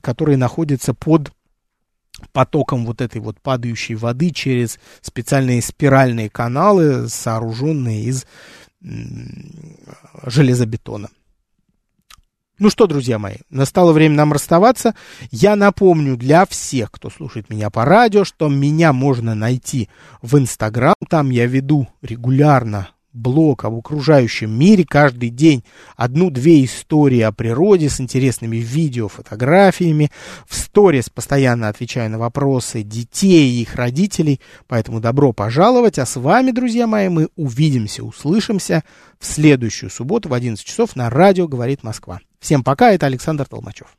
которые 0.00 0.36
находятся 0.36 0.94
под 0.94 1.32
потоком 2.32 2.86
вот 2.86 3.00
этой 3.00 3.20
вот 3.20 3.40
падающей 3.40 3.94
воды 3.94 4.30
через 4.30 4.78
специальные 5.00 5.62
спиральные 5.62 6.30
каналы, 6.30 7.08
сооруженные 7.08 8.04
из 8.04 8.26
железобетона. 10.24 11.08
Ну 12.58 12.70
что, 12.70 12.86
друзья 12.86 13.18
мои, 13.18 13.36
настало 13.50 13.92
время 13.92 14.14
нам 14.14 14.32
расставаться. 14.32 14.94
Я 15.32 15.56
напомню 15.56 16.16
для 16.16 16.46
всех, 16.46 16.92
кто 16.92 17.10
слушает 17.10 17.50
меня 17.50 17.68
по 17.68 17.84
радио, 17.84 18.24
что 18.24 18.48
меня 18.48 18.92
можно 18.92 19.34
найти 19.34 19.88
в 20.22 20.38
Инстаграм. 20.38 20.94
Там 21.08 21.30
я 21.30 21.46
веду 21.46 21.88
регулярно 22.00 22.90
блог 23.14 23.64
об 23.64 23.78
окружающем 23.78 24.50
мире. 24.50 24.84
Каждый 24.86 25.30
день 25.30 25.64
одну-две 25.96 26.64
истории 26.64 27.20
о 27.20 27.32
природе 27.32 27.88
с 27.88 28.00
интересными 28.00 28.56
видео, 28.56 29.08
фотографиями. 29.08 30.10
В 30.46 30.54
сторис 30.54 31.08
постоянно 31.08 31.68
отвечаю 31.68 32.10
на 32.10 32.18
вопросы 32.18 32.82
детей 32.82 33.50
и 33.50 33.62
их 33.62 33.76
родителей. 33.76 34.40
Поэтому 34.66 35.00
добро 35.00 35.32
пожаловать. 35.32 35.98
А 35.98 36.06
с 36.06 36.16
вами, 36.16 36.50
друзья 36.50 36.86
мои, 36.86 37.08
мы 37.08 37.28
увидимся, 37.36 38.04
услышимся 38.04 38.82
в 39.18 39.26
следующую 39.26 39.90
субботу 39.90 40.28
в 40.28 40.34
11 40.34 40.62
часов 40.64 40.96
на 40.96 41.08
радио 41.08 41.48
«Говорит 41.48 41.82
Москва». 41.82 42.20
Всем 42.40 42.62
пока, 42.62 42.90
это 42.90 43.06
Александр 43.06 43.46
Толмачев. 43.46 43.96